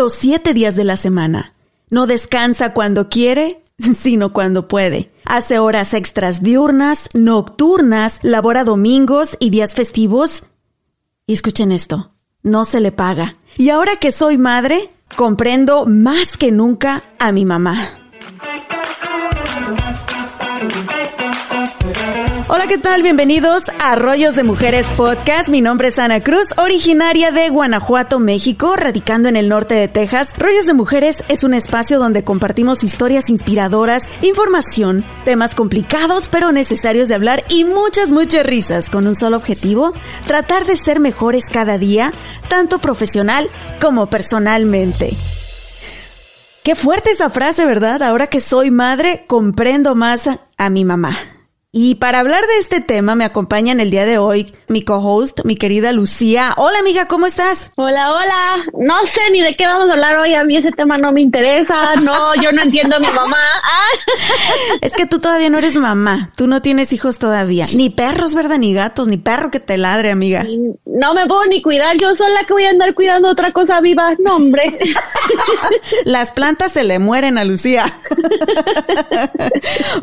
los 0.00 0.14
siete 0.14 0.54
días 0.54 0.76
de 0.76 0.84
la 0.84 0.96
semana. 0.96 1.52
No 1.90 2.06
descansa 2.06 2.72
cuando 2.72 3.10
quiere, 3.10 3.62
sino 3.98 4.32
cuando 4.32 4.66
puede. 4.66 5.10
Hace 5.26 5.58
horas 5.58 5.92
extras 5.92 6.42
diurnas, 6.42 7.10
nocturnas, 7.12 8.18
labora 8.22 8.64
domingos 8.64 9.36
y 9.40 9.50
días 9.50 9.74
festivos. 9.74 10.44
Y 11.26 11.34
escuchen 11.34 11.70
esto, 11.70 12.12
no 12.42 12.64
se 12.64 12.80
le 12.80 12.92
paga. 12.92 13.36
Y 13.58 13.68
ahora 13.68 13.96
que 13.96 14.10
soy 14.10 14.38
madre, 14.38 14.88
comprendo 15.16 15.84
más 15.84 16.38
que 16.38 16.50
nunca 16.50 17.02
a 17.18 17.30
mi 17.30 17.44
mamá. 17.44 17.86
Hola, 22.48 22.66
¿qué 22.68 22.76
tal? 22.76 23.02
Bienvenidos 23.02 23.62
a 23.78 23.94
Rollos 23.94 24.36
de 24.36 24.42
Mujeres 24.42 24.86
Podcast. 24.94 25.48
Mi 25.48 25.62
nombre 25.62 25.88
es 25.88 25.98
Ana 25.98 26.22
Cruz, 26.22 26.48
originaria 26.58 27.30
de 27.30 27.48
Guanajuato, 27.48 28.18
México, 28.18 28.76
radicando 28.76 29.30
en 29.30 29.36
el 29.36 29.48
norte 29.48 29.74
de 29.74 29.88
Texas. 29.88 30.28
Rollos 30.36 30.66
de 30.66 30.74
Mujeres 30.74 31.24
es 31.28 31.44
un 31.44 31.54
espacio 31.54 31.98
donde 31.98 32.24
compartimos 32.24 32.84
historias 32.84 33.30
inspiradoras, 33.30 34.14
información, 34.20 35.02
temas 35.24 35.54
complicados 35.54 36.28
pero 36.28 36.52
necesarios 36.52 37.08
de 37.08 37.14
hablar 37.14 37.42
y 37.48 37.64
muchas, 37.64 38.10
muchas 38.10 38.44
risas 38.44 38.90
con 38.90 39.06
un 39.06 39.14
solo 39.14 39.38
objetivo, 39.38 39.94
tratar 40.26 40.66
de 40.66 40.76
ser 40.76 41.00
mejores 41.00 41.46
cada 41.46 41.78
día, 41.78 42.12
tanto 42.50 42.80
profesional 42.80 43.48
como 43.80 44.10
personalmente. 44.10 45.16
Qué 46.62 46.74
fuerte 46.74 47.10
esa 47.10 47.30
frase, 47.30 47.64
¿verdad? 47.64 48.02
Ahora 48.02 48.26
que 48.26 48.38
soy 48.38 48.70
madre, 48.70 49.24
comprendo 49.26 49.94
más 49.94 50.28
a 50.60 50.68
mi 50.68 50.84
mamá. 50.84 51.29
Y 51.72 51.94
para 51.94 52.18
hablar 52.18 52.44
de 52.48 52.58
este 52.58 52.80
tema 52.80 53.14
me 53.14 53.24
acompaña 53.24 53.70
en 53.70 53.78
el 53.78 53.92
día 53.92 54.04
de 54.04 54.18
hoy 54.18 54.52
mi 54.66 54.82
co-host, 54.82 55.44
mi 55.44 55.54
querida 55.54 55.92
Lucía. 55.92 56.52
Hola 56.56 56.80
amiga, 56.80 57.06
¿cómo 57.06 57.28
estás? 57.28 57.70
Hola, 57.76 58.12
hola. 58.12 58.64
No 58.76 59.06
sé 59.06 59.20
ni 59.30 59.40
de 59.40 59.54
qué 59.54 59.66
vamos 59.66 59.88
a 59.88 59.92
hablar 59.92 60.18
hoy, 60.18 60.34
a 60.34 60.42
mí 60.42 60.56
ese 60.56 60.72
tema 60.72 60.98
no 60.98 61.12
me 61.12 61.20
interesa. 61.20 61.94
No, 62.02 62.34
yo 62.42 62.50
no 62.50 62.62
entiendo 62.62 62.96
a 62.96 62.98
mi 62.98 63.06
mamá. 63.06 63.36
Es 64.80 64.94
que 64.94 65.06
tú 65.06 65.20
todavía 65.20 65.48
no 65.48 65.58
eres 65.58 65.76
mamá, 65.76 66.32
tú 66.36 66.48
no 66.48 66.60
tienes 66.60 66.92
hijos 66.92 67.18
todavía. 67.18 67.66
Ni 67.76 67.88
perros, 67.88 68.34
¿verdad? 68.34 68.58
Ni 68.58 68.74
gatos, 68.74 69.06
ni 69.06 69.16
perro 69.16 69.52
que 69.52 69.60
te 69.60 69.78
ladre, 69.78 70.10
amiga. 70.10 70.44
No 70.86 71.14
me 71.14 71.26
puedo 71.28 71.46
ni 71.46 71.62
cuidar, 71.62 71.96
yo 71.98 72.16
soy 72.16 72.32
la 72.32 72.44
que 72.44 72.52
voy 72.52 72.64
a 72.64 72.70
andar 72.70 72.94
cuidando 72.94 73.28
otra 73.28 73.52
cosa 73.52 73.80
viva. 73.80 74.16
No, 74.18 74.36
hombre. 74.36 74.76
Las 76.04 76.32
plantas 76.32 76.72
se 76.72 76.82
le 76.82 76.98
mueren 76.98 77.38
a 77.38 77.44
Lucía. 77.44 77.84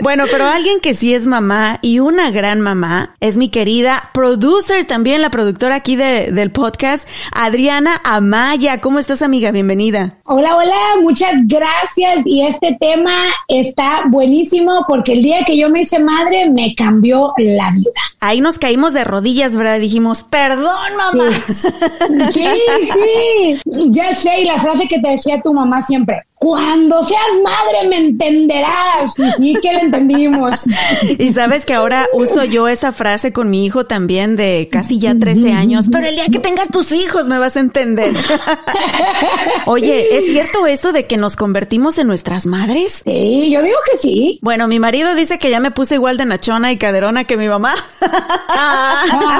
Bueno, 0.02 0.26
pero 0.32 0.48
alguien 0.48 0.80
que 0.80 0.94
sí 0.94 1.14
es 1.14 1.28
mamá 1.28 1.57
y 1.82 2.00
una 2.00 2.30
gran 2.32 2.62
mamá 2.62 3.16
es 3.20 3.38
mi 3.38 3.50
querida 3.50 4.10
producer, 4.14 4.86
también 4.86 5.22
la 5.22 5.30
productora 5.30 5.76
aquí 5.76 5.96
de- 5.96 6.32
del 6.32 6.52
podcast, 6.52 7.08
Adriana 7.34 8.00
Amaya. 8.04 8.80
¿Cómo 8.82 9.00
estás, 9.00 9.22
amiga? 9.22 9.52
Bienvenida. 9.52 10.18
Hola, 10.26 10.56
hola, 10.56 10.76
muchas 11.02 11.34
gracias. 11.46 12.26
Y 12.26 12.46
este 12.46 12.78
tema 12.80 13.24
está 13.48 14.04
buenísimo 14.08 14.86
porque 14.88 15.14
el 15.14 15.24
día 15.24 15.44
que 15.46 15.58
yo 15.58 15.70
me 15.70 15.82
hice 15.82 16.00
madre 16.00 16.50
me 16.50 16.76
cambió 16.76 17.34
la 17.38 17.72
vida. 17.72 18.02
Ahí 18.20 18.42
nos 18.42 18.58
caímos 18.60 18.94
de 18.94 19.04
rodillas, 19.04 19.56
¿verdad? 19.56 19.80
Dijimos, 19.80 20.24
perdón, 20.24 20.74
mamá. 20.98 21.30
Sí, 22.34 22.46
sí. 22.94 23.62
Ya 23.90 24.14
sé, 24.14 24.42
y 24.42 24.46
la 24.46 24.60
frase 24.60 24.88
que 24.88 25.00
te 25.00 25.10
decía 25.10 25.42
tu 25.42 25.54
mamá 25.54 25.82
siempre, 25.82 26.22
cuando 26.36 27.04
seas 27.04 27.22
madre 27.44 27.88
me 27.90 27.98
entenderás. 27.98 29.14
Y 29.40 29.54
que 29.60 29.74
la 29.74 29.80
entendimos. 29.82 30.66
Y 31.20 31.32
sabes 31.48 31.64
que 31.64 31.74
ahora 31.74 32.06
uso 32.12 32.44
yo 32.44 32.68
esa 32.68 32.92
frase 32.92 33.32
con 33.32 33.50
mi 33.50 33.66
hijo 33.66 33.86
también 33.86 34.36
de 34.36 34.68
casi 34.70 35.00
ya 35.00 35.18
13 35.18 35.54
años, 35.54 35.86
pero 35.90 36.06
el 36.06 36.16
día 36.16 36.26
que 36.26 36.40
tengas 36.40 36.68
tus 36.68 36.92
hijos 36.92 37.30
me 37.30 37.40
vas 37.40 37.56
a 37.56 37.62
entender. 37.62 38.14
Oye, 39.66 40.18
¿es 40.18 40.26
cierto 40.26 40.68
eso 40.68 40.92
de 40.92 41.08
que 41.08 41.16
nos 41.16 41.38
convertimos 41.38 42.00
en 42.00 42.08
nuestras 42.08 42.46
madres? 42.46 43.02
Sí, 43.06 43.50
yo 43.50 43.62
digo 43.62 43.78
que 43.90 43.98
sí. 43.98 44.40
Bueno, 44.42 44.68
mi 44.68 44.82
marido 44.82 45.16
dice 45.16 45.40
que 45.40 45.50
ya 45.50 45.62
me 45.62 45.72
puse 45.72 45.96
igual 45.96 46.18
de 46.18 46.26
nachona 46.26 46.74
y 46.74 46.78
caderona 46.78 47.24
que 47.24 47.38
mi 47.38 47.48
mamá. 47.48 47.74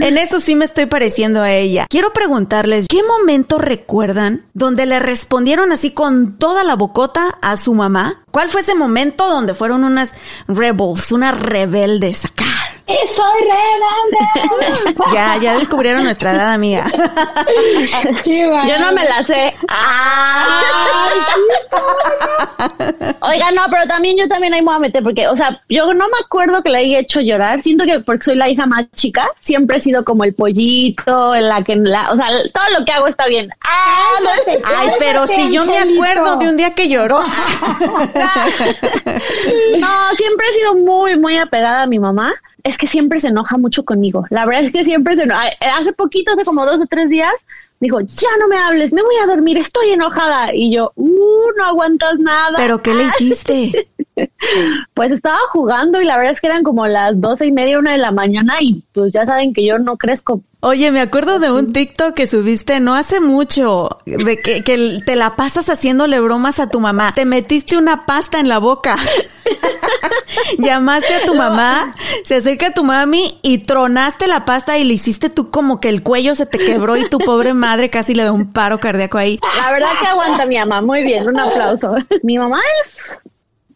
En 0.00 0.16
eso 0.16 0.40
sí 0.40 0.54
me 0.54 0.64
estoy 0.64 0.86
pareciendo 0.86 1.42
a 1.42 1.52
ella. 1.52 1.86
Quiero 1.90 2.12
preguntarles, 2.12 2.86
¿qué 2.88 3.02
momento 3.02 3.58
recuerdan 3.58 4.46
donde 4.54 4.86
le 4.86 4.98
respondieron 4.98 5.72
así 5.72 5.90
con 5.90 6.38
toda 6.38 6.64
la 6.64 6.76
bocota 6.76 7.38
a 7.42 7.56
su 7.56 7.74
mamá? 7.74 8.22
¿Cuál 8.30 8.48
fue 8.48 8.60
ese 8.60 8.74
momento 8.74 9.28
donde 9.28 9.54
fueron 9.54 9.84
unas 9.84 10.12
rebels, 10.46 11.10
unas 11.12 11.38
rebeldes 11.38 12.24
acá? 12.24 12.44
Y 12.90 13.06
soy 13.06 13.40
rebelde. 13.40 14.18
Ya, 15.14 15.36
ya 15.40 15.58
descubrieron 15.58 16.04
nuestra 16.04 16.32
edad, 16.32 16.52
amiga. 16.52 16.84
Chihuahua. 18.22 18.68
Yo 18.68 18.78
no 18.78 18.92
me 18.92 19.04
la 19.04 19.22
sé. 19.22 19.54
Oiga, 23.20 23.50
no, 23.50 23.62
pero 23.70 23.86
también 23.86 24.16
yo 24.16 24.28
también 24.28 24.54
ahí 24.54 24.60
me 24.60 24.66
voy 24.66 24.76
a 24.76 24.78
meter 24.78 25.02
porque, 25.02 25.26
o 25.28 25.36
sea, 25.36 25.60
yo 25.68 25.92
no 25.94 26.06
me 26.06 26.18
acuerdo 26.24 26.62
que 26.62 26.70
la 26.70 26.78
haya 26.78 26.98
hecho 26.98 27.20
llorar. 27.20 27.62
Siento 27.62 27.84
que 27.84 28.00
porque 28.00 28.24
soy 28.24 28.36
la 28.36 28.48
hija 28.48 28.66
más 28.66 28.86
chica, 28.94 29.28
siempre 29.40 29.78
he 29.78 29.80
sido 29.80 30.04
como 30.04 30.24
el 30.24 30.34
pollito, 30.34 31.34
en 31.34 31.48
la 31.48 31.62
que, 31.62 31.76
la, 31.76 32.10
o 32.12 32.16
sea, 32.16 32.28
todo 32.52 32.78
lo 32.78 32.84
que 32.84 32.92
hago 32.92 33.06
está 33.06 33.26
bien. 33.26 33.50
Ah, 33.64 34.12
no, 34.22 34.30
Ay, 34.64 34.90
pero 34.98 35.26
si 35.26 35.52
yo 35.52 35.64
me 35.66 35.78
acuerdo 35.78 36.36
de 36.36 36.48
un 36.48 36.56
día 36.56 36.74
que 36.74 36.88
lloró. 36.88 37.20
no, 39.78 39.98
siempre 40.16 40.46
he 40.48 40.54
sido 40.54 40.74
muy, 40.74 41.18
muy 41.18 41.36
apegada 41.36 41.82
a 41.82 41.86
mi 41.86 41.98
mamá. 41.98 42.32
Es 42.64 42.78
que 42.78 42.86
siempre 42.86 43.20
se 43.20 43.28
enoja 43.28 43.58
mucho 43.58 43.84
conmigo. 43.84 44.24
La 44.30 44.46
verdad 44.46 44.64
es 44.64 44.72
que 44.72 44.84
siempre 44.84 45.16
se 45.16 45.24
enoja. 45.24 45.50
Hace 45.78 45.92
poquito, 45.92 46.32
hace 46.32 46.44
como 46.44 46.64
dos 46.66 46.80
o 46.80 46.86
tres 46.86 47.08
días, 47.08 47.32
me 47.80 47.86
dijo, 47.86 48.00
ya 48.00 48.28
no 48.38 48.48
me 48.48 48.58
hables, 48.58 48.92
me 48.92 49.02
voy 49.02 49.14
a 49.22 49.26
dormir, 49.26 49.56
estoy 49.56 49.90
enojada. 49.90 50.54
Y 50.54 50.72
yo, 50.72 50.92
uh, 50.96 51.52
no 51.56 51.64
aguantas 51.64 52.18
nada. 52.18 52.54
¿Pero 52.56 52.82
qué 52.82 52.94
le 52.94 53.04
hiciste? 53.04 53.88
Pues 54.94 55.12
estaba 55.12 55.38
jugando 55.52 56.00
y 56.00 56.04
la 56.04 56.16
verdad 56.16 56.32
es 56.32 56.40
que 56.40 56.48
eran 56.48 56.62
como 56.62 56.86
las 56.86 57.18
doce 57.20 57.46
y 57.46 57.52
media, 57.52 57.78
una 57.78 57.92
de 57.92 57.98
la 57.98 58.10
mañana 58.10 58.56
y 58.60 58.84
pues 58.92 59.12
ya 59.12 59.24
saben 59.24 59.52
que 59.52 59.64
yo 59.64 59.78
no 59.78 59.96
crezco. 59.96 60.42
Oye, 60.62 60.90
me 60.90 61.00
acuerdo 61.00 61.38
de 61.38 61.50
un 61.50 61.72
TikTok 61.72 62.12
que 62.12 62.26
subiste 62.26 62.80
no 62.80 62.94
hace 62.94 63.20
mucho, 63.20 63.98
de 64.04 64.42
que, 64.42 64.62
que 64.62 64.98
te 65.06 65.16
la 65.16 65.34
pasas 65.34 65.70
haciéndole 65.70 66.20
bromas 66.20 66.60
a 66.60 66.68
tu 66.68 66.80
mamá. 66.80 67.14
Te 67.14 67.24
metiste 67.24 67.78
una 67.78 68.04
pasta 68.04 68.40
en 68.40 68.48
la 68.48 68.58
boca. 68.58 68.96
Llamaste 70.58 71.14
a 71.14 71.24
tu 71.24 71.34
mamá, 71.34 71.92
se 72.24 72.36
acerca 72.36 72.68
a 72.68 72.70
tu 72.72 72.84
mami 72.84 73.38
y 73.42 73.58
tronaste 73.58 74.26
la 74.26 74.44
pasta 74.44 74.76
y 74.76 74.84
le 74.84 74.94
hiciste 74.94 75.30
tú 75.30 75.50
como 75.50 75.80
que 75.80 75.88
el 75.88 76.02
cuello 76.02 76.34
se 76.34 76.44
te 76.44 76.58
quebró 76.58 76.96
y 76.96 77.08
tu 77.08 77.18
pobre 77.18 77.54
madre 77.54 77.88
casi 77.88 78.14
le 78.14 78.24
da 78.24 78.32
un 78.32 78.52
paro 78.52 78.80
cardíaco 78.80 79.16
ahí. 79.16 79.40
La 79.62 79.72
verdad 79.72 79.88
que 79.98 80.06
aguanta 80.06 80.44
mi 80.44 80.58
mamá, 80.58 80.82
muy 80.82 81.02
bien, 81.02 81.26
un 81.26 81.40
aplauso. 81.40 81.94
Mi 82.22 82.36
mamá 82.36 82.60
es, 82.84 83.18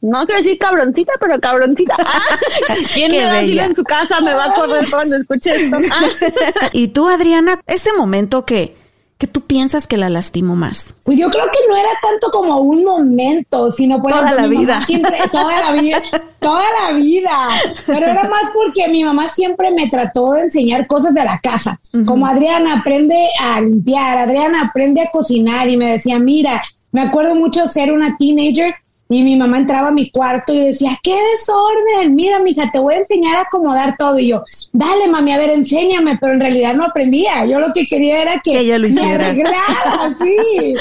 no 0.05 0.25
quiero 0.27 0.43
decir 0.43 0.59
cabroncita, 0.59 1.13
pero 1.19 1.41
cabroncita. 1.41 1.97
Ah, 1.99 2.21
¿Quién 2.95 3.11
Qué 3.11 3.19
me 3.19 3.25
da 3.25 3.33
asilo 3.39 3.49
bella. 3.51 3.65
en 3.67 3.77
su 3.77 3.85
casa 3.85 4.21
me 4.21 4.35
va 4.35 4.45
a 4.47 4.55
correr 4.55 4.85
cuando 4.91 5.17
escuche 5.17 5.51
esto? 5.51 5.79
Ah. 5.91 6.03
Y 6.73 6.89
tú, 6.89 7.09
Adriana, 7.09 7.59
ese 7.67 7.91
momento 7.97 8.45
que, 8.45 8.77
que 9.19 9.27
tú 9.27 9.41
piensas 9.43 9.87
que 9.87 9.97
la 9.97 10.11
lastimó 10.11 10.57
más. 10.57 10.95
Pues 11.05 11.19
yo 11.19 11.31
creo 11.31 11.45
que 11.47 11.69
no 11.69 11.77
era 11.77 11.89
tanto 12.03 12.31
como 12.31 12.59
un 12.61 12.85
momento, 12.85 13.71
sino 13.73 14.03
por 14.03 14.11
Toda 14.11 14.25
ejemplo, 14.27 14.43
la 14.43 14.49
vida. 14.49 14.81
Siempre, 14.85 15.17
toda 15.33 15.61
la 15.61 15.81
vida, 15.81 16.03
toda 16.41 16.65
la 16.83 16.93
vida. 16.97 17.49
Pero 17.87 18.07
era 18.07 18.29
más 18.29 18.51
porque 18.53 18.89
mi 18.89 19.05
mamá 19.05 19.29
siempre 19.29 19.71
me 19.71 19.89
trató 19.89 20.33
de 20.33 20.43
enseñar 20.43 20.87
cosas 20.87 21.15
de 21.15 21.25
la 21.25 21.39
casa. 21.39 21.81
Como 22.05 22.27
Adriana, 22.27 22.75
aprende 22.81 23.29
a 23.41 23.61
limpiar, 23.61 24.19
Adriana, 24.19 24.63
aprende 24.69 25.01
a 25.01 25.11
cocinar. 25.11 25.71
Y 25.71 25.77
me 25.77 25.93
decía, 25.93 26.19
mira, 26.19 26.63
me 26.93 27.03
acuerdo 27.03 27.35
mucho 27.35 27.67
ser 27.69 27.93
una 27.93 28.17
teenager 28.19 28.75
y 29.09 29.23
mi 29.23 29.37
mamá 29.37 29.59
entraba 29.59 29.89
a 29.89 29.93
mi 29.93 30.11
cuarto 30.11 30.53
y 30.55 30.61
decía, 30.61 30.99
qué 31.03 31.15
desorden, 31.33 32.15
mira, 32.15 32.39
mija, 32.41 32.71
te 32.73 32.79
voy 32.79 32.95
a 32.95 32.99
enseñar 32.99 33.37
a 33.37 33.41
acomodar 33.43 33.97
todo. 33.99 34.19
Y 34.19 34.29
yo, 34.29 34.45
dale, 34.73 35.09
mami, 35.09 35.33
a 35.33 35.39
ver, 35.39 35.51
enséñame, 35.51 36.17
pero 36.19 36.33
en 36.33 36.41
realidad 36.41 36.75
no 36.75 36.85
aprendía. 36.85 37.45
Yo 37.45 37.61
lo 37.61 37.73
que 37.73 37.87
quería 37.87 38.23
era 38.23 38.41
que, 38.43 38.53
Que 38.53 38.61
ella 38.61 38.79
lo 38.79 38.89
me 38.89 39.15
arreglara, 39.15 40.17
sí. 40.23 40.75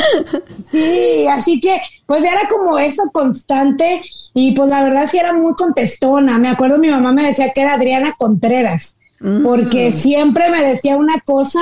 Sí, 0.71 1.27
así 1.27 1.59
que 1.59 1.81
pues 2.05 2.23
era 2.23 2.47
como 2.49 2.77
eso 2.79 3.03
constante 3.11 4.01
y 4.33 4.51
pues 4.53 4.71
la 4.71 4.83
verdad 4.83 5.07
sí 5.07 5.17
era 5.17 5.33
muy 5.33 5.53
contestona. 5.53 6.39
Me 6.39 6.49
acuerdo 6.49 6.77
mi 6.77 6.89
mamá 6.89 7.11
me 7.11 7.27
decía 7.27 7.51
que 7.51 7.61
era 7.61 7.73
Adriana 7.73 8.13
Contreras. 8.17 8.97
porque 9.43 9.91
siempre 9.91 10.49
me 10.49 10.63
decía 10.63 10.97
una 10.97 11.19
cosa 11.21 11.61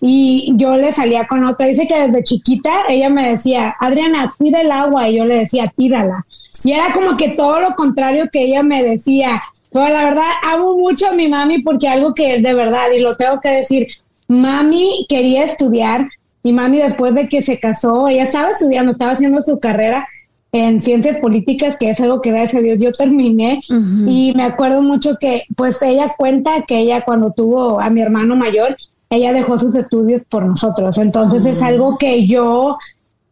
y 0.00 0.52
yo 0.56 0.76
le 0.76 0.92
salía 0.92 1.26
con 1.26 1.44
otra. 1.44 1.66
Dice 1.66 1.86
que 1.86 2.06
desde 2.08 2.24
chiquita 2.24 2.84
ella 2.88 3.08
me 3.08 3.30
decía, 3.30 3.76
Adriana, 3.78 4.32
cuida 4.36 4.60
el 4.60 4.72
agua, 4.72 5.08
y 5.08 5.16
yo 5.16 5.24
le 5.24 5.34
decía, 5.34 5.70
tírala. 5.74 6.24
Y 6.64 6.72
era 6.72 6.92
como 6.92 7.16
que 7.16 7.30
todo 7.30 7.60
lo 7.60 7.74
contrario 7.74 8.28
que 8.32 8.42
ella 8.42 8.62
me 8.62 8.82
decía. 8.82 9.42
Pero 9.72 9.88
la 9.88 10.04
verdad, 10.04 10.30
amo 10.42 10.76
mucho 10.76 11.08
a 11.08 11.14
mi 11.14 11.28
mami 11.28 11.62
porque 11.62 11.88
algo 11.88 12.12
que 12.14 12.36
es 12.36 12.42
de 12.42 12.54
verdad, 12.54 12.86
y 12.96 13.00
lo 13.00 13.16
tengo 13.16 13.40
que 13.40 13.50
decir, 13.50 13.86
mami 14.26 15.06
quería 15.08 15.44
estudiar, 15.44 16.06
y 16.42 16.52
mami 16.52 16.78
después 16.78 17.14
de 17.14 17.28
que 17.28 17.42
se 17.42 17.60
casó, 17.60 18.08
ella 18.08 18.22
estaba 18.22 18.48
estudiando, 18.48 18.92
estaba 18.92 19.12
haciendo 19.12 19.42
su 19.42 19.58
carrera 19.58 20.08
en 20.52 20.80
ciencias 20.80 21.18
políticas, 21.18 21.76
que 21.76 21.90
es 21.90 22.00
algo 22.00 22.20
que 22.20 22.30
gracias 22.30 22.54
a 22.54 22.64
Dios 22.64 22.78
yo 22.80 22.92
terminé, 22.92 23.60
y 23.68 24.32
me 24.34 24.42
acuerdo 24.42 24.82
mucho 24.82 25.16
que 25.20 25.44
pues 25.56 25.80
ella 25.82 26.06
cuenta 26.16 26.64
que 26.66 26.78
ella 26.78 27.04
cuando 27.04 27.32
tuvo 27.32 27.80
a 27.80 27.90
mi 27.90 28.00
hermano 28.00 28.34
mayor, 28.34 28.76
ella 29.10 29.32
dejó 29.32 29.58
sus 29.58 29.74
estudios 29.74 30.22
por 30.24 30.46
nosotros. 30.46 30.96
Entonces 30.98 31.44
es 31.46 31.62
algo 31.62 31.98
que 31.98 32.26
yo 32.26 32.78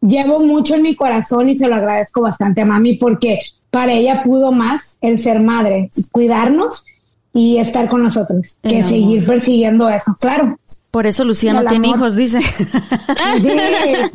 llevo 0.01 0.41
mucho 0.41 0.75
en 0.75 0.83
mi 0.83 0.95
corazón 0.95 1.49
y 1.49 1.57
se 1.57 1.67
lo 1.67 1.75
agradezco 1.75 2.21
bastante 2.21 2.61
a 2.61 2.65
mami 2.65 2.95
porque 2.95 3.39
para 3.71 3.93
ella 3.93 4.21
pudo 4.23 4.51
más 4.51 4.91
el 5.01 5.19
ser 5.19 5.39
madre, 5.39 5.89
cuidarnos 6.11 6.83
y 7.33 7.57
estar 7.57 7.87
con 7.87 8.03
nosotros, 8.03 8.57
que 8.63 8.81
seguir 8.81 9.25
persiguiendo 9.25 9.87
eso, 9.87 10.13
claro. 10.19 10.57
Por 10.89 11.05
eso 11.05 11.23
Lucía 11.23 11.53
no 11.53 11.63
tiene 11.65 11.89
hijos, 11.89 12.15
dice. 12.15 12.41
Sí, 12.41 13.51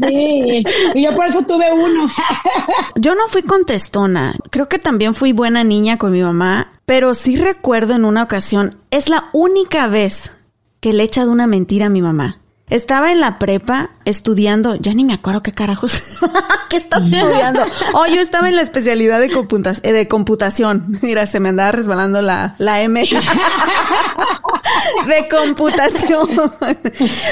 sí. 0.02 0.64
Y 0.94 1.02
yo 1.02 1.14
por 1.14 1.26
eso 1.26 1.42
tuve 1.42 1.72
uno. 1.72 2.06
Yo 2.96 3.14
no 3.14 3.28
fui 3.28 3.42
contestona. 3.42 4.34
Creo 4.50 4.68
que 4.68 4.80
también 4.80 5.14
fui 5.14 5.32
buena 5.32 5.62
niña 5.62 5.98
con 5.98 6.10
mi 6.10 6.22
mamá, 6.22 6.72
pero 6.84 7.14
sí 7.14 7.36
recuerdo 7.36 7.94
en 7.94 8.04
una 8.04 8.24
ocasión, 8.24 8.76
es 8.90 9.08
la 9.08 9.26
única 9.32 9.86
vez 9.86 10.32
que 10.84 10.92
le 10.92 11.02
he 11.02 11.06
echado 11.06 11.32
una 11.32 11.46
mentira 11.46 11.86
a 11.86 11.88
mi 11.88 12.02
mamá. 12.02 12.42
Estaba 12.68 13.10
en 13.10 13.18
la 13.18 13.38
prepa 13.38 13.92
estudiando, 14.04 14.74
ya 14.74 14.92
ni 14.92 15.02
me 15.02 15.14
acuerdo 15.14 15.42
qué 15.42 15.50
carajos, 15.50 16.18
qué 16.68 16.76
estaba 16.76 17.06
estudiando. 17.06 17.62
Oh, 17.94 18.04
yo 18.06 18.20
estaba 18.20 18.50
en 18.50 18.56
la 18.56 18.60
especialidad 18.60 19.18
de, 19.18 19.30
eh, 19.82 19.92
de 19.94 20.08
computación. 20.08 20.98
Mira, 21.00 21.26
se 21.26 21.40
me 21.40 21.48
andaba 21.48 21.72
resbalando 21.72 22.20
la, 22.20 22.54
la 22.58 22.82
M. 22.82 23.02
de 25.06 25.28
computación. 25.30 26.28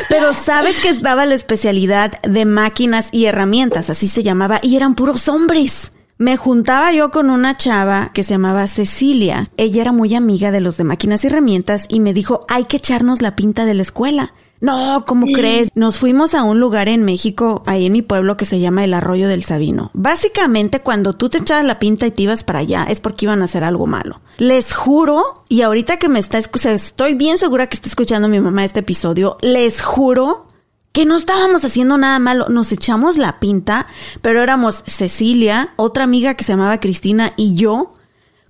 Pero 0.09 0.33
sabes 0.33 0.81
que 0.81 0.89
estaba 0.89 1.27
la 1.27 1.35
especialidad 1.35 2.23
de 2.23 2.47
máquinas 2.47 3.11
y 3.13 3.27
herramientas, 3.27 3.91
así 3.91 4.09
se 4.09 4.23
llamaba, 4.23 4.61
y 4.63 4.77
eran 4.77 4.95
puros 4.95 5.29
hombres. 5.29 5.93
Me 6.23 6.37
juntaba 6.37 6.93
yo 6.93 7.11
con 7.11 7.31
una 7.31 7.57
chava 7.57 8.13
que 8.15 8.23
se 8.23 8.35
llamaba 8.35 8.69
Cecilia. 8.69 9.43
Ella 9.57 9.81
era 9.81 9.91
muy 9.91 10.15
amiga 10.15 10.53
de 10.53 10.61
los 10.61 10.77
de 10.77 10.85
máquinas 10.85 11.25
y 11.25 11.27
herramientas 11.27 11.87
y 11.89 11.99
me 11.99 12.15
dijo, 12.15 12.47
hay 12.49 12.67
que 12.67 12.77
echarnos 12.77 13.23
la 13.23 13.35
pinta 13.35 13.65
de 13.65 13.75
la 13.75 13.83
escuela. 13.83 14.33
No, 14.61 15.05
¿cómo 15.05 15.27
crees? 15.27 15.71
Nos 15.75 15.99
fuimos 15.99 16.35
a 16.35 16.45
un 16.45 16.61
lugar 16.61 16.89
en 16.89 17.03
México, 17.03 17.65
ahí 17.67 17.87
en 17.87 17.93
mi 17.93 18.03
pueblo, 18.03 18.37
que 18.37 18.45
se 18.45 18.61
llama 18.61 18.85
el 18.85 18.95
Arroyo 18.95 19.27
del 19.27 19.43
Sabino. 19.43 19.91
Básicamente, 19.95 20.79
cuando 20.79 21.15
tú 21.15 21.29
te 21.29 21.39
echabas 21.39 21.65
la 21.65 21.81
pinta 21.81 22.07
y 22.07 22.13
te 22.13 22.23
ibas 22.23 22.45
para 22.45 22.61
allá, 22.61 22.87
es 22.89 23.01
porque 23.01 23.27
iban 23.27 23.43
a 23.43 23.47
hacer 23.47 23.65
algo 23.65 23.89
malo. 23.89 24.21
Les 24.39 24.73
juro, 24.75 25.43
y 25.49 25.63
ahorita 25.63 25.97
que 25.97 26.09
me 26.09 26.21
está 26.21 26.39
escuchando, 26.39 26.77
estoy 26.77 27.15
bien 27.15 27.37
segura 27.37 27.67
que 27.67 27.75
está 27.75 27.89
escuchando 27.89 28.29
mi 28.29 28.39
mamá 28.39 28.65
este 28.65 28.79
episodio, 28.79 29.39
les 29.41 29.83
juro 29.83 30.47
que 30.93 31.07
no 31.07 31.17
estábamos 31.17 31.65
haciendo 31.65 31.97
nada 31.97 32.19
malo, 32.19 32.49
nos 32.49 32.71
echamos 32.71 33.17
la 33.17 33.41
pinta, 33.41 33.87
pero 34.21 34.43
éramos 34.43 34.83
Cecilia, 34.87 35.71
otra 35.77 36.05
amiga 36.05 36.35
que 36.35 36.45
se 36.45 36.53
llamaba 36.53 36.81
Cristina 36.81 37.33
y 37.37 37.55
yo, 37.55 37.93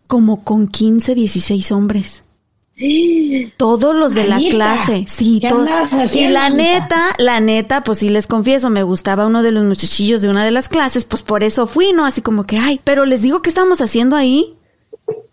como 0.08 0.44
con 0.44 0.66
15, 0.68 1.14
16 1.14 1.72
hombres. 1.72 2.24
Todos 3.56 3.94
los 3.94 4.14
de 4.14 4.24
la 4.24 4.38
clase, 4.38 5.04
sí, 5.06 5.40
todos. 5.46 5.68
Y 6.14 6.28
la 6.28 6.50
neta, 6.50 7.00
la 7.18 7.38
neta, 7.38 7.84
pues 7.84 7.98
sí 7.98 8.08
les 8.08 8.26
confieso, 8.26 8.70
me 8.70 8.82
gustaba 8.82 9.26
uno 9.26 9.42
de 9.42 9.52
los 9.52 9.64
muchachillos 9.64 10.22
de 10.22 10.28
una 10.28 10.44
de 10.44 10.50
las 10.50 10.68
clases, 10.68 11.04
pues 11.04 11.22
por 11.22 11.44
eso 11.44 11.66
fui, 11.66 11.92
¿no? 11.92 12.04
Así 12.04 12.22
como 12.22 12.44
que, 12.44 12.58
ay, 12.58 12.80
pero 12.82 13.04
les 13.04 13.22
digo 13.22 13.40
que 13.40 13.50
estábamos 13.50 13.80
haciendo 13.80 14.16
ahí, 14.16 14.56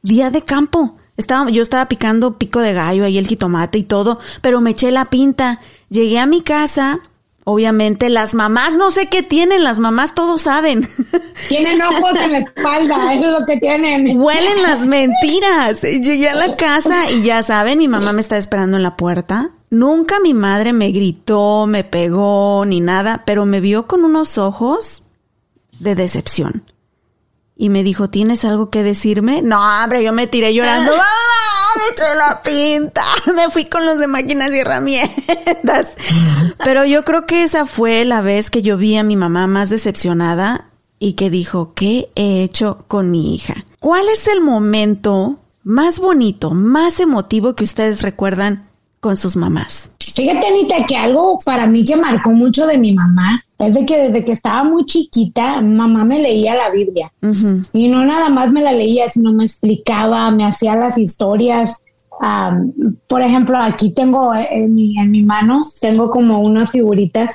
día 0.04 0.30
de 0.30 0.44
campo. 0.44 0.96
Estaba, 1.18 1.50
yo 1.50 1.64
estaba 1.64 1.88
picando 1.88 2.38
pico 2.38 2.62
de 2.62 2.74
gallo 2.74 3.04
ahí 3.04 3.18
el 3.18 3.28
jitomate 3.28 3.78
y 3.78 3.84
todo, 3.84 4.20
pero 4.42 4.62
me 4.62 4.72
eché 4.72 4.90
la 4.92 5.06
pinta 5.06 5.60
Llegué 5.90 6.20
a 6.20 6.26
mi 6.26 6.42
casa, 6.42 7.00
obviamente 7.44 8.10
las 8.10 8.36
mamás, 8.36 8.78
no 8.78 8.92
sé 8.92 9.08
qué 9.08 9.24
tienen, 9.24 9.64
las 9.64 9.80
mamás 9.80 10.14
todos 10.14 10.44
saben. 10.44 10.88
Tienen 11.48 11.82
ojos 11.82 12.16
en 12.18 12.34
la 12.34 12.38
espalda, 12.40 13.14
eso 13.14 13.26
es 13.26 13.40
lo 13.40 13.46
que 13.46 13.58
tienen. 13.58 14.20
Huelen 14.20 14.62
las 14.62 14.86
mentiras. 14.86 15.82
Llegué 15.82 16.30
a 16.30 16.36
la 16.36 16.52
casa 16.54 17.10
y 17.10 17.24
ya 17.24 17.42
saben, 17.44 17.80
mi 17.80 17.88
mamá 17.88 18.14
me 18.14 18.22
está 18.22 18.38
esperando 18.38 18.78
en 18.78 18.84
la 18.84 18.98
puerta. 18.98 19.52
Nunca 19.72 20.20
mi 20.20 20.34
madre 20.34 20.74
me 20.74 20.92
gritó, 20.92 21.66
me 21.66 21.84
pegó, 21.84 22.66
ni 22.66 22.82
nada, 22.82 23.24
pero 23.26 23.46
me 23.46 23.62
vio 23.62 23.88
con 23.88 24.04
unos 24.04 24.38
ojos 24.38 25.04
de 25.80 25.96
decepción. 25.96 26.64
Y 27.56 27.70
me 27.70 27.84
dijo, 27.84 28.10
¿tienes 28.10 28.46
algo 28.46 28.70
que 28.70 28.84
decirme? 28.84 29.42
No, 29.42 29.60
hombre, 29.60 30.04
yo 30.04 30.14
me 30.14 30.28
tiré 30.28 30.54
llorando. 30.54 30.94
Me 31.78 31.92
eché 31.92 32.16
la 32.16 32.42
pinta. 32.42 33.04
Me 33.36 33.50
fui 33.50 33.66
con 33.66 33.86
los 33.86 33.98
de 34.00 34.08
máquinas 34.08 34.52
y 34.52 34.60
herramientas. 34.60 35.94
Pero 36.64 36.86
yo 36.86 37.04
creo 37.04 37.26
que 37.26 37.44
esa 37.44 37.66
fue 37.66 38.06
la 38.06 38.22
vez 38.22 38.50
que 38.50 38.62
yo 38.62 38.78
vi 38.78 38.98
a 38.98 39.04
mi 39.04 39.16
mamá 39.16 39.48
más 39.48 39.70
decepcionada 39.70 40.70
y 41.00 41.14
que 41.14 41.30
dijo, 41.30 41.74
¿qué 41.74 42.10
he 42.16 42.44
hecho 42.44 42.86
con 42.88 43.12
mi 43.12 43.34
hija? 43.34 43.66
¿Cuál 43.80 44.08
es 44.10 44.28
el 44.28 44.42
momento 44.42 45.40
más 45.64 46.00
bonito, 46.00 46.52
más 46.52 47.00
emotivo 47.00 47.56
que 47.56 47.64
ustedes 47.64 48.02
recuerdan 48.02 48.68
con 49.00 49.16
sus 49.16 49.36
mamás? 49.36 49.90
Fíjate, 50.00 50.48
Anita, 50.48 50.86
que 50.86 50.98
algo 50.98 51.38
para 51.46 51.68
mí 51.68 51.86
que 51.86 51.96
marcó 51.96 52.32
mucho 52.32 52.68
de 52.68 52.78
mi 52.78 52.94
mamá 52.94 53.44
es 53.60 53.76
de 53.76 53.86
que 53.86 53.98
desde 54.04 54.24
que 54.24 54.32
estaba 54.32 54.64
muy 54.64 54.86
chiquita, 54.86 55.62
mamá 55.62 56.06
me 56.06 56.22
leía 56.22 56.56
la 56.56 56.70
Biblia. 56.70 57.12
Y 57.74 57.90
no 57.90 58.06
nada 58.06 58.30
más 58.30 58.52
me 58.52 58.62
la 58.62 58.72
leía, 58.72 59.10
sino 59.10 59.34
me 59.34 59.44
explicaba, 59.44 60.32
me 60.32 60.46
hacía 60.46 60.76
las 60.76 60.98
historias. 60.98 61.84
por 63.08 63.22
ejemplo, 63.22 63.58
aquí 63.58 63.94
tengo 63.94 64.32
en 64.34 64.76
mi, 64.76 64.98
en 64.98 65.12
mi 65.12 65.24
mano, 65.24 65.62
tengo 65.82 66.10
como 66.10 66.40
unas 66.40 66.72
figuritas 66.72 67.32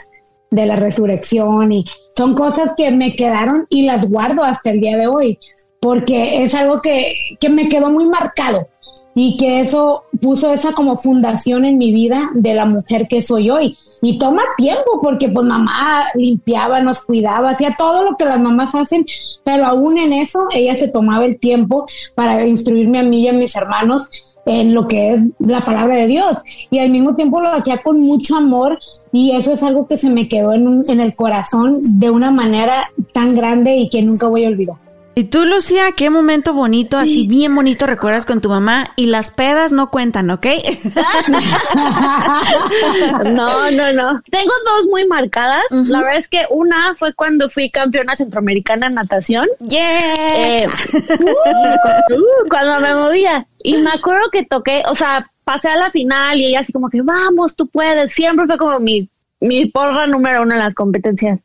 de 0.50 0.67
la 0.67 0.76
resurrección 0.76 1.73
y 1.73 1.85
son 2.17 2.35
cosas 2.35 2.73
que 2.77 2.91
me 2.91 3.17
quedaron 3.17 3.67
y 3.69 3.82
las 3.82 4.09
guardo 4.09 4.44
hasta 4.44 4.70
el 4.70 4.81
día 4.81 4.97
de 4.97 5.06
hoy, 5.06 5.38
porque 5.81 6.43
es 6.43 6.55
algo 6.55 6.81
que, 6.81 7.12
que 7.38 7.50
me 7.50 7.69
quedó 7.69 7.91
muy 7.91 8.06
marcado 8.06 8.69
y 9.15 9.37
que 9.37 9.61
eso 9.61 10.05
puso 10.20 10.53
esa 10.53 10.73
como 10.73 10.97
fundación 10.97 11.65
en 11.65 11.79
mi 11.79 11.93
vida 11.93 12.31
de 12.35 12.55
la 12.55 12.65
mujer 12.65 13.06
que 13.08 13.22
soy 13.22 13.51
hoy. 13.51 13.77
Y 14.05 14.19
toma 14.19 14.43
tiempo 14.58 15.01
porque 15.03 15.31
pues 15.31 15.46
mamá 15.46 16.05
limpiaba, 16.15 16.81
nos 16.81 17.03
cuidaba, 17.03 17.51
hacía 17.51 17.75
todo 17.75 18.05
lo 18.05 18.17
que 18.17 18.27
las 18.27 18.39
mamás 18.39 18.75
hacen, 18.75 19.06
pero 19.43 19.65
aún 19.65 19.96
en 19.96 20.13
eso 20.13 20.41
ella 20.55 20.75
se 20.75 20.89
tomaba 20.89 21.25
el 21.25 21.39
tiempo 21.39 21.87
para 22.15 22.46
instruirme 22.46 22.99
a 22.99 23.03
mí 23.03 23.23
y 23.23 23.29
a 23.29 23.32
mis 23.32 23.56
hermanos 23.56 24.03
en 24.44 24.75
lo 24.75 24.87
que 24.87 25.15
es 25.15 25.23
la 25.39 25.61
palabra 25.61 25.96
de 25.96 26.06
Dios. 26.06 26.37
Y 26.70 26.81
al 26.81 26.91
mismo 26.91 27.17
tiempo 27.17 27.41
lo 27.41 27.49
hacía 27.49 27.82
con 27.82 27.99
mucho 28.03 28.37
amor 28.37 28.79
y 29.11 29.31
eso 29.31 29.55
es 29.55 29.63
algo 29.63 29.87
que 29.87 29.96
se 29.96 30.11
me 30.11 30.29
quedó 30.29 30.53
en, 30.53 30.82
en 30.87 31.01
el 31.01 31.15
corazón 31.15 31.73
de 31.99 32.11
una 32.11 32.31
manera 32.31 32.91
tan 33.15 33.34
grande 33.34 33.75
y 33.77 33.89
que 33.89 34.03
nunca 34.03 34.29
voy 34.29 34.44
a 34.44 34.49
olvidar. 34.49 34.77
Y 35.17 35.25
tú, 35.25 35.44
Lucía, 35.44 35.93
qué 35.97 36.11
momento 36.11 36.55
bonito, 36.55 36.99
así 36.99 37.29
bien 37.29 37.55
bonito 37.55 37.87
recuerdas 37.87 38.27
con 38.27 38.41
tu 38.41 38.49
mamá 38.49 38.87
y 38.97 39.06
las 39.06 39.31
pedas 39.31 39.71
no 39.71 39.91
cuentan, 39.91 40.29
¿ok? 40.31 40.44
no, 43.37 43.71
no, 43.71 43.93
no. 43.93 44.21
Tengo 44.31 44.53
dos 44.65 44.87
muy 44.91 45.06
marcadas. 45.06 45.65
La 45.71 46.01
verdad 46.01 46.17
es 46.17 46.29
que 46.29 46.47
una 46.51 46.97
fue 46.97 47.15
cuando 47.15 47.49
fui 47.49 47.71
campeona 47.71 48.17
centroamericana 48.17 48.89
en 48.89 48.94
natación. 48.94 49.47
Yeah. 49.61 50.63
Eh, 50.63 50.67
uh, 50.67 52.49
cuando 52.49 52.81
me 52.81 52.94
movía. 52.94 53.47
Y 53.63 53.77
me 53.79 53.91
acuerdo 53.91 54.31
que 54.33 54.44
toqué, 54.44 54.83
o 54.87 54.97
sea, 54.97 55.31
pasé 55.44 55.69
a 55.69 55.77
la 55.77 55.93
final 55.93 56.39
y 56.39 56.47
ella 56.47 56.61
así 56.61 56.73
como 56.73 56.91
que, 56.91 57.03
vamos, 57.03 57.55
tú 57.55 57.69
puedes. 57.69 58.13
Siempre 58.13 58.47
fue 58.47 58.59
como 58.59 58.81
mi 58.81 59.09
mi 59.44 59.67
porra 59.67 60.06
número 60.06 60.43
uno 60.43 60.55
en 60.55 60.60
las 60.60 60.74
competencias. 60.74 61.41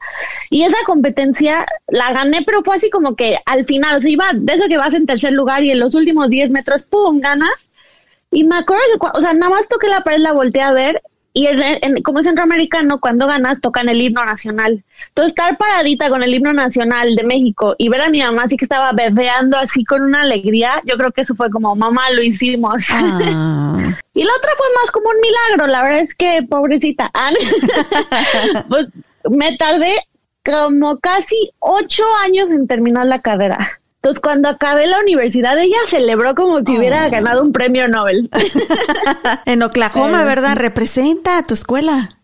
Y 0.49 0.63
esa 0.63 0.77
competencia 0.85 1.65
la 1.87 2.13
gané, 2.13 2.43
pero 2.45 2.63
fue 2.63 2.77
así 2.77 2.89
como 2.89 3.15
que 3.15 3.37
al 3.45 3.65
final, 3.65 3.97
o 3.97 4.01
sea, 4.01 4.09
iba 4.09 4.31
de 4.33 4.53
eso 4.53 4.67
que 4.67 4.77
vas 4.77 4.93
en 4.93 5.05
tercer 5.05 5.33
lugar 5.33 5.63
y 5.63 5.71
en 5.71 5.79
los 5.79 5.95
últimos 5.95 6.29
10 6.29 6.49
metros, 6.49 6.83
¡pum!, 6.83 7.19
ganas. 7.19 7.49
Y 8.31 8.43
me 8.43 8.57
acuerdo 8.57 8.83
que, 8.99 9.19
o 9.19 9.21
sea, 9.21 9.33
nada 9.33 9.51
más 9.51 9.67
toqué 9.67 9.87
la 9.87 10.01
pared, 10.01 10.19
la 10.19 10.33
volteé 10.33 10.61
a 10.61 10.71
ver 10.71 11.01
y 11.33 11.47
como 12.03 12.19
es 12.19 12.25
centroamericano, 12.25 12.99
cuando 12.99 13.27
ganas 13.27 13.61
tocan 13.61 13.87
el 13.87 14.01
himno 14.01 14.25
nacional. 14.25 14.83
Entonces, 15.09 15.31
estar 15.31 15.57
paradita 15.57 16.09
con 16.09 16.23
el 16.23 16.33
himno 16.33 16.53
nacional 16.53 17.15
de 17.15 17.23
México 17.23 17.75
y 17.77 17.89
ver 17.89 18.01
a 18.01 18.09
mi 18.09 18.21
mamá 18.21 18.43
así 18.43 18.57
que 18.57 18.65
estaba 18.65 18.91
berreando 18.93 19.57
así 19.57 19.83
con 19.85 20.01
una 20.01 20.21
alegría, 20.21 20.81
yo 20.85 20.97
creo 20.97 21.11
que 21.11 21.21
eso 21.21 21.35
fue 21.35 21.49
como, 21.49 21.75
mamá, 21.75 22.09
lo 22.11 22.23
hicimos. 22.23 22.85
Ah. 22.91 23.19
y 24.13 24.23
la 24.23 24.31
otra 24.37 24.51
fue 24.57 24.67
más 24.81 24.91
como 24.91 25.09
un 25.09 25.19
milagro, 25.21 25.67
la 25.67 25.83
verdad 25.83 25.99
es 25.99 26.15
que, 26.15 26.43
pobrecita, 26.49 27.11
pues 28.69 28.91
me 29.29 29.55
tardé 29.57 29.95
como 30.43 30.97
casi 30.99 31.51
ocho 31.59 32.03
años 32.23 32.49
en 32.49 32.67
terminar 32.67 33.05
la 33.05 33.21
carrera. 33.21 33.78
Entonces, 34.01 34.21
cuando 34.21 34.47
acabé 34.47 34.87
la 34.87 34.99
universidad, 35.01 35.59
ella 35.59 35.77
celebró 35.87 36.33
como 36.33 36.59
si 36.59 36.77
hubiera 36.77 37.09
ganado 37.09 37.41
un 37.41 37.51
premio 37.51 37.87
Nobel. 37.89 38.29
en 39.45 39.61
Oklahoma, 39.61 40.23
¿verdad? 40.23 40.55
Representa 40.55 41.37
a 41.37 41.43
tu 41.43 41.53
escuela. 41.53 42.15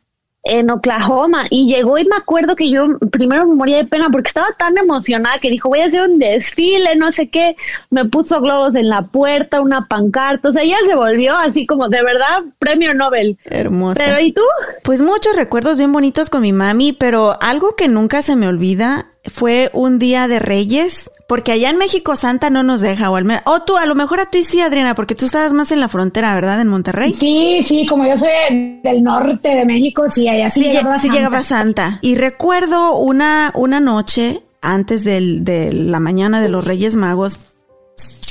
en 0.45 0.69
Oklahoma 0.69 1.47
y 1.49 1.67
llegó 1.67 1.97
y 1.97 2.05
me 2.05 2.15
acuerdo 2.15 2.55
que 2.55 2.69
yo 2.69 2.99
primero 3.11 3.47
me 3.47 3.55
moría 3.55 3.77
de 3.77 3.85
pena 3.85 4.09
porque 4.11 4.27
estaba 4.27 4.47
tan 4.57 4.77
emocionada 4.77 5.39
que 5.39 5.49
dijo 5.49 5.69
voy 5.69 5.79
a 5.79 5.87
hacer 5.87 6.01
un 6.03 6.19
desfile, 6.19 6.95
no 6.95 7.11
sé 7.11 7.29
qué, 7.29 7.55
me 7.89 8.05
puso 8.05 8.39
globos 8.41 8.75
en 8.75 8.87
la 8.87 9.01
puerta, 9.01 9.59
una 9.59 9.87
pancarta, 9.87 10.49
o 10.49 10.51
sea, 10.53 10.61
ella 10.61 10.77
se 10.85 10.95
volvió 10.95 11.35
así 11.35 11.65
como 11.65 11.89
de 11.89 12.03
verdad 12.03 12.43
premio 12.59 12.93
Nobel. 12.93 13.37
Hermosa. 13.45 13.95
Pero 13.97 14.19
¿y 14.21 14.31
tú? 14.31 14.43
Pues 14.83 15.01
muchos 15.01 15.35
recuerdos 15.35 15.79
bien 15.79 15.91
bonitos 15.91 16.29
con 16.29 16.43
mi 16.43 16.53
mami, 16.53 16.93
pero 16.93 17.37
algo 17.41 17.75
que 17.75 17.87
nunca 17.87 18.21
se 18.21 18.35
me 18.35 18.47
olvida 18.47 19.07
fue 19.25 19.71
un 19.73 19.97
día 19.97 20.27
de 20.27 20.37
Reyes, 20.37 21.09
porque 21.27 21.51
allá 21.51 21.69
en 21.69 21.77
México 21.77 22.15
Santa 22.15 22.49
no 22.49 22.63
nos 22.63 22.81
deja, 22.81 23.09
o 23.09 23.15
al 23.15 23.25
menos, 23.25 23.41
o 23.45 23.61
tú, 23.61 23.77
a 23.77 23.85
lo 23.85 23.95
mejor 23.95 24.19
a 24.19 24.25
ti 24.27 24.43
sí, 24.43 24.61
Adriana, 24.61 24.93
porque 24.93 25.15
tú 25.15 25.25
estabas 25.25 25.53
más 25.53 25.71
en 25.71 25.79
la 25.79 25.87
frontera, 25.87 26.33
¿verdad? 26.35 26.61
En 26.61 26.67
Monterrey. 26.67 27.13
Sí, 27.13 27.61
sí, 27.63 27.85
como 27.85 28.05
yo 28.05 28.17
soy 28.17 28.79
del 28.83 29.03
norte 29.03 29.49
de 29.49 29.65
México, 29.65 30.05
sí, 30.09 30.27
allá 30.27 30.49
sí, 30.49 30.61
sí, 30.61 30.69
llegaba 30.69 30.95
sí 30.95 31.01
Santa. 31.03 31.15
llegaba 31.15 31.43
Santa. 31.43 31.99
Y 32.01 32.15
recuerdo 32.15 32.97
una, 32.97 33.51
una 33.55 33.79
noche 33.79 34.43
antes 34.61 35.03
del, 35.03 35.43
de 35.43 35.71
la 35.73 35.99
mañana 35.99 36.41
de 36.41 36.49
los 36.49 36.65
Reyes 36.65 36.95
Magos. 36.95 37.39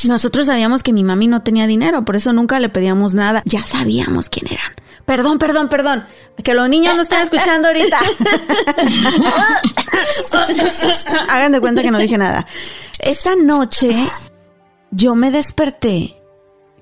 Nosotros 0.07 0.47
sabíamos 0.47 0.83
que 0.83 0.93
mi 0.93 1.03
mami 1.03 1.27
no 1.27 1.43
tenía 1.43 1.67
dinero, 1.67 2.05
por 2.05 2.17
eso 2.17 2.33
nunca 2.33 2.61
le 2.61 2.69
pedíamos 2.69 3.15
nada. 3.15 3.43
Ya 3.47 3.63
sabíamos 3.63 4.29
quién 4.29 4.47
eran. 4.53 4.73
Perdón, 5.05 5.39
perdón, 5.39 5.69
perdón. 5.69 6.07
Que 6.43 6.55
los 6.55 6.69
niños 6.69 6.97
no 6.97 7.03
están 7.03 7.23
escuchando 7.23 7.69
ahorita. 7.69 7.99
Hagan 11.29 11.53
de 11.53 11.61
cuenta 11.61 11.83
que 11.83 11.91
no 11.91 11.99
dije 11.99 12.17
nada. 12.17 12.47
Esta 13.01 13.37
noche 13.37 13.91
yo 14.91 15.15
me 15.15 15.31
desperté 15.31 16.17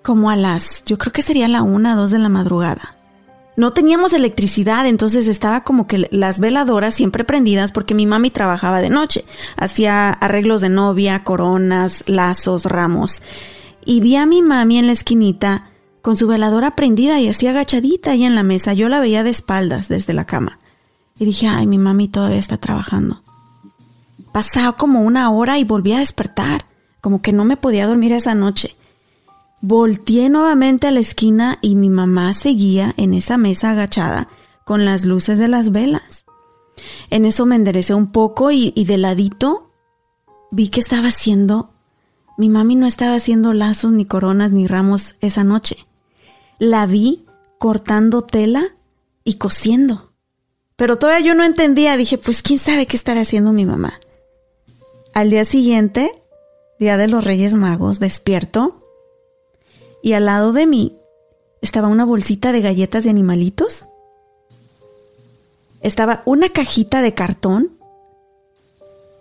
como 0.02 0.30
a 0.30 0.36
las, 0.36 0.82
yo 0.84 0.98
creo 0.98 1.12
que 1.12 1.22
sería 1.22 1.48
la 1.48 1.62
una, 1.62 1.96
dos 1.96 2.10
de 2.10 2.18
la 2.18 2.28
madrugada. 2.28 2.98
No 3.54 3.72
teníamos 3.72 4.12
electricidad, 4.12 4.86
entonces 4.86 5.28
estaba 5.28 5.62
como 5.62 5.86
que 5.86 6.08
las 6.10 6.40
veladoras 6.40 6.94
siempre 6.94 7.24
prendidas 7.24 7.70
porque 7.70 7.94
mi 7.94 8.06
mami 8.06 8.30
trabajaba 8.30 8.80
de 8.80 8.88
noche. 8.88 9.24
Hacía 9.56 10.10
arreglos 10.10 10.62
de 10.62 10.70
novia, 10.70 11.22
coronas, 11.22 12.08
lazos, 12.08 12.64
ramos. 12.64 13.22
Y 13.84 14.00
vi 14.00 14.16
a 14.16 14.26
mi 14.26 14.42
mami 14.42 14.78
en 14.78 14.86
la 14.86 14.92
esquinita 14.92 15.71
con 16.02 16.16
su 16.16 16.26
veladora 16.26 16.74
prendida 16.74 17.20
y 17.20 17.28
así 17.28 17.46
agachadita 17.46 18.10
ahí 18.10 18.24
en 18.24 18.34
la 18.34 18.42
mesa. 18.42 18.74
Yo 18.74 18.88
la 18.88 19.00
veía 19.00 19.22
de 19.22 19.30
espaldas 19.30 19.88
desde 19.88 20.12
la 20.12 20.26
cama. 20.26 20.58
Y 21.18 21.24
dije, 21.24 21.46
ay, 21.46 21.66
mi 21.66 21.78
mami 21.78 22.08
todavía 22.08 22.38
está 22.38 22.58
trabajando. 22.58 23.22
Pasaba 24.32 24.76
como 24.76 25.02
una 25.02 25.30
hora 25.30 25.58
y 25.58 25.64
volví 25.64 25.92
a 25.92 26.00
despertar. 26.00 26.66
Como 27.00 27.22
que 27.22 27.32
no 27.32 27.44
me 27.44 27.56
podía 27.56 27.86
dormir 27.86 28.12
esa 28.12 28.34
noche. 28.34 28.76
Volteé 29.60 30.28
nuevamente 30.28 30.88
a 30.88 30.90
la 30.90 31.00
esquina 31.00 31.58
y 31.62 31.76
mi 31.76 31.88
mamá 31.88 32.34
seguía 32.34 32.94
en 32.96 33.14
esa 33.14 33.36
mesa 33.36 33.70
agachada 33.70 34.28
con 34.64 34.84
las 34.84 35.04
luces 35.04 35.38
de 35.38 35.48
las 35.48 35.70
velas. 35.70 36.24
En 37.10 37.24
eso 37.24 37.46
me 37.46 37.54
enderecé 37.54 37.94
un 37.94 38.10
poco 38.10 38.50
y, 38.50 38.72
y 38.74 38.84
de 38.86 38.98
ladito 38.98 39.70
vi 40.50 40.68
que 40.68 40.80
estaba 40.80 41.08
haciendo... 41.08 41.70
Mi 42.38 42.48
mami 42.48 42.74
no 42.74 42.86
estaba 42.86 43.14
haciendo 43.14 43.52
lazos, 43.52 43.92
ni 43.92 44.06
coronas, 44.06 44.52
ni 44.52 44.66
ramos 44.66 45.16
esa 45.20 45.44
noche. 45.44 45.86
La 46.64 46.86
vi 46.86 47.26
cortando 47.58 48.22
tela 48.22 48.76
y 49.24 49.34
cosiendo. 49.34 50.12
Pero 50.76 50.96
todavía 50.96 51.26
yo 51.26 51.34
no 51.34 51.42
entendía. 51.42 51.96
Dije, 51.96 52.18
pues 52.18 52.40
quién 52.40 52.60
sabe 52.60 52.86
qué 52.86 52.96
estará 52.96 53.22
haciendo 53.22 53.52
mi 53.52 53.66
mamá. 53.66 53.98
Al 55.12 55.28
día 55.28 55.44
siguiente, 55.44 56.22
día 56.78 56.96
de 56.96 57.08
los 57.08 57.24
Reyes 57.24 57.54
Magos, 57.54 57.98
despierto 57.98 58.86
y 60.04 60.12
al 60.12 60.26
lado 60.26 60.52
de 60.52 60.68
mí 60.68 61.00
estaba 61.62 61.88
una 61.88 62.04
bolsita 62.04 62.52
de 62.52 62.60
galletas 62.60 63.02
de 63.02 63.10
animalitos. 63.10 63.86
Estaba 65.80 66.22
una 66.26 66.50
cajita 66.50 67.02
de 67.02 67.12
cartón 67.12 67.76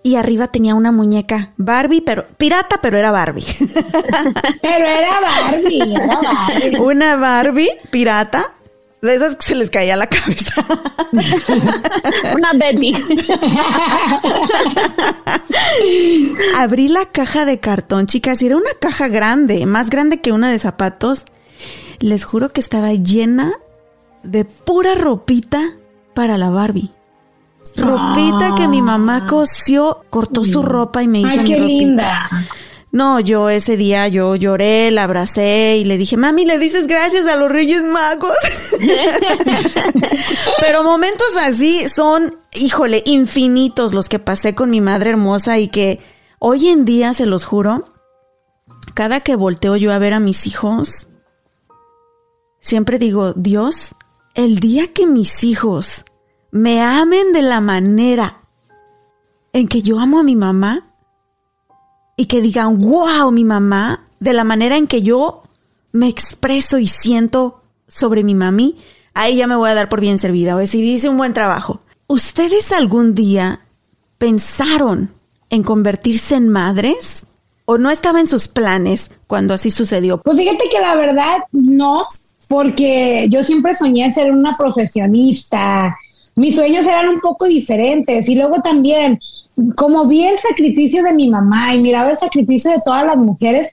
y 0.04 0.16
arriba 0.16 0.48
tenía 0.48 0.76
una 0.76 0.92
muñeca 0.92 1.54
Barbie, 1.58 2.02
pero 2.02 2.26
pirata, 2.38 2.80
pero 2.82 2.98
era 2.98 3.12
Barbie. 3.12 3.46
Pero 4.62 4.86
era 4.86 5.20
Barbie, 5.20 5.94
era 5.94 6.20
Barbie. 6.22 6.78
una 6.80 7.16
Barbie 7.16 7.70
pirata, 7.92 8.52
de 9.02 9.16
esas 9.16 9.36
que 9.36 9.46
se 9.46 9.56
les 9.56 9.70
caía 9.70 9.96
la 9.96 10.08
cabeza. 10.08 10.66
Una 11.12 12.54
Betty. 12.54 12.94
Abrí 16.56 16.88
la 16.88 17.06
caja 17.06 17.46
de 17.46 17.60
cartón, 17.60 18.06
chicas, 18.06 18.42
y 18.42 18.48
era 18.48 18.58
una 18.58 18.72
caja 18.80 19.08
grande, 19.08 19.66
más 19.66 19.90
grande 19.90 20.22
que 20.22 20.32
una 20.32 20.52
de 20.52 20.60
zapatos. 20.60 21.26
Les 22.00 22.26
juro 22.26 22.50
que 22.50 22.62
estaba 22.62 22.92
llena 22.94 23.54
de 24.24 24.46
pura 24.46 24.96
ropita 24.96 25.76
para 26.14 26.38
la 26.38 26.50
Barbie. 26.50 26.92
Ropita 27.76 28.56
que 28.58 28.68
mi 28.68 28.82
mamá 28.82 29.28
cosió, 29.28 30.04
cortó 30.10 30.44
su 30.44 30.62
ropa 30.62 31.04
y 31.04 31.08
me 31.08 31.20
hizo 31.20 31.30
Ay, 31.30 31.40
mi 31.40 31.46
qué 31.46 31.60
ropita. 31.60 31.68
linda. 31.68 32.30
No, 32.92 33.22
yo 33.22 33.50
ese 33.50 33.78
día 33.78 34.10
yo 34.10 34.36
lloré, 34.36 34.92
la 34.92 35.04
abracé 35.04 35.78
y 35.78 35.86
le 35.86 35.98
dije, 35.98 36.18
mami, 36.18 36.44
le 36.46 36.58
dices 36.58 36.88
gracias 36.88 37.26
a 37.28 37.38
los 37.38 37.50
Reyes 37.50 37.82
Magos. 37.84 38.36
Pero 40.60 40.84
momentos 40.84 41.28
así 41.42 41.86
son, 41.88 42.36
híjole, 42.54 43.02
infinitos 43.06 43.94
los 43.94 44.10
que 44.10 44.20
pasé 44.20 44.56
con 44.56 44.70
mi 44.70 44.82
madre 44.82 45.12
hermosa 45.12 45.58
y 45.58 45.70
que 45.70 46.02
hoy 46.40 46.68
en 46.68 46.84
día, 46.84 47.14
se 47.14 47.26
los 47.26 47.46
juro, 47.46 47.86
cada 48.94 49.22
que 49.22 49.38
volteo 49.38 49.78
yo 49.78 49.94
a 49.94 49.98
ver 49.98 50.14
a 50.14 50.20
mis 50.20 50.46
hijos, 50.46 51.08
siempre 52.60 53.00
digo, 53.00 53.32
Dios, 53.34 53.96
el 54.36 54.60
día 54.60 54.92
que 54.92 55.08
mis 55.08 55.46
hijos 55.46 56.04
me 56.52 56.82
amen 56.82 57.34
de 57.34 57.42
la 57.42 57.62
manera 57.62 58.42
en 59.54 59.68
que 59.68 59.82
yo 59.82 60.00
amo 60.00 60.20
a 60.20 60.24
mi 60.24 60.36
mamá, 60.36 60.92
y 62.22 62.26
que 62.26 62.40
digan, 62.40 62.78
wow, 62.78 63.32
mi 63.32 63.44
mamá, 63.44 64.06
de 64.20 64.34
la 64.34 64.44
manera 64.44 64.78
en 64.78 64.86
que 64.86 65.02
yo 65.02 65.42
me 65.92 66.08
expreso 66.08 66.78
y 66.78 66.86
siento 66.86 67.64
sobre 67.88 68.24
mi 68.24 68.36
mami, 68.36 68.78
ahí 69.16 69.38
ya 69.38 69.48
me 69.48 69.56
voy 69.56 69.72
a 69.72 69.74
dar 69.74 69.90
por 69.90 70.02
bien 70.02 70.20
servida, 70.20 70.56
o 70.56 70.60
decir, 70.60 70.84
hice 70.84 71.10
un 71.10 71.18
buen 71.18 71.34
trabajo. 71.34 71.82
¿Ustedes 72.06 72.72
algún 72.74 73.16
día 73.16 73.62
pensaron 74.20 75.12
en 75.50 75.64
convertirse 75.64 76.36
en 76.36 76.50
madres? 76.50 77.26
¿O 77.66 77.80
no 77.80 77.90
estaba 77.90 78.20
en 78.20 78.28
sus 78.28 78.48
planes 78.48 79.10
cuando 79.26 79.56
así 79.56 79.72
sucedió? 79.72 80.20
Pues 80.20 80.38
fíjate 80.38 80.70
que 80.70 80.80
la 80.80 80.96
verdad 80.96 81.38
no, 81.52 82.02
porque 82.50 83.28
yo 83.32 83.44
siempre 83.44 83.74
soñé 83.74 84.14
ser 84.14 84.32
una 84.32 84.56
profesionista. 84.56 85.98
Mis 86.36 86.56
sueños 86.56 86.88
eran 86.88 87.10
un 87.10 87.20
poco 87.20 87.46
diferentes 87.46 88.28
y 88.30 88.36
luego 88.36 88.62
también, 88.62 89.20
como 89.76 90.06
vi 90.06 90.26
el 90.26 90.40
sacrificio 90.40 91.04
de 91.04 91.14
mi 91.14 91.30
mamá 91.30 91.76
y 91.76 91.82
miraba 91.82 92.12
el 92.12 92.18
sacrificio 92.18 92.72
de 92.72 92.80
todas 92.84 93.06
las 93.06 93.18
mujeres, 93.18 93.70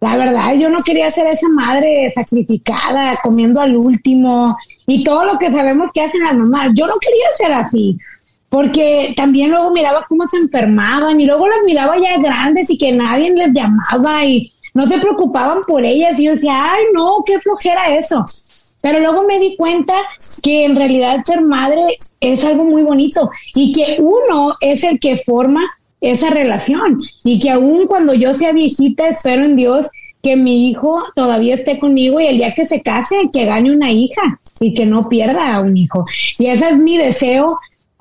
la 0.00 0.16
verdad 0.16 0.54
yo 0.54 0.68
no 0.68 0.78
quería 0.84 1.08
ser 1.10 1.26
esa 1.28 1.48
madre 1.48 2.12
sacrificada, 2.14 3.14
comiendo 3.22 3.60
al 3.60 3.76
último 3.76 4.56
y 4.86 5.04
todo 5.04 5.24
lo 5.24 5.38
que 5.38 5.48
sabemos 5.48 5.90
que 5.94 6.02
hacen 6.02 6.20
las 6.20 6.36
mamás. 6.36 6.70
Yo 6.74 6.86
no 6.86 6.94
quería 7.00 7.26
ser 7.38 7.52
así 7.52 7.98
porque 8.52 9.14
también 9.16 9.50
luego 9.50 9.70
miraba 9.70 10.04
cómo 10.06 10.26
se 10.26 10.36
enfermaban 10.36 11.18
y 11.18 11.24
luego 11.24 11.48
las 11.48 11.60
miraba 11.64 11.96
ya 11.96 12.18
grandes 12.18 12.68
y 12.68 12.76
que 12.76 12.94
nadie 12.94 13.30
les 13.30 13.48
llamaba 13.54 14.26
y 14.26 14.52
no 14.74 14.86
se 14.86 14.98
preocupaban 14.98 15.60
por 15.66 15.82
ellas 15.82 16.18
y 16.18 16.24
yo 16.24 16.34
decía, 16.34 16.72
ay 16.72 16.84
no, 16.92 17.14
qué 17.24 17.40
flojera 17.40 17.94
eso. 17.96 18.22
Pero 18.82 18.98
luego 18.98 19.22
me 19.22 19.38
di 19.38 19.56
cuenta 19.56 19.94
que 20.42 20.64
en 20.64 20.76
realidad 20.76 21.22
ser 21.24 21.40
madre 21.42 21.96
es 22.20 22.44
algo 22.44 22.64
muy 22.64 22.82
bonito 22.82 23.30
y 23.54 23.72
que 23.72 23.98
uno 24.00 24.54
es 24.60 24.84
el 24.84 24.98
que 24.98 25.16
forma 25.18 25.62
esa 26.00 26.30
relación 26.30 26.96
y 27.24 27.38
que 27.38 27.50
aún 27.50 27.86
cuando 27.86 28.12
yo 28.12 28.34
sea 28.34 28.52
viejita 28.52 29.08
espero 29.08 29.44
en 29.44 29.56
Dios 29.56 29.88
que 30.20 30.36
mi 30.36 30.68
hijo 30.68 31.00
todavía 31.14 31.54
esté 31.54 31.78
conmigo 31.78 32.20
y 32.20 32.26
el 32.26 32.38
día 32.38 32.52
que 32.52 32.66
se 32.66 32.82
case 32.82 33.16
que 33.32 33.44
gane 33.44 33.72
una 33.72 33.90
hija 33.90 34.40
y 34.60 34.74
que 34.74 34.84
no 34.84 35.02
pierda 35.02 35.54
a 35.54 35.60
un 35.60 35.76
hijo. 35.76 36.04
Y 36.38 36.46
ese 36.46 36.68
es 36.68 36.76
mi 36.76 36.98
deseo 36.98 37.46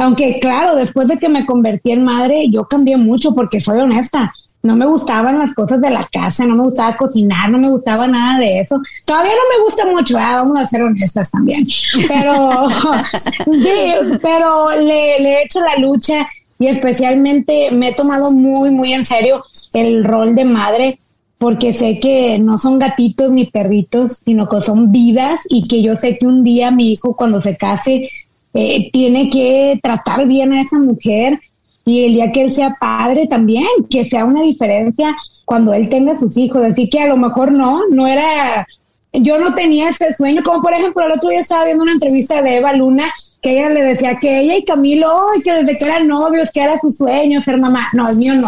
aunque 0.02 0.40
claro, 0.40 0.76
después 0.76 1.08
de 1.08 1.18
que 1.18 1.30
me 1.30 1.46
convertí 1.46 1.92
en 1.92 2.04
madre, 2.04 2.50
yo 2.50 2.66
cambié 2.66 2.98
mucho 2.98 3.36
porque 3.36 3.62
soy 3.62 3.78
honesta. 3.78 4.34
No 4.64 4.76
me 4.76 4.86
gustaban 4.86 5.40
las 5.40 5.54
cosas 5.54 5.82
de 5.82 5.90
la 5.90 6.08
casa, 6.12 6.46
no 6.46 6.56
me 6.56 6.64
gustaba 6.64 6.96
cocinar, 6.96 7.50
no 7.50 7.58
me 7.58 7.70
gustaba 7.70 8.08
nada 8.08 8.40
de 8.40 8.60
eso. 8.60 8.80
Todavía 9.06 9.32
no 9.32 9.58
me 9.58 9.64
gusta 9.64 9.86
mucho, 9.86 10.16
vamos 10.16 10.60
a 10.60 10.66
ser 10.68 10.84
honestas 10.84 11.32
también. 11.32 11.66
Pero, 12.08 12.68
sí, 13.46 14.18
pero 14.22 14.70
le, 14.70 15.20
le 15.20 15.34
he 15.34 15.44
hecho 15.44 15.60
la 15.62 15.78
lucha 15.78 16.28
y 16.60 16.68
especialmente 16.68 17.72
me 17.72 17.90
he 17.90 17.96
tomado 17.96 18.32
muy, 18.32 18.70
muy 18.70 18.94
en 18.94 19.04
serio 19.04 19.44
el 19.74 20.04
rol 20.04 20.36
de 20.36 20.46
madre 20.46 21.00
porque 21.42 21.74
sé 21.74 22.00
que 22.00 22.38
no 22.38 22.60
son 22.60 22.78
gatitos 22.78 23.32
ni 23.32 23.46
perritos, 23.46 24.22
sino 24.24 24.48
que 24.48 24.62
son 24.62 24.92
vidas 24.92 25.40
y 25.50 25.68
que 25.68 25.82
yo 25.82 25.98
sé 25.98 26.20
que 26.20 26.28
un 26.28 26.44
día 26.44 26.70
mi 26.70 26.92
hijo 26.92 27.16
cuando 27.16 27.42
se 27.42 27.58
case 27.58 28.12
eh, 28.54 28.92
tiene 28.92 29.32
que 29.32 29.80
tratar 29.82 30.28
bien 30.28 30.54
a 30.54 30.62
esa 30.62 30.78
mujer 30.78 31.40
y 31.86 32.06
el 32.06 32.14
día 32.14 32.32
que 32.32 32.42
él 32.42 32.52
sea 32.52 32.76
padre 32.80 33.28
también, 33.28 33.66
que 33.90 34.06
sea 34.06 34.26
una 34.26 34.42
diferencia 34.42 35.16
cuando 35.46 35.74
él 35.74 35.90
tenga 35.90 36.18
sus 36.18 36.38
hijos. 36.38 36.64
Así 36.64 36.90
que 36.90 37.00
a 37.00 37.08
lo 37.08 37.18
mejor 37.18 37.52
no, 37.52 37.82
no 37.90 38.08
era, 38.08 38.68
yo 39.14 39.38
no 39.40 39.54
tenía 39.54 39.90
ese 39.90 40.14
sueño, 40.14 40.44
como 40.44 40.62
por 40.62 40.74
ejemplo 40.74 41.06
el 41.06 41.14
otro 41.14 41.30
día 41.30 41.42
estaba 41.42 41.66
viendo 41.66 41.84
una 41.84 41.94
entrevista 41.94 42.42
de 42.42 42.58
Eva 42.58 42.74
Luna 42.74 43.12
que 43.42 43.58
ella 43.58 43.70
le 43.70 43.82
decía 43.82 44.18
que 44.20 44.42
ella 44.42 44.56
y 44.56 44.64
Camilo, 44.64 45.26
que 45.44 45.52
desde 45.52 45.76
que 45.76 45.86
eran 45.86 46.08
novios, 46.08 46.52
que 46.52 46.62
era 46.62 46.80
su 46.80 46.92
sueño 46.92 47.42
ser 47.42 47.58
mamá. 47.58 47.90
No, 47.94 48.08
el 48.08 48.18
mío 48.18 48.36
no, 48.36 48.48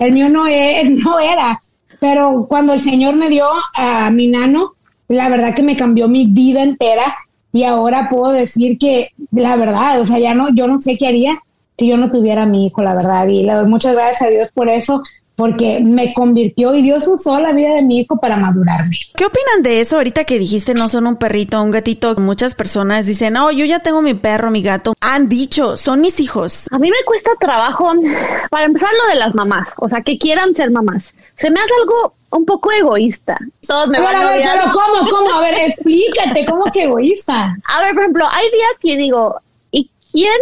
el 0.00 0.12
mío 0.12 0.28
no, 0.28 0.46
es, 0.46 0.90
no 1.04 1.18
era. 1.20 1.60
Pero 2.00 2.46
cuando 2.48 2.72
el 2.72 2.80
Señor 2.80 3.14
me 3.14 3.28
dio 3.28 3.46
a 3.76 4.10
mi 4.10 4.26
nano, 4.26 4.74
la 5.08 5.28
verdad 5.28 5.54
que 5.54 5.62
me 5.62 5.76
cambió 5.76 6.08
mi 6.08 6.26
vida 6.26 6.62
entera 6.62 7.14
y 7.52 7.62
ahora 7.62 8.08
puedo 8.10 8.32
decir 8.32 8.78
que 8.78 9.12
la 9.30 9.54
verdad, 9.54 10.00
o 10.00 10.06
sea, 10.06 10.18
ya 10.18 10.34
no, 10.34 10.52
yo 10.52 10.66
no 10.66 10.80
sé 10.80 10.98
qué 10.98 11.06
haría 11.06 11.40
si 11.78 11.88
yo 11.88 11.96
no 11.96 12.10
tuviera 12.10 12.42
a 12.42 12.46
mi 12.46 12.66
hijo, 12.66 12.82
la 12.82 12.94
verdad. 12.94 13.26
Y 13.28 13.42
le 13.42 13.54
doy 13.54 13.66
muchas 13.66 13.94
gracias 13.94 14.22
a 14.22 14.28
Dios 14.28 14.50
por 14.52 14.68
eso, 14.68 15.02
porque 15.36 15.80
me 15.80 16.14
convirtió 16.14 16.74
y 16.74 16.82
Dios 16.82 17.08
usó 17.08 17.40
la 17.40 17.52
vida 17.52 17.74
de 17.74 17.82
mi 17.82 18.00
hijo 18.00 18.16
para 18.18 18.36
madurarme. 18.36 18.96
¿Qué 19.16 19.24
opinan 19.24 19.62
de 19.62 19.80
eso 19.80 19.96
ahorita 19.96 20.24
que 20.24 20.38
dijiste 20.38 20.74
no 20.74 20.88
son 20.88 21.06
un 21.06 21.16
perrito, 21.16 21.60
un 21.60 21.72
gatito? 21.72 22.14
Muchas 22.16 22.54
personas 22.54 23.06
dicen, 23.06 23.32
no, 23.32 23.50
yo 23.50 23.64
ya 23.64 23.80
tengo 23.80 24.00
mi 24.00 24.14
perro, 24.14 24.50
mi 24.50 24.62
gato. 24.62 24.94
Han 25.00 25.28
dicho, 25.28 25.76
son 25.76 26.00
mis 26.00 26.20
hijos. 26.20 26.68
A 26.70 26.78
mí 26.78 26.88
me 26.88 27.04
cuesta 27.04 27.32
trabajo, 27.40 27.92
para 28.50 28.66
empezar 28.66 28.90
lo 29.02 29.10
de 29.10 29.16
las 29.16 29.34
mamás, 29.34 29.68
o 29.78 29.88
sea, 29.88 30.02
que 30.02 30.18
quieran 30.18 30.54
ser 30.54 30.70
mamás. 30.70 31.12
Se 31.36 31.50
me 31.50 31.58
hace 31.58 31.72
algo 31.80 32.14
un 32.30 32.44
poco 32.44 32.70
egoísta. 32.70 33.36
Todos 33.66 33.88
me 33.88 34.00
van 34.00 34.16
a, 34.16 34.30
ver, 34.30 34.42
pero 34.42 34.72
¿cómo, 34.72 35.08
cómo? 35.08 35.34
A 35.34 35.40
ver, 35.40 35.54
explícate, 35.66 36.44
¿cómo 36.46 36.64
que 36.72 36.84
egoísta? 36.84 37.56
A 37.64 37.82
ver, 37.82 37.94
por 37.94 38.02
ejemplo, 38.02 38.26
hay 38.30 38.50
días 38.50 38.78
que 38.80 38.96
digo, 38.96 39.40
¿y 39.72 39.90
quién 40.12 40.36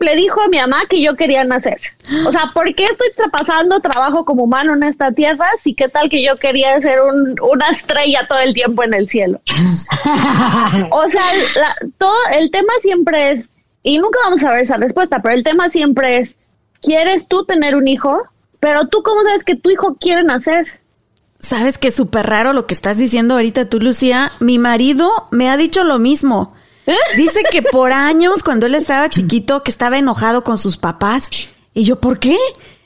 le 0.00 0.16
dijo 0.16 0.40
a 0.40 0.48
mi 0.48 0.58
mamá 0.58 0.82
que 0.88 1.00
yo 1.00 1.16
quería 1.16 1.44
nacer. 1.44 1.80
O 2.26 2.32
sea, 2.32 2.50
¿por 2.54 2.74
qué 2.74 2.84
estoy 2.84 3.08
pasando 3.30 3.80
trabajo 3.80 4.24
como 4.24 4.44
humano 4.44 4.74
en 4.74 4.82
esta 4.82 5.12
tierra 5.12 5.46
si 5.62 5.74
qué 5.74 5.88
tal 5.88 6.08
que 6.08 6.22
yo 6.22 6.36
quería 6.38 6.80
ser 6.80 7.00
una 7.02 7.68
estrella 7.70 8.26
todo 8.28 8.40
el 8.40 8.54
tiempo 8.54 8.82
en 8.82 8.94
el 8.94 9.08
cielo? 9.08 9.40
o 10.90 11.08
sea, 11.08 11.24
todo 11.98 12.16
el 12.32 12.50
tema 12.50 12.72
siempre 12.80 13.32
es, 13.32 13.50
y 13.82 13.98
nunca 13.98 14.18
vamos 14.24 14.42
a 14.44 14.50
ver 14.50 14.60
esa 14.62 14.76
respuesta, 14.76 15.20
pero 15.22 15.34
el 15.34 15.44
tema 15.44 15.70
siempre 15.70 16.18
es, 16.18 16.36
¿quieres 16.80 17.28
tú 17.28 17.44
tener 17.44 17.76
un 17.76 17.88
hijo? 17.88 18.22
Pero 18.60 18.88
tú 18.88 19.02
cómo 19.02 19.22
sabes 19.22 19.44
que 19.44 19.56
tu 19.56 19.70
hijo 19.70 19.96
quiere 20.00 20.22
nacer? 20.22 20.66
Sabes 21.40 21.78
que 21.78 21.88
es 21.88 21.94
súper 21.94 22.26
raro 22.26 22.52
lo 22.52 22.66
que 22.66 22.74
estás 22.74 22.96
diciendo 22.96 23.34
ahorita 23.34 23.68
tú, 23.68 23.80
Lucía. 23.80 24.30
Mi 24.38 24.58
marido 24.58 25.10
me 25.32 25.50
ha 25.50 25.56
dicho 25.56 25.82
lo 25.82 25.98
mismo. 25.98 26.54
Dice 27.16 27.40
que 27.50 27.62
por 27.62 27.92
años, 27.92 28.42
cuando 28.42 28.66
él 28.66 28.74
estaba 28.74 29.08
chiquito, 29.08 29.62
que 29.62 29.70
estaba 29.70 29.98
enojado 29.98 30.42
con 30.42 30.58
sus 30.58 30.76
papás. 30.76 31.30
Y 31.74 31.84
yo, 31.84 32.00
¿por 32.00 32.18
qué? 32.18 32.36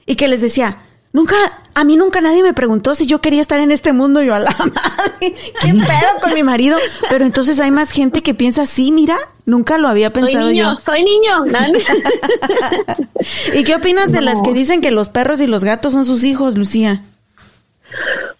Y 0.04 0.16
que 0.16 0.28
les 0.28 0.42
decía, 0.42 0.78
nunca, 1.12 1.34
a 1.74 1.84
mí 1.84 1.96
nunca 1.96 2.20
nadie 2.20 2.42
me 2.42 2.52
preguntó 2.52 2.94
si 2.94 3.06
yo 3.06 3.20
quería 3.20 3.40
estar 3.40 3.58
en 3.58 3.70
este 3.70 3.92
mundo. 3.92 4.22
Yo 4.22 4.34
a 4.34 4.38
la 4.38 4.50
madre, 4.50 5.34
qué 5.60 5.72
pedo 5.72 6.20
con 6.22 6.34
mi 6.34 6.42
marido. 6.42 6.78
Pero 7.08 7.24
entonces 7.24 7.58
hay 7.58 7.70
más 7.70 7.90
gente 7.90 8.22
que 8.22 8.34
piensa 8.34 8.62
así, 8.62 8.92
mira, 8.92 9.16
nunca 9.46 9.78
lo 9.78 9.88
había 9.88 10.12
pensado 10.12 10.44
soy 10.44 10.52
niño, 10.52 10.74
yo. 10.74 10.80
Soy 10.80 11.04
niño, 11.04 11.44
¿Y 13.54 13.64
qué 13.64 13.74
opinas 13.74 14.12
de 14.12 14.20
las 14.20 14.40
que 14.42 14.52
dicen 14.52 14.80
que 14.80 14.90
los 14.90 15.08
perros 15.08 15.40
y 15.40 15.46
los 15.46 15.64
gatos 15.64 15.94
son 15.94 16.04
sus 16.04 16.24
hijos, 16.24 16.56
Lucía? 16.56 17.02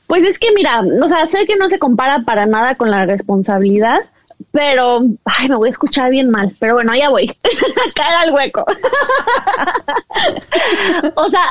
Pues 0.07 0.25
es 0.25 0.39
que 0.39 0.53
mira, 0.53 0.83
o 1.03 1.09
sea, 1.09 1.27
sé 1.27 1.47
que 1.47 1.57
no 1.57 1.69
se 1.69 1.79
compara 1.79 2.23
para 2.25 2.47
nada 2.47 2.77
con 2.77 2.91
la 2.91 3.07
responsabilidad, 3.07 4.01
pero, 4.57 5.03
ay, 5.25 5.49
me 5.49 5.57
voy 5.57 5.69
a 5.69 5.73
escuchar 5.73 6.11
bien 6.11 6.31
mal, 6.31 6.55
pero 6.59 6.75
bueno, 6.75 6.95
ya 6.95 7.11
voy, 7.11 7.27
caer 7.95 8.17
al 8.17 8.33
hueco. 8.33 8.65
o 11.15 11.29
sea, 11.29 11.43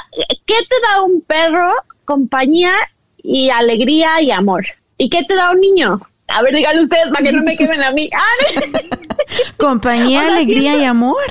¿qué 0.45 0.55
te 0.69 0.75
da 0.81 1.03
un 1.03 1.21
perro? 1.21 1.71
Compañía 2.05 2.73
y 3.17 3.49
alegría 3.49 4.21
y 4.21 4.31
amor. 4.31 4.65
¿Y 4.97 5.09
qué 5.09 5.23
te 5.23 5.35
da 5.35 5.51
un 5.51 5.59
niño? 5.59 5.99
A 6.27 6.41
ver, 6.41 6.55
díganlo 6.55 6.81
ustedes 6.81 7.09
para 7.09 7.23
que 7.23 7.31
no 7.31 7.43
me 7.43 7.55
quemen 7.55 7.83
a 7.83 7.91
mí. 7.91 8.09
Compañía, 9.57 10.27
alegría 10.27 10.77
y 10.77 10.85
amor. 10.85 11.23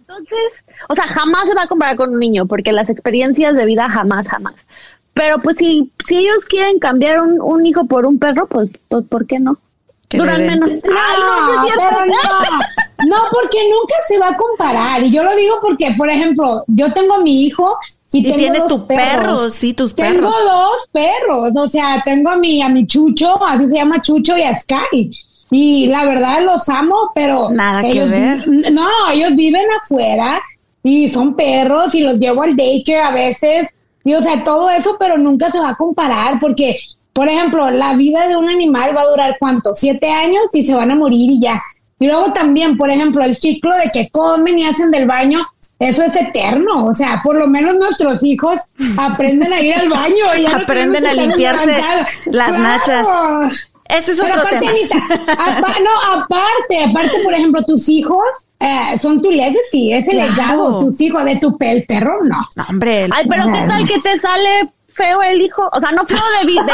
Entonces, 0.00 0.64
o 0.88 0.94
sea, 0.94 1.06
jamás 1.06 1.46
se 1.46 1.54
va 1.54 1.62
a 1.62 1.68
comparar 1.68 1.96
con 1.96 2.12
un 2.12 2.18
niño, 2.18 2.46
porque 2.46 2.72
las 2.72 2.90
experiencias 2.90 3.56
de 3.56 3.64
vida 3.64 3.88
jamás, 3.88 4.28
jamás. 4.28 4.54
Pero 5.14 5.40
pues 5.40 5.56
si, 5.56 5.92
si 6.06 6.18
ellos 6.18 6.44
quieren 6.44 6.78
cambiar 6.78 7.22
un, 7.22 7.40
un 7.40 7.64
hijo 7.64 7.86
por 7.86 8.04
un 8.06 8.18
perro, 8.18 8.46
pues, 8.48 8.70
pues 8.88 9.06
¿por 9.06 9.26
qué 9.26 9.38
no? 9.38 9.58
Duran 10.10 10.46
menos. 10.46 10.70
No, 10.70 10.78
pero 11.76 12.06
no, 12.06 13.06
no, 13.06 13.16
porque 13.32 13.58
nunca 13.68 13.94
se 14.06 14.18
va 14.18 14.28
a 14.28 14.36
comparar. 14.36 15.04
Y 15.04 15.10
yo 15.10 15.22
lo 15.22 15.34
digo 15.36 15.58
porque, 15.60 15.94
por 15.96 16.10
ejemplo, 16.10 16.62
yo 16.66 16.92
tengo 16.92 17.14
a 17.14 17.20
mi 17.20 17.44
hijo 17.44 17.76
y, 18.12 18.22
tengo 18.22 18.36
tienes 18.36 18.66
tus 18.66 18.82
perros. 18.82 19.54
sí, 19.54 19.74
tus 19.74 19.94
tengo 19.94 20.12
perros. 20.12 20.34
Tengo 20.36 20.52
dos 20.52 20.88
perros, 20.92 21.52
o 21.56 21.68
sea, 21.68 22.02
tengo 22.04 22.30
a 22.30 22.36
mi, 22.36 22.62
a 22.62 22.68
mi 22.68 22.86
Chucho, 22.86 23.44
así 23.44 23.68
se 23.68 23.74
llama 23.74 24.00
Chucho 24.00 24.36
y 24.36 24.42
a 24.42 24.58
Sky. 24.58 25.10
Y 25.50 25.86
la 25.86 26.04
verdad 26.04 26.42
los 26.42 26.68
amo, 26.68 27.10
pero... 27.14 27.50
Nada 27.50 27.82
que 27.82 28.04
ver. 28.04 28.46
No, 28.72 28.88
ellos 29.10 29.34
viven 29.34 29.66
afuera 29.82 30.42
y 30.82 31.08
son 31.08 31.34
perros 31.34 31.94
y 31.94 32.02
los 32.02 32.18
llevo 32.18 32.42
al 32.42 32.56
daycare 32.56 33.00
a 33.00 33.10
veces. 33.10 33.68
Y 34.04 34.14
o 34.14 34.22
sea, 34.22 34.44
todo 34.44 34.70
eso, 34.70 34.96
pero 34.98 35.18
nunca 35.18 35.50
se 35.50 35.58
va 35.58 35.70
a 35.70 35.76
comparar 35.76 36.38
porque 36.40 36.78
por 37.18 37.28
ejemplo, 37.28 37.68
la 37.70 37.94
vida 37.94 38.28
de 38.28 38.36
un 38.36 38.48
animal 38.48 38.96
va 38.96 39.00
a 39.00 39.06
durar 39.06 39.36
cuánto? 39.40 39.74
Siete 39.74 40.08
años 40.08 40.44
y 40.52 40.62
se 40.62 40.72
van 40.72 40.92
a 40.92 40.94
morir 40.94 41.32
y 41.32 41.40
ya. 41.40 41.60
Y 41.98 42.06
luego 42.06 42.32
también, 42.32 42.78
por 42.78 42.92
ejemplo, 42.92 43.24
el 43.24 43.36
ciclo 43.36 43.74
de 43.74 43.90
que 43.92 44.08
comen 44.08 44.56
y 44.56 44.64
hacen 44.64 44.92
del 44.92 45.04
baño, 45.04 45.44
eso 45.80 46.04
es 46.04 46.14
eterno. 46.14 46.86
O 46.86 46.94
sea, 46.94 47.20
por 47.24 47.34
lo 47.34 47.48
menos 47.48 47.74
nuestros 47.74 48.22
hijos 48.22 48.62
aprenden 48.96 49.52
a 49.52 49.60
ir 49.60 49.74
al 49.74 49.88
baño. 49.88 50.36
Y 50.38 50.46
aprenden 50.46 51.08
a 51.08 51.14
limpiarse 51.14 51.82
las 52.26 52.56
nachas. 52.56 53.08
Ese 53.86 54.12
es 54.12 54.22
otro 54.22 54.40
tema. 54.48 54.70
no, 54.70 56.22
aparte, 56.22 56.84
aparte, 56.88 57.18
por 57.24 57.34
ejemplo, 57.34 57.64
tus 57.64 57.88
hijos 57.88 58.22
eh, 58.60 58.96
son 59.02 59.20
tu 59.20 59.32
legacy, 59.32 59.92
es 59.92 60.06
el 60.08 60.18
legado, 60.18 60.84
tus 60.84 61.00
hijos 61.00 61.24
de 61.24 61.34
tu 61.40 61.58
pel 61.58 61.84
perro, 61.84 62.22
no. 62.22 62.46
no 62.54 62.64
hombre. 62.68 63.08
Ay, 63.10 63.26
pero 63.28 63.44
¿qué 63.46 63.66
tal 63.66 63.88
que 63.88 63.98
te 63.98 64.20
sale 64.20 64.70
feo 64.98 65.22
el 65.22 65.40
hijo, 65.40 65.70
o 65.72 65.80
sea, 65.80 65.92
no 65.92 66.04
feo 66.04 66.20
de 66.40 66.46
vida. 66.46 66.66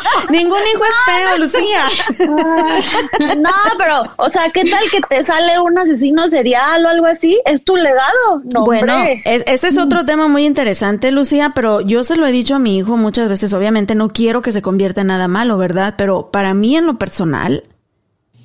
Ningún 0.30 0.58
hijo 0.72 0.82
es 0.84 0.94
feo, 1.14 1.38
Lucía. 1.38 3.36
no, 3.38 3.50
pero, 3.78 4.02
o 4.16 4.30
sea, 4.30 4.50
¿qué 4.52 4.64
tal 4.64 4.90
que 4.90 5.00
te 5.02 5.22
sale 5.22 5.60
un 5.60 5.78
asesino 5.78 6.28
serial 6.28 6.84
o 6.84 6.88
algo 6.88 7.06
así? 7.06 7.40
Es 7.44 7.64
tu 7.64 7.76
legado. 7.76 8.40
No, 8.52 8.64
bueno, 8.64 8.94
ese 9.24 9.68
es 9.68 9.78
otro 9.78 10.04
tema 10.04 10.28
muy 10.28 10.44
interesante, 10.44 11.10
Lucía, 11.10 11.52
pero 11.54 11.80
yo 11.80 12.04
se 12.04 12.16
lo 12.16 12.26
he 12.26 12.32
dicho 12.32 12.56
a 12.56 12.58
mi 12.58 12.78
hijo 12.78 12.96
muchas 12.96 13.28
veces. 13.28 13.52
Obviamente 13.52 13.94
no 13.94 14.08
quiero 14.08 14.42
que 14.42 14.52
se 14.52 14.62
convierta 14.62 15.02
en 15.02 15.08
nada 15.08 15.28
malo, 15.28 15.58
¿verdad? 15.58 15.94
Pero 15.96 16.30
para 16.30 16.54
mí 16.54 16.76
en 16.76 16.86
lo 16.86 16.98
personal, 16.98 17.64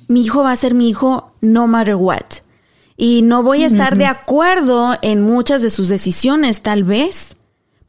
mi 0.08 0.22
hijo 0.22 0.42
va 0.42 0.52
a 0.52 0.56
ser 0.56 0.74
mi 0.74 0.88
hijo 0.88 1.32
no 1.40 1.66
matter 1.66 1.96
what. 1.96 2.20
Y 2.96 3.22
no 3.22 3.42
voy 3.42 3.64
a 3.64 3.66
estar 3.66 3.96
de 3.96 4.06
acuerdo 4.06 4.96
en 5.00 5.22
muchas 5.22 5.62
de 5.62 5.70
sus 5.70 5.88
decisiones, 5.88 6.60
tal 6.60 6.84
vez 6.84 7.34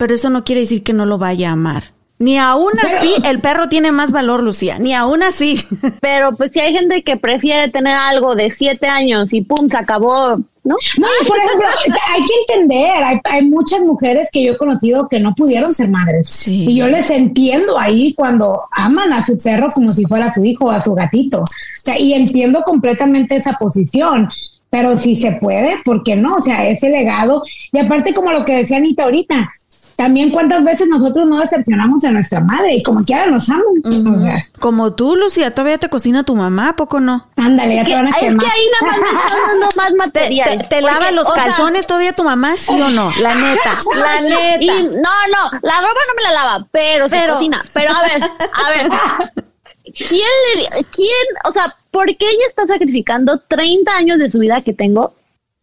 pero 0.03 0.15
eso 0.15 0.29
no 0.29 0.43
quiere 0.43 0.59
decir 0.59 0.83
que 0.83 0.91
no 0.91 1.05
lo 1.05 1.17
vaya 1.17 1.47
a 1.47 1.53
amar. 1.53 1.93
Ni 2.19 2.37
aún 2.37 2.73
así 2.85 3.13
el 3.25 3.39
perro 3.39 3.69
tiene 3.69 3.93
más 3.93 4.11
valor, 4.11 4.43
Lucía, 4.43 4.77
ni 4.77 4.93
aún 4.93 5.23
así. 5.23 5.57
Pero 6.01 6.35
pues 6.35 6.51
si 6.51 6.59
hay 6.59 6.73
gente 6.73 7.03
que 7.03 7.15
prefiere 7.15 7.71
tener 7.71 7.95
algo 7.95 8.35
de 8.35 8.51
siete 8.51 8.87
años 8.87 9.31
y 9.31 9.43
pum, 9.43 9.69
se 9.69 9.77
acabó, 9.77 10.35
¿no? 10.35 10.75
No, 10.99 11.07
por 11.25 11.37
ejemplo, 11.37 11.69
hay 12.13 12.21
que 12.25 12.33
entender, 12.53 12.91
hay, 13.23 13.45
muchas 13.45 13.79
mujeres 13.79 14.27
que 14.29 14.43
yo 14.43 14.51
he 14.51 14.57
conocido 14.57 15.07
que 15.07 15.21
no 15.21 15.29
pudieron 15.35 15.73
ser 15.73 15.87
madres. 15.87 16.49
Y 16.49 16.75
yo 16.75 16.89
les 16.89 17.09
entiendo 17.09 17.79
ahí 17.79 18.13
cuando 18.13 18.63
aman 18.71 19.13
a 19.13 19.23
su 19.23 19.37
perro 19.37 19.69
como 19.73 19.87
si 19.87 20.03
fuera 20.03 20.33
su 20.33 20.43
hijo 20.43 20.65
o 20.65 20.71
a 20.71 20.83
su 20.83 20.93
gatito. 20.93 21.43
O 21.43 21.45
sea, 21.81 21.97
y 21.97 22.13
entiendo 22.13 22.61
completamente 22.63 23.37
esa 23.37 23.53
posición 23.53 24.27
pero 24.73 24.97
si 24.97 25.15
se 25.15 25.33
puede, 25.33 25.75
¿por 25.85 26.03
qué 26.03 26.15
no? 26.15 26.33
O 26.33 26.41
sea, 26.41 26.67
ese 26.67 26.89
legado. 26.89 27.43
Y 27.71 27.77
aparte, 27.77 28.11
como 28.11 28.31
lo 28.31 28.43
que 28.43 28.55
decía 28.55 28.77
Anita 28.77 29.03
ahorita, 29.03 29.53
también 29.95 30.31
cuántas 30.31 30.63
veces 30.63 30.87
nosotros 30.87 31.27
no 31.27 31.39
decepcionamos 31.39 32.03
a 32.03 32.11
nuestra 32.11 32.39
madre 32.39 32.75
y 32.75 32.83
como 32.83 33.03
quiera 33.03 33.27
nos 33.27 33.49
aman. 33.49 33.63
como 34.59 34.93
tú, 34.93 35.15
Lucía, 35.15 35.53
todavía 35.53 35.77
te 35.77 35.89
cocina 35.89 36.23
tu 36.23 36.35
mamá, 36.35 36.75
poco 36.75 36.99
no? 36.99 37.27
Ándale, 37.37 37.75
ya 37.75 37.85
te 37.85 37.95
van 37.95 38.07
a 38.07 38.17
quemar. 38.17 38.45
Es 38.45 38.51
que 38.51 38.59
ahí 38.59 38.67
nada 38.81 38.97
más 38.97 38.99
me 38.99 39.19
están 39.19 39.45
dando 39.47 39.67
más 39.75 39.93
material. 39.97 40.67
¿Te, 40.69 40.81
lava 40.81 41.11
los 41.11 41.31
calzones 41.33 41.87
todavía 41.87 42.13
tu 42.13 42.23
mamá, 42.23 42.57
sí 42.57 42.79
o 42.79 42.89
no? 42.89 43.11
La 43.19 43.35
neta, 43.35 43.77
la 43.95 44.21
neta. 44.21 44.73
no, 44.81 44.91
no, 44.91 45.59
la 45.61 45.81
ropa 45.81 45.99
no 46.07 46.15
me 46.15 46.23
la 46.23 46.31
lava, 46.33 46.67
pero, 46.71 47.09
se 47.09 47.27
cocina. 47.27 47.63
Pero 47.73 47.91
a 47.95 48.01
ver, 48.01 48.23
a 48.23 48.69
ver. 48.69 48.91
¿Quién 49.95 50.27
le, 50.55 50.85
quién, 50.91 51.27
o 51.45 51.51
sea, 51.51 51.75
por 51.91 52.07
qué 52.07 52.25
ella 52.25 52.45
está 52.47 52.65
sacrificando 52.65 53.37
30 53.37 53.95
años 53.95 54.17
de 54.17 54.29
su 54.29 54.39
vida 54.39 54.61
que 54.61 54.73
tengo 54.73 55.13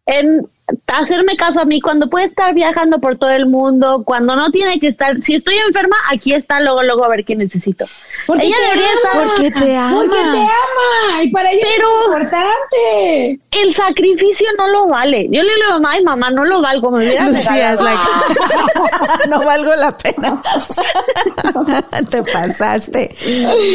en 0.07 0.47
hacerme 0.87 1.35
caso 1.37 1.59
a 1.61 1.65
mí 1.65 1.79
cuando 1.81 2.09
puede 2.09 2.25
estar 2.25 2.53
viajando 2.53 2.99
por 2.99 3.17
todo 3.17 3.29
el 3.29 3.45
mundo, 3.45 4.03
cuando 4.05 4.35
no 4.35 4.51
tiene 4.51 4.79
que 4.79 4.87
estar, 4.87 5.21
si 5.21 5.35
estoy 5.35 5.57
enferma, 5.57 5.95
aquí 6.09 6.33
está, 6.33 6.59
luego, 6.61 6.81
luego 6.83 7.03
a 7.05 7.09
ver 7.09 7.23
qué 7.25 7.35
necesito. 7.35 7.85
Porque 8.25 8.47
ella 8.47 8.55
te 8.57 8.63
debería 8.63 8.89
ama. 8.91 9.01
estar 9.03 9.27
Porque 9.27 9.51
te 9.51 9.77
ama. 9.77 9.95
Porque 9.95 10.17
te 10.17 10.39
ama. 10.39 11.23
Y 11.23 11.31
para 11.31 11.51
ella 11.51 11.67
Pero- 11.75 11.87
es 11.99 12.05
importante. 12.05 13.39
el 13.63 13.73
sacrificio 13.73 14.47
no 14.57 14.67
lo 14.69 14.87
vale. 14.87 15.27
Yo 15.29 15.43
le 15.43 15.53
digo 15.55 15.67
a 15.69 15.73
mamá, 15.73 15.91
ay 15.91 16.03
mamá, 16.03 16.31
no 16.31 16.45
lo 16.45 16.61
valgo, 16.61 16.89
me 16.91 16.99
hubiera 16.99 17.27
Lucía 17.27 17.73
es 17.73 17.79
regalado". 17.81 17.83
like, 17.83 19.29
no 19.29 19.39
valgo 19.41 19.75
la 19.75 19.97
pena. 19.97 20.41
Te 22.09 22.23
pasaste. 22.23 23.15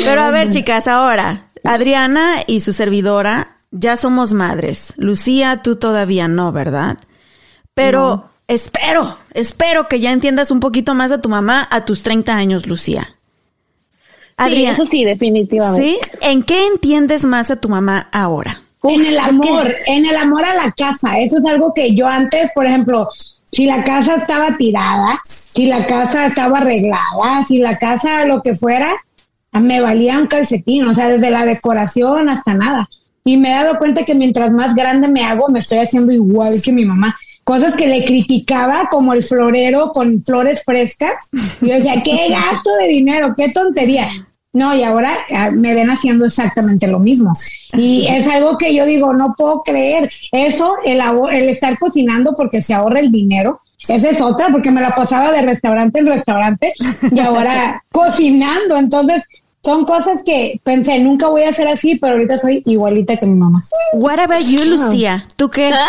Pero 0.04 0.20
a 0.22 0.30
ver, 0.30 0.48
chicas, 0.48 0.86
ahora, 0.88 1.46
Adriana 1.64 2.36
y 2.46 2.60
su 2.60 2.72
servidora 2.72 3.55
ya 3.70 3.96
somos 3.96 4.32
madres. 4.32 4.94
Lucía, 4.96 5.62
tú 5.62 5.76
todavía 5.76 6.28
no, 6.28 6.52
¿verdad? 6.52 6.98
Pero 7.74 8.30
espero, 8.48 9.18
espero 9.34 9.88
que 9.88 10.00
ya 10.00 10.12
entiendas 10.12 10.50
un 10.50 10.60
poquito 10.60 10.94
más 10.94 11.12
a 11.12 11.20
tu 11.20 11.28
mamá 11.28 11.66
a 11.70 11.84
tus 11.84 12.02
30 12.02 12.34
años, 12.34 12.66
Lucía. 12.66 13.14
Sí, 13.98 14.34
Adriana, 14.36 14.72
eso 14.74 14.86
sí, 14.86 15.04
definitivamente. 15.04 15.88
¿sí? 15.88 15.98
¿En 16.20 16.42
qué 16.42 16.66
entiendes 16.66 17.24
más 17.24 17.50
a 17.50 17.60
tu 17.60 17.68
mamá 17.68 18.08
ahora? 18.12 18.62
En 18.82 19.04
el 19.04 19.18
amor, 19.18 19.74
en 19.86 20.06
el 20.06 20.16
amor 20.16 20.44
a 20.44 20.54
la 20.54 20.72
casa. 20.72 21.18
Eso 21.18 21.38
es 21.38 21.44
algo 21.46 21.72
que 21.74 21.94
yo 21.94 22.06
antes, 22.06 22.50
por 22.54 22.66
ejemplo, 22.66 23.08
si 23.44 23.66
la 23.66 23.82
casa 23.82 24.16
estaba 24.16 24.56
tirada, 24.56 25.20
si 25.24 25.66
la 25.66 25.86
casa 25.86 26.26
estaba 26.26 26.58
arreglada, 26.58 27.44
si 27.46 27.58
la 27.58 27.76
casa 27.78 28.24
lo 28.26 28.40
que 28.42 28.54
fuera, 28.54 28.94
me 29.52 29.80
valía 29.80 30.18
un 30.18 30.26
calcetín, 30.26 30.86
o 30.86 30.94
sea, 30.94 31.08
desde 31.08 31.30
la 31.30 31.44
decoración 31.44 32.28
hasta 32.28 32.54
nada. 32.54 32.88
Y 33.26 33.36
me 33.36 33.50
he 33.50 33.54
dado 33.54 33.76
cuenta 33.76 34.04
que 34.04 34.14
mientras 34.14 34.52
más 34.52 34.76
grande 34.76 35.08
me 35.08 35.24
hago, 35.24 35.48
me 35.48 35.58
estoy 35.58 35.78
haciendo 35.78 36.12
igual 36.12 36.62
que 36.64 36.72
mi 36.72 36.84
mamá. 36.84 37.18
Cosas 37.42 37.74
que 37.74 37.88
le 37.88 38.04
criticaba, 38.04 38.88
como 38.88 39.12
el 39.12 39.22
florero 39.22 39.90
con 39.90 40.22
flores 40.22 40.62
frescas. 40.64 41.24
Y 41.60 41.68
yo 41.68 41.74
decía, 41.74 42.02
qué 42.04 42.28
gasto 42.30 42.70
de 42.76 42.86
dinero, 42.86 43.34
qué 43.36 43.50
tontería. 43.50 44.08
No, 44.52 44.74
y 44.74 44.84
ahora 44.84 45.12
ah, 45.34 45.50
me 45.50 45.74
ven 45.74 45.90
haciendo 45.90 46.24
exactamente 46.24 46.86
lo 46.86 47.00
mismo. 47.00 47.32
Y 47.74 48.06
es 48.08 48.28
algo 48.28 48.56
que 48.56 48.72
yo 48.72 48.86
digo, 48.86 49.12
no 49.12 49.34
puedo 49.36 49.62
creer. 49.64 50.08
Eso, 50.30 50.74
el, 50.84 51.00
el 51.32 51.48
estar 51.48 51.76
cocinando 51.78 52.32
porque 52.32 52.62
se 52.62 52.74
ahorra 52.74 53.00
el 53.00 53.10
dinero, 53.10 53.60
esa 53.88 54.08
es 54.08 54.20
otra, 54.20 54.48
porque 54.50 54.70
me 54.70 54.80
la 54.80 54.94
pasaba 54.94 55.32
de 55.32 55.42
restaurante 55.42 55.98
en 55.98 56.06
restaurante 56.06 56.72
y 57.10 57.20
ahora 57.20 57.82
cocinando. 57.92 58.76
Entonces, 58.76 59.24
son 59.66 59.84
cosas 59.84 60.22
que 60.24 60.60
pensé, 60.62 61.00
nunca 61.00 61.26
voy 61.26 61.42
a 61.42 61.52
ser 61.52 61.66
así, 61.66 61.96
pero 61.96 62.14
ahorita 62.14 62.38
soy 62.38 62.62
igualita 62.66 63.16
que 63.16 63.26
mi 63.26 63.36
mamá. 63.36 63.58
What 63.94 64.20
about 64.20 64.46
you, 64.48 64.60
Lucía? 64.64 65.26
¿Tú 65.36 65.50
qué? 65.50 65.72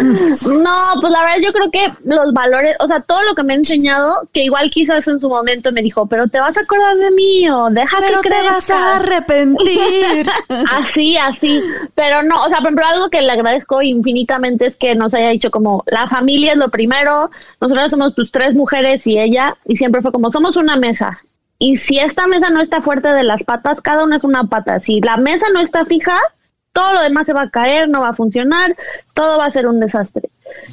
No, 0.00 1.00
pues 1.00 1.12
la 1.12 1.20
verdad 1.20 1.36
yo 1.42 1.52
creo 1.52 1.70
que 1.70 1.92
los 2.04 2.32
valores, 2.32 2.76
o 2.80 2.86
sea, 2.86 3.00
todo 3.00 3.22
lo 3.24 3.34
que 3.34 3.42
me 3.42 3.52
ha 3.52 3.56
enseñado, 3.56 4.26
que 4.32 4.44
igual 4.44 4.70
quizás 4.70 5.06
en 5.08 5.18
su 5.18 5.28
momento 5.28 5.70
me 5.72 5.82
dijo, 5.82 6.06
pero 6.06 6.28
te 6.28 6.40
vas 6.40 6.56
a 6.56 6.60
acordar 6.60 6.96
de 6.96 7.10
mí 7.10 7.48
o 7.50 7.68
deja 7.70 7.98
Pero 8.00 8.22
que 8.22 8.30
te 8.30 8.42
vas 8.42 8.64
crezcas". 8.64 8.76
a 8.82 8.96
arrepentir. 8.96 10.30
Así, 10.70 11.16
así. 11.16 11.60
Pero 11.94 12.22
no, 12.22 12.42
o 12.44 12.48
sea, 12.48 12.58
por 12.58 12.66
ejemplo, 12.66 12.86
algo 12.86 13.10
que 13.10 13.20
le 13.20 13.32
agradezco 13.32 13.82
infinitamente 13.82 14.66
es 14.66 14.76
que 14.76 14.94
nos 14.94 15.12
haya 15.12 15.28
dicho 15.28 15.50
como 15.50 15.84
la 15.86 16.08
familia 16.08 16.52
es 16.52 16.58
lo 16.58 16.70
primero, 16.70 17.30
nosotros 17.60 17.90
somos 17.90 18.14
tus 18.14 18.30
tres 18.32 18.54
mujeres 18.54 19.06
y 19.06 19.18
ella, 19.18 19.56
y 19.66 19.76
siempre 19.76 20.00
fue 20.00 20.12
como 20.12 20.30
somos 20.30 20.56
una 20.56 20.76
mesa. 20.76 21.20
Y 21.60 21.76
si 21.76 21.98
esta 21.98 22.26
mesa 22.26 22.48
no 22.48 22.60
está 22.60 22.80
fuerte 22.80 23.08
de 23.08 23.22
las 23.22 23.44
patas, 23.44 23.82
cada 23.82 24.02
una 24.02 24.16
es 24.16 24.24
una 24.24 24.44
pata. 24.44 24.80
Si 24.80 25.00
la 25.02 25.18
mesa 25.18 25.46
no 25.52 25.60
está 25.60 25.84
fija, 25.84 26.18
todo 26.72 26.94
lo 26.94 27.02
demás 27.02 27.26
se 27.26 27.34
va 27.34 27.42
a 27.42 27.50
caer, 27.50 27.88
no 27.88 28.00
va 28.00 28.08
a 28.08 28.14
funcionar, 28.14 28.74
todo 29.12 29.36
va 29.36 29.44
a 29.44 29.50
ser 29.50 29.66
un 29.66 29.78
desastre. 29.78 30.30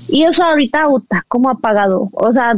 Y 0.07 0.23
eso 0.23 0.41
ahorita, 0.43 0.87
puta, 0.87 1.25
¿cómo 1.27 1.49
ha 1.49 1.55
pagado? 1.55 2.09
O 2.13 2.31
sea, 2.31 2.55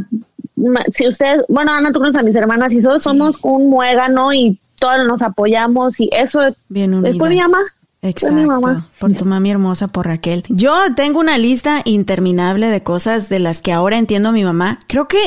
si 0.92 1.08
ustedes, 1.08 1.42
bueno, 1.48 1.72
Ana, 1.72 1.92
tú 1.92 1.98
conoces 1.98 2.20
a 2.20 2.22
mis 2.22 2.36
hermanas 2.36 2.72
y 2.72 2.80
todos 2.80 3.02
somos 3.02 3.36
un 3.42 3.68
muégano 3.68 4.32
y 4.32 4.60
todos 4.78 5.04
nos 5.08 5.22
apoyamos 5.22 5.98
y 5.98 6.08
eso 6.12 6.40
es 6.42 6.54
Bien 6.68 7.04
es 7.04 7.18
por 7.18 7.30
mi 7.30 7.38
mamá. 7.38 7.58
Exacto, 8.02 8.34
Fue 8.34 8.42
mi 8.42 8.48
mamá. 8.48 8.86
por 9.00 9.12
tu 9.12 9.24
mami 9.24 9.50
hermosa, 9.50 9.88
por 9.88 10.06
Raquel. 10.06 10.44
Yo 10.48 10.72
tengo 10.94 11.18
una 11.18 11.36
lista 11.36 11.82
interminable 11.84 12.68
de 12.68 12.82
cosas 12.82 13.28
de 13.28 13.40
las 13.40 13.60
que 13.60 13.72
ahora 13.72 13.98
entiendo 13.98 14.28
a 14.28 14.32
mi 14.32 14.44
mamá. 14.44 14.78
Creo 14.86 15.08
que 15.08 15.18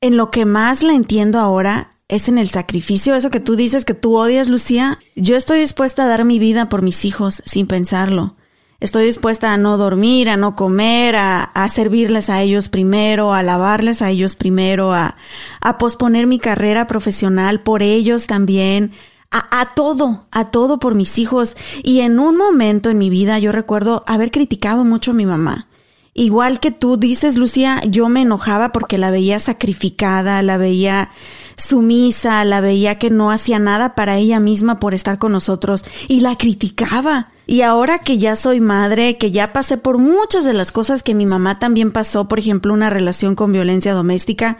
en 0.00 0.16
lo 0.16 0.30
que 0.30 0.44
más 0.44 0.82
la 0.82 0.92
entiendo 0.92 1.38
ahora 1.38 1.88
es 2.08 2.28
en 2.28 2.38
el 2.38 2.50
sacrificio, 2.50 3.14
eso 3.14 3.30
que 3.30 3.40
tú 3.40 3.56
dices 3.56 3.84
que 3.84 3.94
tú 3.94 4.16
odias, 4.16 4.48
Lucía. 4.48 4.98
Yo 5.16 5.36
estoy 5.36 5.60
dispuesta 5.60 6.04
a 6.04 6.08
dar 6.08 6.24
mi 6.24 6.38
vida 6.38 6.68
por 6.68 6.82
mis 6.82 7.04
hijos 7.04 7.42
sin 7.46 7.66
pensarlo. 7.66 8.36
Estoy 8.80 9.06
dispuesta 9.06 9.52
a 9.52 9.56
no 9.56 9.78
dormir, 9.78 10.28
a 10.28 10.36
no 10.36 10.56
comer, 10.56 11.16
a, 11.16 11.42
a 11.42 11.68
servirles 11.68 12.28
a 12.28 12.42
ellos 12.42 12.68
primero, 12.68 13.32
a 13.32 13.42
lavarles 13.42 14.02
a 14.02 14.10
ellos 14.10 14.36
primero, 14.36 14.92
a, 14.92 15.16
a 15.62 15.78
posponer 15.78 16.26
mi 16.26 16.38
carrera 16.38 16.86
profesional 16.86 17.62
por 17.62 17.82
ellos 17.82 18.26
también, 18.26 18.92
a, 19.30 19.60
a 19.60 19.74
todo, 19.74 20.26
a 20.30 20.50
todo 20.50 20.78
por 20.78 20.94
mis 20.94 21.18
hijos. 21.18 21.56
Y 21.82 22.00
en 22.00 22.18
un 22.18 22.36
momento 22.36 22.90
en 22.90 22.98
mi 22.98 23.08
vida 23.08 23.38
yo 23.38 23.52
recuerdo 23.52 24.02
haber 24.06 24.30
criticado 24.30 24.84
mucho 24.84 25.12
a 25.12 25.14
mi 25.14 25.24
mamá. 25.24 25.68
Igual 26.12 26.60
que 26.60 26.70
tú 26.70 26.96
dices, 26.96 27.36
Lucía, 27.36 27.80
yo 27.88 28.08
me 28.08 28.20
enojaba 28.20 28.70
porque 28.70 28.98
la 28.98 29.10
veía 29.10 29.38
sacrificada, 29.38 30.42
la 30.42 30.58
veía 30.58 31.10
sumisa, 31.56 32.44
la 32.44 32.60
veía 32.60 32.98
que 32.98 33.10
no 33.10 33.30
hacía 33.30 33.58
nada 33.58 33.94
para 33.94 34.16
ella 34.16 34.40
misma 34.40 34.80
por 34.80 34.94
estar 34.94 35.18
con 35.18 35.32
nosotros 35.32 35.84
y 36.08 36.20
la 36.20 36.36
criticaba. 36.36 37.32
Y 37.46 37.60
ahora 37.60 37.98
que 37.98 38.18
ya 38.18 38.36
soy 38.36 38.60
madre, 38.60 39.18
que 39.18 39.30
ya 39.30 39.52
pasé 39.52 39.76
por 39.76 39.98
muchas 39.98 40.44
de 40.44 40.54
las 40.54 40.72
cosas 40.72 41.02
que 41.02 41.14
mi 41.14 41.26
mamá 41.26 41.58
también 41.58 41.92
pasó, 41.92 42.26
por 42.26 42.38
ejemplo, 42.38 42.72
una 42.72 42.90
relación 42.90 43.34
con 43.34 43.52
violencia 43.52 43.92
doméstica, 43.92 44.58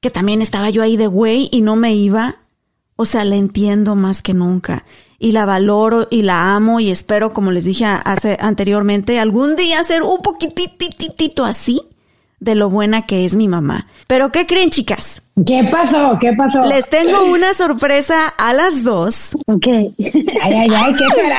que 0.00 0.10
también 0.10 0.40
estaba 0.40 0.70
yo 0.70 0.82
ahí 0.82 0.96
de 0.96 1.06
güey 1.06 1.48
y 1.52 1.60
no 1.60 1.76
me 1.76 1.94
iba, 1.94 2.36
o 2.96 3.04
sea, 3.04 3.24
la 3.24 3.36
entiendo 3.36 3.94
más 3.96 4.22
que 4.22 4.32
nunca. 4.32 4.84
Y 5.18 5.32
la 5.32 5.46
valoro 5.46 6.08
y 6.10 6.22
la 6.22 6.54
amo 6.54 6.80
y 6.80 6.90
espero, 6.90 7.30
como 7.30 7.50
les 7.50 7.64
dije 7.64 7.84
hace 7.84 8.36
anteriormente, 8.40 9.18
algún 9.18 9.56
día 9.56 9.82
ser 9.82 10.02
un 10.02 10.20
poquitititito 10.22 11.44
así 11.44 11.82
de 12.40 12.54
lo 12.54 12.70
buena 12.70 13.06
que 13.06 13.24
es 13.24 13.36
mi 13.36 13.48
mamá. 13.48 13.86
Pero 14.06 14.30
¿qué 14.32 14.46
creen, 14.46 14.70
chicas? 14.70 15.22
¿Qué 15.46 15.68
pasó? 15.70 16.18
¿Qué 16.18 16.32
pasó? 16.32 16.64
Les 16.66 16.88
tengo 16.88 17.24
una 17.24 17.52
sorpresa 17.54 18.28
a 18.38 18.52
las 18.54 18.82
dos. 18.84 19.36
Ok. 19.46 19.66
Ay, 19.98 20.54
ay, 20.54 20.68
ay, 20.74 20.94
¿qué 20.94 21.04
será? 21.14 21.38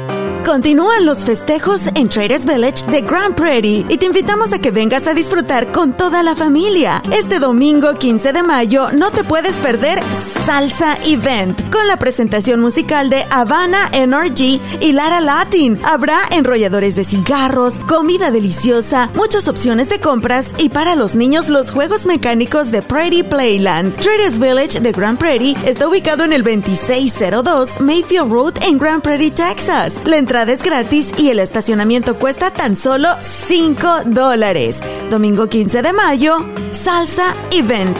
Continúan 0.45 1.08
los 1.08 1.25
festejos 1.25 1.88
en 1.95 2.08
Traders 2.08 2.45
Village 2.45 2.86
de 2.86 3.01
Grand 3.01 3.34
Prairie 3.34 3.84
y 3.89 3.97
te 3.97 4.05
invitamos 4.05 4.53
a 4.53 4.60
que 4.60 4.69
vengas 4.69 5.08
a 5.08 5.15
disfrutar 5.15 5.71
con 5.71 5.97
toda 5.97 6.21
la 6.21 6.36
familia. 6.36 7.01
Este 7.12 7.39
domingo 7.39 7.95
15 7.95 8.31
de 8.31 8.43
mayo 8.43 8.91
no 8.91 9.10
te 9.10 9.23
puedes 9.23 9.58
perder 9.58 9.99
Salsa 10.45 10.97
Event 11.03 11.60
con 11.71 11.88
la 11.88 11.97
presentación 11.97 12.62
musical 12.62 13.10
de 13.10 13.25
Havana 13.31 13.89
NRG 13.91 14.62
y 14.81 14.91
Lara 14.91 15.19
Latin. 15.19 15.79
Habrá 15.84 16.19
enrolladores 16.29 16.95
de 16.95 17.05
cigarros, 17.05 17.79
comida 17.79 18.29
deliciosa, 18.29 19.10
muchas 19.15 19.47
opciones 19.47 19.89
de 19.89 19.99
compras 19.99 20.49
y 20.60 20.69
para 20.69 20.95
los 20.95 21.15
niños 21.15 21.49
los 21.49 21.71
juegos 21.71 22.05
mecánicos 22.05 22.69
de 22.69 22.84
Prairie 22.84 23.23
Playland. 23.23 23.95
Traders 23.95 24.38
Village 24.38 24.79
de 24.79 24.91
Grand 24.91 25.17
Prairie 25.17 25.58
está 25.65 25.88
ubicado 25.88 26.23
en 26.23 26.34
el 26.34 26.43
2602 26.43 27.81
Mayfield 27.81 28.31
Road 28.31 28.53
en 28.62 28.77
Grand 28.77 29.01
Prairie, 29.01 29.31
Texas. 29.31 29.95
La 30.05 30.17
entrada 30.17 30.35
es 30.43 30.62
gratis 30.62 31.12
y 31.17 31.30
el 31.30 31.39
estacionamiento 31.39 32.15
cuesta 32.15 32.52
tan 32.52 32.76
solo 32.76 33.08
5 33.21 34.02
dólares. 34.08 34.80
Domingo 35.10 35.48
15 35.48 35.82
de 35.82 35.93
mayo, 35.93 36.45
Salsa 36.71 37.34
Event. 37.52 37.98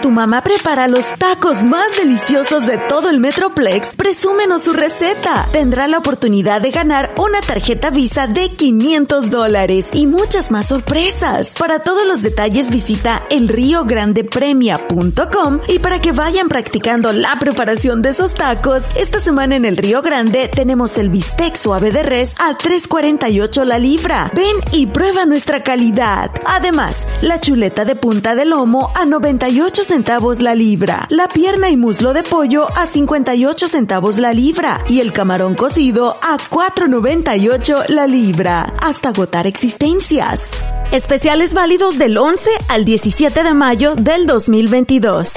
Tu 0.00 0.10
mamá 0.10 0.42
prepara 0.42 0.88
los 0.88 1.06
tacos 1.18 1.64
más 1.64 1.96
deliciosos 1.96 2.66
de 2.66 2.78
todo 2.78 3.10
el 3.10 3.20
Metroplex, 3.20 3.94
presúmenos 3.96 4.62
su 4.62 4.72
receta. 4.72 5.46
Tendrá 5.52 5.86
la 5.88 5.98
oportunidad 5.98 6.60
de 6.60 6.70
ganar 6.70 7.12
una 7.16 7.40
tarjeta 7.40 7.90
Visa 7.90 8.26
de 8.26 8.50
500 8.50 9.30
dólares 9.30 9.90
y 9.92 10.06
muchas 10.06 10.50
más 10.50 10.66
sorpresas. 10.66 11.54
Para 11.58 11.80
todos 11.80 12.06
los 12.06 12.22
detalles 12.22 12.70
visita 12.70 13.22
elriograndepremia.com 13.30 15.60
y 15.68 15.78
para 15.78 16.00
que 16.00 16.12
vayan 16.12 16.48
practicando 16.48 17.12
la 17.12 17.36
preparación 17.40 18.02
de 18.02 18.10
esos 18.10 18.34
tacos, 18.34 18.82
esta 18.96 19.20
semana 19.20 19.56
en 19.56 19.64
el 19.64 19.76
Río 19.76 20.02
Grande 20.02 20.48
tenemos 20.48 20.98
el 20.98 21.08
bistec 21.08 21.56
suave 21.56 21.90
de 21.90 22.02
res 22.02 22.34
a 22.38 22.56
3.48 22.56 23.64
la 23.64 23.78
libra. 23.78 24.30
Ven 24.34 24.56
y 24.72 24.86
prueba 24.86 25.24
nuestra 25.24 25.62
calidad. 25.62 26.30
Además, 26.46 27.00
la 27.22 27.40
chuleta 27.40 27.84
de 27.84 27.96
punta 27.96 28.34
de 28.34 28.44
lomo 28.44 28.92
a 28.94 29.04
98 29.04 29.84
centavos 29.88 30.42
la 30.42 30.54
libra, 30.54 31.06
la 31.08 31.28
pierna 31.28 31.70
y 31.70 31.76
muslo 31.78 32.12
de 32.12 32.22
pollo 32.22 32.66
a 32.76 32.86
58 32.86 33.68
centavos 33.68 34.18
la 34.18 34.34
libra 34.34 34.82
y 34.86 35.00
el 35.00 35.14
camarón 35.14 35.54
cocido 35.54 36.14
a 36.22 36.36
4.98 36.36 37.88
la 37.88 38.06
libra, 38.06 38.74
hasta 38.82 39.08
agotar 39.08 39.46
existencias. 39.46 40.50
Especiales 40.92 41.54
válidos 41.54 41.96
del 41.96 42.18
11 42.18 42.50
al 42.68 42.84
17 42.84 43.42
de 43.42 43.54
mayo 43.54 43.94
del 43.94 44.26
2022. 44.26 45.32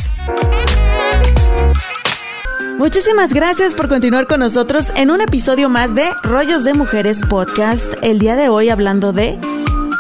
Muchísimas 2.78 3.34
gracias 3.34 3.74
por 3.74 3.88
continuar 3.88 4.28
con 4.28 4.42
nosotros 4.42 4.88
en 4.98 5.12
un 5.12 5.22
episodio 5.22 5.70
más 5.70 5.96
de 5.96 6.04
Rollos 6.24 6.66
de 6.66 6.74
Mujeres 6.74 7.20
Podcast. 7.30 7.86
El 8.02 8.20
día 8.20 8.36
de 8.36 8.50
hoy 8.50 8.68
hablando 8.68 9.14
de, 9.14 9.40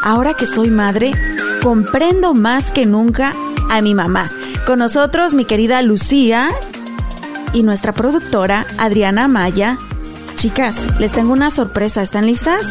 ahora 0.03 0.33
que 0.33 0.45
soy 0.45 0.69
madre, 0.69 1.13
comprendo 1.61 2.33
más 2.33 2.71
que 2.71 2.85
nunca 2.85 3.33
a 3.71 3.81
mi 3.81 3.95
mamá. 3.95 4.25
Con 4.67 4.79
nosotros 4.79 5.33
mi 5.33 5.45
querida 5.45 5.81
Lucía 5.81 6.51
y 7.53 7.63
nuestra 7.63 7.93
productora 7.93 8.65
Adriana 8.77 9.27
Maya. 9.27 9.77
Chicas, 10.35 10.77
les 10.99 11.13
tengo 11.13 11.31
una 11.31 11.49
sorpresa. 11.51 12.01
¿Están 12.01 12.25
listas? 12.25 12.67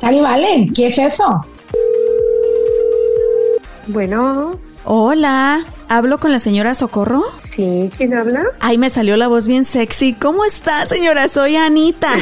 Sally 0.00 0.20
Valen, 0.20 0.72
¿qué 0.72 0.88
es 0.88 0.98
eso? 0.98 1.40
Bueno, 3.86 4.58
Hola, 4.94 5.62
¿hablo 5.88 6.18
con 6.18 6.32
la 6.32 6.40
señora 6.40 6.74
Socorro? 6.74 7.22
sí, 7.38 7.88
¿quién 7.96 8.12
habla? 8.12 8.42
Ay, 8.58 8.76
me 8.76 8.90
salió 8.90 9.16
la 9.16 9.28
voz 9.28 9.46
bien 9.46 9.64
sexy. 9.64 10.14
¿Cómo 10.14 10.44
está, 10.44 10.84
señora? 10.88 11.28
Soy 11.28 11.54
Anita. 11.54 12.08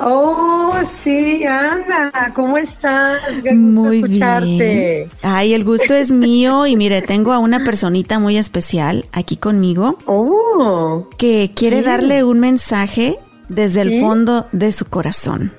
Oh, 0.00 0.72
sí, 1.02 1.44
Ana, 1.44 2.32
¿cómo 2.34 2.56
estás? 2.56 3.20
Qué 3.42 3.54
gusto 3.54 3.54
Muy 3.80 3.96
escucharte. 3.98 4.48
bien. 4.48 5.10
Ay, 5.22 5.52
el 5.54 5.64
gusto 5.64 5.92
es 5.94 6.10
mío 6.10 6.66
y 6.66 6.76
mire, 6.76 7.02
tengo 7.02 7.32
a 7.32 7.38
una 7.38 7.64
personita 7.64 8.18
muy 8.18 8.36
especial 8.38 9.04
aquí 9.12 9.36
conmigo 9.36 9.98
Oh, 10.06 11.06
que 11.18 11.52
quiere 11.54 11.78
Sí. 11.78 11.84
darle 11.84 12.22
un 12.24 12.40
mensaje 12.40 13.18
desde 13.48 13.80
el 13.82 14.00
fondo 14.00 14.46
de 14.52 14.72
su 14.72 14.84
corazón. 14.86 15.52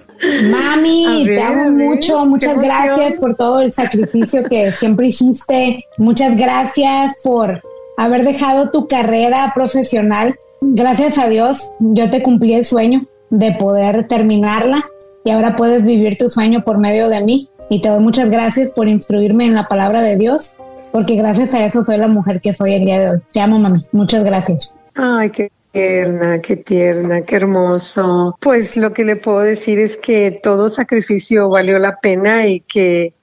Mami, 0.49 1.25
ver, 1.25 1.37
te 1.37 1.43
amo 1.43 1.71
mucho, 1.71 2.25
muchas 2.25 2.53
emoción. 2.53 2.71
gracias 2.71 3.19
por 3.19 3.35
todo 3.35 3.61
el 3.61 3.71
sacrificio 3.71 4.43
que 4.43 4.73
siempre 4.73 5.07
hiciste, 5.07 5.83
muchas 5.97 6.35
gracias 6.37 7.15
por 7.23 7.61
haber 7.97 8.23
dejado 8.23 8.69
tu 8.69 8.87
carrera 8.87 9.51
profesional. 9.55 10.35
Gracias 10.61 11.17
a 11.17 11.27
Dios, 11.27 11.71
yo 11.79 12.09
te 12.09 12.23
cumplí 12.23 12.53
el 12.53 12.65
sueño 12.65 13.05
de 13.29 13.53
poder 13.53 14.07
terminarla 14.07 14.85
y 15.23 15.31
ahora 15.31 15.55
puedes 15.55 15.83
vivir 15.83 16.17
tu 16.17 16.29
sueño 16.29 16.63
por 16.63 16.77
medio 16.77 17.09
de 17.09 17.21
mí. 17.21 17.49
Y 17.69 17.81
te 17.81 17.89
doy 17.89 17.99
muchas 17.99 18.29
gracias 18.29 18.71
por 18.71 18.87
instruirme 18.87 19.45
en 19.45 19.53
la 19.53 19.67
palabra 19.67 20.01
de 20.01 20.15
Dios, 20.15 20.53
porque 20.91 21.15
gracias 21.15 21.53
a 21.53 21.65
eso 21.65 21.83
soy 21.83 21.97
la 21.97 22.07
mujer 22.07 22.39
que 22.39 22.53
soy 22.53 22.73
el 22.73 22.85
día 22.85 22.99
de 22.99 23.09
hoy. 23.09 23.19
Te 23.33 23.41
amo, 23.41 23.59
mami. 23.59 23.79
Muchas 23.91 24.23
gracias. 24.23 24.75
ay, 24.95 25.29
qué 25.29 25.51
tierna, 25.77 26.41
qué 26.41 26.57
tierna, 26.57 27.21
qué 27.21 27.35
hermoso. 27.35 28.37
Pues 28.41 28.77
lo 28.77 28.93
que 28.93 29.05
le 29.05 29.15
puedo 29.15 29.41
decir 29.41 29.79
es 29.79 29.97
que 29.97 30.39
todo 30.41 30.69
sacrificio 30.69 31.49
valió 31.49 31.77
la 31.77 31.99
pena 31.99 32.47
y 32.47 32.61
que 32.61 33.13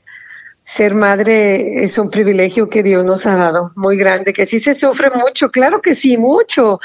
ser 0.63 0.95
madre 0.95 1.85
es 1.85 1.99
un 1.99 2.11
privilegio 2.11 2.69
que 2.69 2.83
Dios 2.83 3.05
nos 3.05 3.27
ha 3.27 3.37
dado, 3.37 3.73
muy 3.75 3.97
grande, 3.97 4.33
que 4.33 4.47
sí 4.47 4.61
se 4.61 4.75
sufre 4.75 5.11
mucho, 5.11 5.51
claro 5.51 5.83
que 5.83 5.95
sí, 5.95 6.17
mucho, 6.17 6.81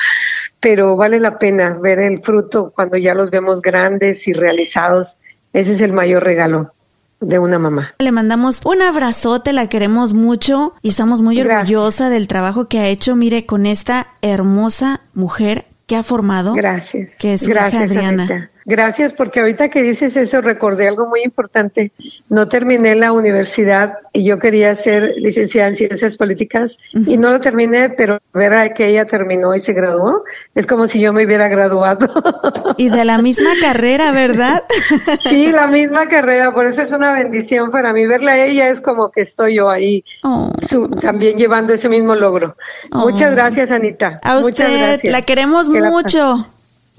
pero 0.60 0.97
vale 0.97 1.19
la 1.19 1.38
pena 1.38 1.77
ver 1.79 1.99
el 1.99 2.21
fruto 2.21 2.71
cuando 2.75 2.97
ya 2.97 3.13
los 3.13 3.29
vemos 3.29 3.62
grandes 3.62 4.27
y 4.27 4.34
realizados. 4.34 5.17
Ese 5.53 5.73
es 5.73 5.82
el 5.82 5.93
mayor 5.93 6.23
regalo 6.23 6.73
de 7.21 7.39
una 7.39 7.60
mamá. 7.60 7.93
Le 7.99 8.12
mandamos 8.12 8.62
un 8.65 8.82
abrazote, 8.82 9.53
la 9.53 9.67
queremos 9.67 10.13
mucho 10.13 10.73
y 10.82 10.89
estamos 10.89 11.21
muy 11.21 11.36
Gracias. 11.36 11.62
orgullosa 11.62 12.10
del 12.10 12.27
trabajo 12.27 12.67
que 12.67 12.79
ha 12.79 12.88
hecho, 12.88 13.15
mire, 13.15 13.45
con 13.45 13.65
esta 13.65 14.08
hermosa 14.21 15.01
mujer 15.13 15.65
que 15.86 15.95
ha 15.95 16.03
formado. 16.03 16.53
Gracias. 16.53 17.17
Que 17.17 17.34
es 17.34 17.47
Gracias, 17.47 17.84
Adriana. 17.84 18.23
Anita. 18.23 18.49
Gracias, 18.69 19.13
porque 19.13 19.39
ahorita 19.39 19.69
que 19.69 19.82
dices 19.82 20.15
eso 20.15 20.41
recordé 20.41 20.88
algo 20.88 21.08
muy 21.08 21.23
importante. 21.23 21.91
No 22.29 22.47
terminé 22.47 22.93
la 22.93 23.12
universidad 23.12 23.93
y 24.13 24.23
yo 24.23 24.38
quería 24.38 24.75
ser 24.75 25.15
licenciada 25.17 25.69
en 25.69 25.75
ciencias 25.75 26.17
políticas 26.17 26.77
y 26.93 27.17
no 27.17 27.32
lo 27.32 27.39
terminé, 27.41 27.89
pero 27.89 28.19
ver 28.32 28.53
a 28.53 28.69
que 28.75 28.88
ella 28.89 29.05
terminó 29.05 29.55
y 29.55 29.60
se 29.60 29.73
graduó 29.73 30.23
es 30.53 30.67
como 30.67 30.88
si 30.88 30.99
yo 30.99 31.13
me 31.13 31.25
hubiera 31.25 31.47
graduado. 31.47 32.13
Y 32.77 32.89
de 32.89 33.05
la 33.05 33.17
misma 33.17 33.49
carrera, 33.62 34.12
¿verdad? 34.12 34.62
sí, 35.23 35.47
la 35.51 35.65
misma 35.65 36.08
carrera, 36.08 36.53
por 36.53 36.67
eso 36.67 36.84
es 36.84 36.91
una 36.91 37.13
bendición 37.13 37.71
para 37.71 37.91
mí. 37.91 38.05
Verla 38.05 38.34
a 38.34 38.45
ella 38.45 38.69
es 38.69 38.82
como 38.82 39.10
que 39.10 39.21
estoy 39.21 39.55
yo 39.55 39.67
ahí 39.69 40.03
Oh. 40.23 40.51
su- 40.67 40.89
también 40.91 41.38
llevando 41.38 41.73
ese 41.73 41.89
mismo 41.89 42.13
logro. 42.13 42.55
Oh. 42.91 42.99
Muchas 42.99 43.32
gracias, 43.34 43.71
Anita. 43.71 44.19
A 44.23 44.36
Muchas 44.39 44.67
usted, 44.69 44.77
gracias. 44.79 45.12
la 45.12 45.21
queremos 45.23 45.69
Que 45.71 45.82
la 45.82 45.89
mucho. 45.89 46.47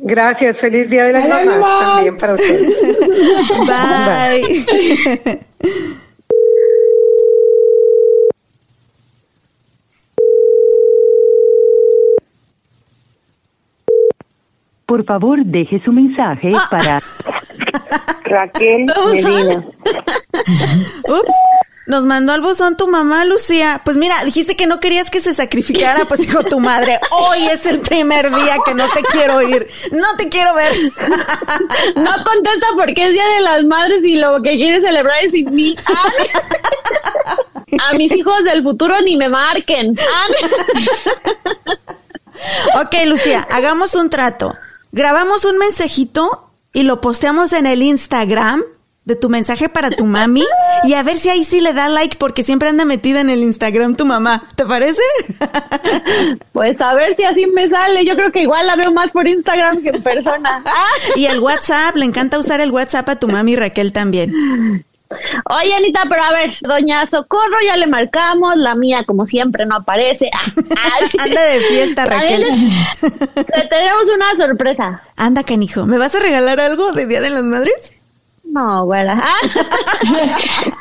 Gracias, 0.02 0.60
feliz 0.60 0.88
Día 0.88 1.04
de 1.04 1.12
las 1.12 1.28
Mamás 1.28 1.94
también 1.94 2.16
para 2.16 2.32
ustedes. 2.32 2.74
Bye. 3.66 5.44
Por 14.86 15.04
favor, 15.04 15.44
deje 15.44 15.80
su 15.84 15.92
mensaje 15.92 16.50
para 16.70 17.00
Raquel 18.24 18.86
Medina. 19.12 19.64
Ups. 19.84 21.34
Nos 21.90 22.06
mandó 22.06 22.32
al 22.32 22.40
buzón 22.40 22.76
tu 22.76 22.86
mamá, 22.86 23.24
Lucía. 23.24 23.80
Pues 23.84 23.96
mira, 23.96 24.24
dijiste 24.24 24.54
que 24.54 24.68
no 24.68 24.78
querías 24.78 25.10
que 25.10 25.20
se 25.20 25.34
sacrificara, 25.34 26.04
pues 26.04 26.20
dijo 26.20 26.44
tu 26.44 26.60
madre, 26.60 27.00
hoy 27.10 27.48
es 27.48 27.66
el 27.66 27.80
primer 27.80 28.32
día 28.32 28.58
que 28.64 28.74
no 28.74 28.88
te 28.92 29.02
quiero 29.02 29.42
ir, 29.42 29.68
no 29.90 30.14
te 30.16 30.28
quiero 30.28 30.54
ver. 30.54 30.72
No 31.96 32.12
contesta 32.24 32.68
porque 32.76 33.06
es 33.06 33.12
Día 33.12 33.26
de 33.26 33.40
las 33.40 33.64
Madres 33.64 34.04
y 34.04 34.14
lo 34.14 34.40
que 34.40 34.56
quiere 34.56 34.80
celebrar 34.80 35.24
es 35.24 35.32
sin 35.32 35.52
mí. 35.54 35.74
A 37.82 37.92
mis 37.94 38.12
hijos 38.12 38.44
del 38.44 38.62
futuro 38.62 39.00
ni 39.00 39.16
me 39.16 39.28
marquen. 39.28 39.96
Ok, 42.80 42.94
Lucía, 43.06 43.46
hagamos 43.50 43.96
un 43.96 44.10
trato. 44.10 44.54
Grabamos 44.92 45.44
un 45.44 45.58
mensajito 45.58 46.50
y 46.72 46.84
lo 46.84 47.00
posteamos 47.00 47.52
en 47.52 47.66
el 47.66 47.82
Instagram 47.82 48.62
de 49.04 49.16
tu 49.16 49.28
mensaje 49.28 49.68
para 49.68 49.90
tu 49.90 50.04
mami 50.04 50.44
y 50.84 50.94
a 50.94 51.02
ver 51.02 51.16
si 51.16 51.28
ahí 51.30 51.42
sí 51.42 51.60
le 51.60 51.72
da 51.72 51.88
like 51.88 52.16
porque 52.18 52.42
siempre 52.42 52.68
anda 52.68 52.84
metida 52.84 53.20
en 53.20 53.30
el 53.30 53.42
Instagram 53.42 53.96
tu 53.96 54.04
mamá. 54.04 54.42
¿Te 54.54 54.64
parece? 54.64 55.02
Pues 56.52 56.80
a 56.80 56.94
ver 56.94 57.16
si 57.16 57.24
así 57.24 57.46
me 57.46 57.68
sale. 57.68 58.04
Yo 58.04 58.14
creo 58.14 58.30
que 58.30 58.42
igual 58.42 58.66
la 58.66 58.76
veo 58.76 58.92
más 58.92 59.12
por 59.12 59.26
Instagram 59.26 59.82
que 59.82 59.88
en 59.90 60.02
persona. 60.02 60.62
Y 61.16 61.26
el 61.26 61.38
WhatsApp, 61.38 61.96
le 61.96 62.04
encanta 62.04 62.38
usar 62.38 62.60
el 62.60 62.70
WhatsApp 62.70 63.08
a 63.08 63.16
tu 63.16 63.28
mami 63.28 63.56
Raquel 63.56 63.92
también. 63.92 64.84
Oye, 65.48 65.74
Anita, 65.74 66.02
pero 66.08 66.22
a 66.22 66.32
ver, 66.32 66.54
doña 66.60 67.06
Socorro 67.08 67.56
ya 67.64 67.76
le 67.76 67.86
marcamos, 67.86 68.56
la 68.56 68.74
mía 68.74 69.04
como 69.04 69.26
siempre 69.26 69.64
no 69.66 69.76
aparece. 69.76 70.30
Anda 71.18 71.42
de 71.42 71.60
fiesta, 71.62 72.04
Raquel. 72.04 72.42
Le, 72.42 73.46
le 73.56 73.68
tenemos 73.68 74.04
una 74.14 74.36
sorpresa. 74.36 75.02
Anda, 75.16 75.42
canijo, 75.42 75.86
¿me 75.86 75.98
vas 75.98 76.14
a 76.14 76.20
regalar 76.20 76.60
algo 76.60 76.92
de 76.92 77.06
Día 77.06 77.20
de 77.20 77.30
las 77.30 77.42
Madres? 77.42 77.94
No, 78.52 78.84
güera. 78.84 79.14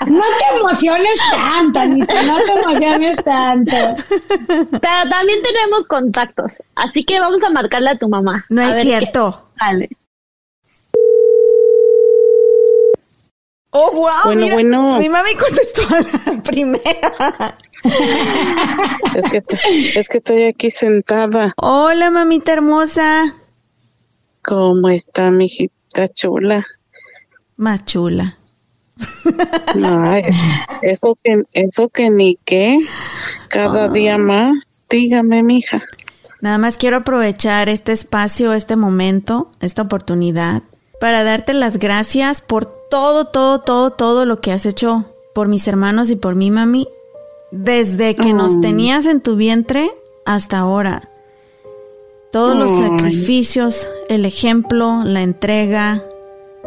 No 0.07 0.23
te 0.23 0.59
emociones 0.59 1.19
tanto, 1.31 1.79
Anita, 1.79 2.23
no 2.23 2.37
te 2.37 2.51
emociones 2.53 3.23
tanto. 3.23 3.75
Pero 4.47 5.09
también 5.09 5.39
tenemos 5.43 5.85
contactos, 5.87 6.53
así 6.75 7.03
que 7.03 7.19
vamos 7.19 7.43
a 7.43 7.49
marcarle 7.51 7.89
a 7.91 7.95
tu 7.97 8.07
mamá. 8.07 8.45
No 8.49 8.61
A 8.61 8.69
es 8.71 8.81
cierto. 8.81 9.43
qué 9.53 9.59
sale. 9.59 9.89
Oh, 13.71 13.91
wow. 13.91 14.09
Bueno, 14.25 14.41
mira, 14.41 14.53
bueno. 14.55 14.99
Mi 14.99 15.09
mami 15.09 15.35
contestó 15.35 15.81
a 15.93 15.99
la 16.31 16.41
primera. 16.43 17.55
Es 19.15 19.25
que, 19.29 19.41
es 19.95 20.09
que 20.09 20.17
estoy 20.17 20.43
aquí 20.43 20.71
sentada. 20.71 21.53
Hola, 21.57 22.09
mamita 22.09 22.53
hermosa. 22.53 23.35
¿Cómo 24.43 24.89
está, 24.89 25.29
mi 25.29 25.45
hijita 25.45 26.07
chula? 26.07 26.65
Más 27.59 27.83
chula. 27.83 28.37
Ay, 29.83 30.21
eso 30.81 31.17
que, 31.21 31.43
eso 31.51 31.89
que 31.89 32.09
ni 32.09 32.37
qué. 32.45 32.79
Cada 33.49 33.89
día 33.89 34.17
más. 34.17 34.53
Dígame, 34.89 35.43
mija. 35.43 35.83
Nada 36.39 36.57
más 36.57 36.77
quiero 36.77 36.95
aprovechar 36.95 37.67
este 37.67 37.91
espacio, 37.91 38.53
este 38.53 38.77
momento, 38.77 39.51
esta 39.59 39.81
oportunidad 39.81 40.63
para 41.01 41.25
darte 41.25 41.53
las 41.53 41.79
gracias 41.79 42.39
por 42.39 42.65
todo, 42.89 43.25
todo, 43.25 43.59
todo, 43.59 43.91
todo 43.91 44.25
lo 44.25 44.39
que 44.39 44.53
has 44.53 44.65
hecho 44.65 45.13
por 45.35 45.49
mis 45.49 45.67
hermanos 45.67 46.11
y 46.11 46.15
por 46.15 46.35
mí, 46.35 46.51
mami, 46.51 46.87
desde 47.51 48.15
que 48.15 48.33
nos 48.33 48.61
tenías 48.61 49.05
en 49.05 49.19
tu 49.19 49.35
vientre 49.35 49.91
hasta 50.25 50.59
ahora. 50.59 51.09
Todos 52.31 52.55
los 52.55 52.71
sacrificios, 52.71 53.85
el 54.07 54.23
ejemplo, 54.23 55.03
la 55.03 55.23
entrega, 55.23 56.05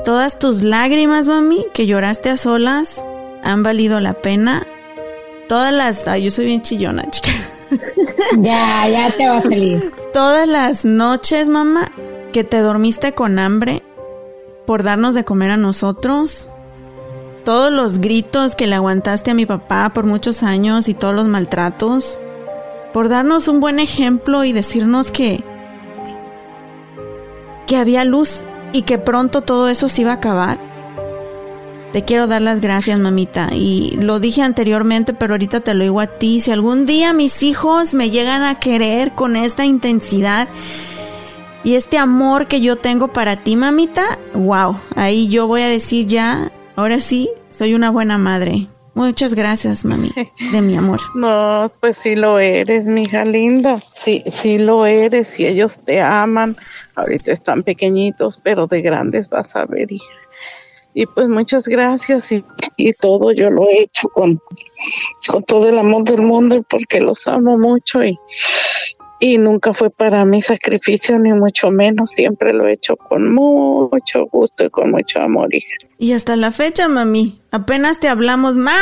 todas 0.05 0.39
tus 0.39 0.63
lágrimas, 0.63 1.29
mami, 1.29 1.67
que 1.73 1.87
lloraste 1.87 2.31
a 2.31 2.37
solas, 2.37 3.03
han 3.43 3.63
valido 3.63 4.01
la 4.01 4.15
pena. 4.15 4.67
Todas 5.49 5.73
las... 5.73 6.07
Ay, 6.09 6.25
yo 6.25 6.31
soy 6.31 6.47
bien 6.47 6.63
chillona, 6.63 7.11
chica. 7.11 7.31
Ya, 8.39 8.89
ya 8.89 9.11
te 9.11 9.29
va 9.29 9.39
a 9.39 9.43
salir. 9.43 9.93
Todas 10.13 10.47
las 10.47 10.85
noches, 10.85 11.49
mamá, 11.49 11.91
que 12.33 12.45
te 12.45 12.59
dormiste 12.61 13.13
con 13.13 13.39
hambre 13.39 13.83
por 14.67 14.83
darnos 14.83 15.15
de 15.15 15.25
comer 15.25 15.51
a 15.51 15.57
nosotros. 15.57 16.49
Todos 17.45 17.73
los 17.73 17.99
gritos 17.99 18.55
que 18.55 18.67
le 18.67 18.77
aguantaste 18.77 19.31
a 19.31 19.35
mi 19.35 19.45
papá 19.45 19.91
por 19.93 20.05
muchos 20.05 20.43
años 20.43 20.89
y 20.89 20.95
todos 20.95 21.15
los 21.15 21.27
maltratos. 21.27 22.19
por 22.93 23.09
darnos 23.09 23.49
un 23.49 23.61
buen 23.61 23.81
ejemplo 23.81 24.45
y 24.45 24.53
decirnos 24.53 25.11
que 25.11 25.43
que 27.67 27.77
había 27.77 28.05
luz 28.05 28.45
y 28.73 28.83
que 28.83 28.99
pronto 28.99 29.43
todo 29.43 29.69
eso 29.69 29.89
se 29.89 30.03
iba 30.03 30.13
a 30.13 30.15
acabar. 30.15 30.59
Te 31.93 32.05
quiero 32.05 32.27
dar 32.27 32.41
las 32.41 32.61
gracias, 32.61 32.99
mamita. 32.99 33.51
Y 33.53 33.97
lo 34.01 34.19
dije 34.19 34.41
anteriormente, 34.41 35.13
pero 35.13 35.35
ahorita 35.35 35.61
te 35.61 35.75
lo 35.75 35.85
digo 35.85 36.01
a 36.01 36.07
ti. 36.07 36.41
Si 36.41 36.51
algún 36.51 36.87
día 36.87 37.13
mis 37.13 37.43
hijos 37.43 37.93
me 37.93 38.09
llegan 38.09 38.45
a 38.45 38.59
querer 38.59 39.13
con 39.13 39.37
esta 39.37 39.67
intensidad 39.67 40.49
y 41.65 41.75
este 41.75 41.99
amor 41.99 42.47
que 42.47 42.63
yo 42.63 42.77
tengo 42.77 43.09
para 43.09 43.37
ti, 43.37 43.57
mamita, 43.57 44.19
wow. 44.33 44.77
Ahí 44.97 45.29
yo 45.29 45.47
voy 45.47 45.61
a 45.61 45.69
decir 45.69 46.07
ya, 46.07 46.51
ahora 46.77 46.99
sí, 46.99 47.29
soy 47.51 47.75
una 47.75 47.91
buena 47.91 48.17
madre. 48.17 48.69
Muchas 48.95 49.35
gracias, 49.35 49.85
mami, 49.85 50.13
de 50.53 50.61
mi 50.61 50.77
amor. 50.77 51.01
No, 51.15 51.73
pues 51.81 51.97
sí 51.97 52.15
lo 52.15 52.39
eres, 52.39 52.85
mija 52.85 53.25
linda. 53.25 53.79
Sí, 53.95 54.23
sí 54.31 54.59
lo 54.59 54.85
eres 54.85 55.39
y 55.41 55.47
ellos 55.47 55.79
te 55.79 56.01
aman. 56.01 56.55
Ahorita 56.97 57.33
están 57.33 57.63
pequeñitos, 57.63 58.41
pero 58.43 58.67
de 58.67 58.83
grandes 58.83 59.29
vas 59.29 59.57
a 59.57 59.65
ver, 59.67 59.91
hija. 59.91 60.15
Y 60.95 61.07
pues 61.07 61.27
muchas 61.29 61.69
gracias 61.69 62.31
y, 62.33 62.45
y 62.77 62.93
todo 62.93 63.33
yo 63.33 63.51
lo 63.51 63.67
he 63.67 63.85
hecho 63.85 64.09
con, 64.09 64.39
con 65.27 65.43
todo 65.45 65.69
el 65.71 65.79
amor 65.79 66.05
del 66.05 66.21
mundo 66.21 66.63
porque 66.69 67.01
los 67.01 67.27
amo 67.27 67.57
mucho 67.57 68.05
y, 68.05 68.19
y 69.23 69.39
nunca 69.39 69.73
fue 69.73 69.89
para 69.89 70.25
mí 70.25 70.43
sacrificio 70.43 71.17
ni 71.17 71.33
mucho 71.33 71.71
menos, 71.71 72.11
siempre 72.11 72.53
lo 72.53 72.67
he 72.67 72.73
hecho 72.73 72.97
con 72.97 73.33
mucho 73.33 74.27
gusto 74.27 74.65
y 74.65 74.71
con 74.71 74.91
mucho 74.91 75.21
amor, 75.21 75.55
hija. 75.55 75.77
Y 75.97 76.13
hasta 76.13 76.35
la 76.35 76.51
fecha, 76.51 76.89
mami, 76.89 77.41
apenas 77.53 78.01
te 78.01 78.09
hablamos, 78.09 78.57
ma. 78.57 78.73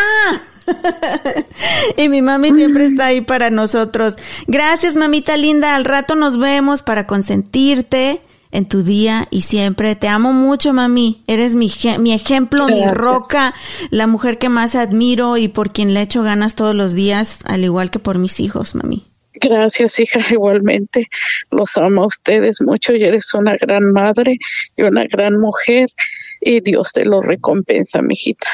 y 1.99 2.09
mi 2.09 2.23
mami 2.23 2.55
siempre 2.55 2.87
está 2.87 3.07
ahí 3.07 3.21
para 3.21 3.51
nosotros. 3.51 4.17
Gracias, 4.47 4.97
mamita 4.97 5.37
linda. 5.37 5.75
Al 5.75 5.85
rato 5.85 6.15
nos 6.15 6.39
vemos 6.39 6.83
para 6.83 7.07
consentirte 7.07 8.23
en 8.51 8.67
tu 8.67 8.83
día 8.83 9.29
y 9.31 9.43
siempre. 9.43 9.95
Te 9.95 10.09
amo 10.09 10.33
mucho, 10.33 10.73
mami. 10.73 11.23
Eres 11.27 11.55
mi, 11.55 11.71
mi 11.99 12.15
ejemplo, 12.15 12.67
mi 12.67 12.87
roca, 12.87 13.53
la 13.91 14.07
mujer 14.07 14.39
que 14.39 14.49
más 14.49 14.75
admiro 14.75 15.37
y 15.37 15.49
por 15.49 15.71
quien 15.71 15.93
le 15.93 16.01
echo 16.01 16.23
ganas 16.23 16.55
todos 16.55 16.75
los 16.75 16.95
días, 16.95 17.41
al 17.45 17.63
igual 17.63 17.91
que 17.91 17.99
por 17.99 18.17
mis 18.17 18.41
hijos, 18.41 18.75
mami. 18.75 19.10
Gracias, 19.41 19.99
hija, 20.01 20.21
igualmente. 20.31 21.09
Los 21.51 21.77
amo 21.77 22.05
a 22.05 22.07
ustedes 22.07 22.61
mucho 22.61 22.95
y 22.95 23.05
eres 23.05 23.33
una 23.35 23.57
gran 23.57 23.93
madre 23.93 24.37
y 24.77 24.83
una 24.83 25.05
gran 25.07 25.39
mujer 25.41 25.89
y 26.41 26.61
Dios 26.61 26.93
te 26.93 27.05
lo 27.05 27.23
recompensa, 27.23 28.03
mijita. 28.03 28.49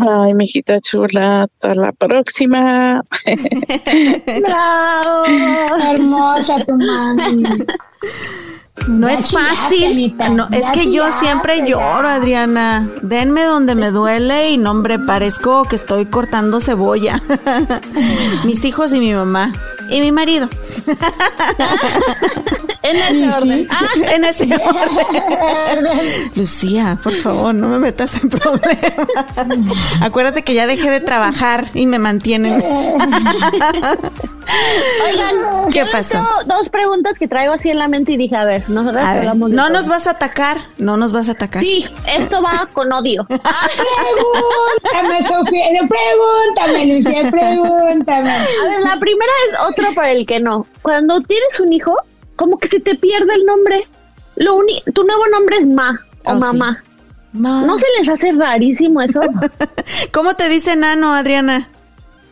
Ay, 0.00 0.34
mijita 0.34 0.80
chula, 0.80 1.42
hasta 1.42 1.74
la 1.74 1.92
próxima. 1.92 3.02
¡Bravo! 4.46 5.24
Hermosa 5.82 6.64
tu 6.64 6.76
mami. 6.76 7.42
No 8.88 9.08
Ya 9.08 9.14
es 9.18 9.30
fácil. 9.30 10.16
No, 10.32 10.48
es 10.52 10.66
que 10.72 10.92
yo 10.92 11.10
siempre 11.20 11.58
ya. 11.58 11.66
lloro, 11.66 12.08
Adriana. 12.08 12.88
Denme 13.02 13.44
donde 13.44 13.74
me 13.74 13.90
duele 13.90 14.50
y 14.50 14.58
no, 14.58 14.72
hombre, 14.72 14.98
parezco 14.98 15.64
que 15.64 15.76
estoy 15.76 16.06
cortando 16.06 16.60
cebolla. 16.60 17.22
Mis 18.44 18.64
hijos 18.64 18.92
y 18.92 18.98
mi 18.98 19.14
mamá. 19.14 19.52
Y 19.94 20.00
mi 20.00 20.10
marido. 20.10 20.48
En 22.84 22.96
ese 22.96 23.28
orden. 23.36 23.66
Ah, 23.74 23.88
en 24.12 24.24
ese 24.24 24.44
orden. 24.54 25.98
Lucía, 26.36 26.98
por 27.02 27.14
favor, 27.14 27.54
no 27.54 27.68
me 27.68 27.78
metas 27.78 28.14
en 28.22 28.28
problemas. 28.28 29.08
Acuérdate 30.00 30.42
que 30.42 30.54
ya 30.54 30.66
dejé 30.66 30.90
de 30.90 31.00
trabajar 31.00 31.66
y 31.74 31.86
me 31.86 31.98
mantienen. 31.98 32.62
Oigan, 35.04 35.70
¿Qué 35.72 35.84
pasó? 35.86 36.22
dos 36.46 36.68
preguntas 36.68 37.14
que 37.18 37.26
traigo 37.26 37.54
así 37.54 37.70
en 37.70 37.78
la 37.78 37.88
mente 37.88 38.12
y 38.12 38.16
dije, 38.16 38.36
a 38.36 38.44
ver, 38.44 38.68
nosotros 38.68 39.02
A 39.02 39.14
ver, 39.14 39.18
hablamos 39.20 39.50
de 39.50 39.56
no 39.56 39.64
todo. 39.64 39.72
nos 39.72 39.88
vas 39.88 40.06
a 40.06 40.10
atacar, 40.10 40.58
no 40.78 40.96
nos 40.96 41.12
vas 41.12 41.28
a 41.28 41.32
atacar. 41.32 41.62
Sí, 41.62 41.86
esto 42.06 42.40
va 42.42 42.66
con 42.72 42.92
odio. 42.92 43.26
Pregúntame, 43.26 45.22
Sofía. 45.26 45.64
Pregúntame, 45.88 46.86
Lucía, 46.94 47.30
pregúntame. 47.30 48.30
A 48.30 48.38
ver, 48.68 48.80
la 48.82 48.98
primera 49.00 49.32
es 49.50 49.58
otro 49.68 49.92
para 49.94 50.12
el 50.12 50.26
que 50.26 50.38
no. 50.40 50.66
Cuando 50.82 51.20
tienes 51.22 51.58
un 51.60 51.72
hijo, 51.72 51.96
como 52.36 52.58
que 52.58 52.68
se 52.68 52.80
te 52.80 52.94
pierde 52.94 53.34
el 53.34 53.44
nombre. 53.44 53.86
Lo 54.36 54.56
uni 54.56 54.82
tu 54.92 55.04
nuevo 55.04 55.26
nombre 55.28 55.56
es 55.58 55.66
Ma 55.66 56.00
o 56.24 56.32
Oh, 56.32 56.34
sí. 56.34 56.40
Mamá. 56.40 56.82
Ma. 57.32 57.66
¿No 57.66 57.78
se 57.78 57.86
les 57.98 58.08
hace 58.08 58.32
rarísimo 58.32 59.00
eso? 59.02 59.20
¿Cómo 60.12 60.34
te 60.34 60.48
dice 60.48 60.76
Nano, 60.76 61.12
Adriana? 61.14 61.68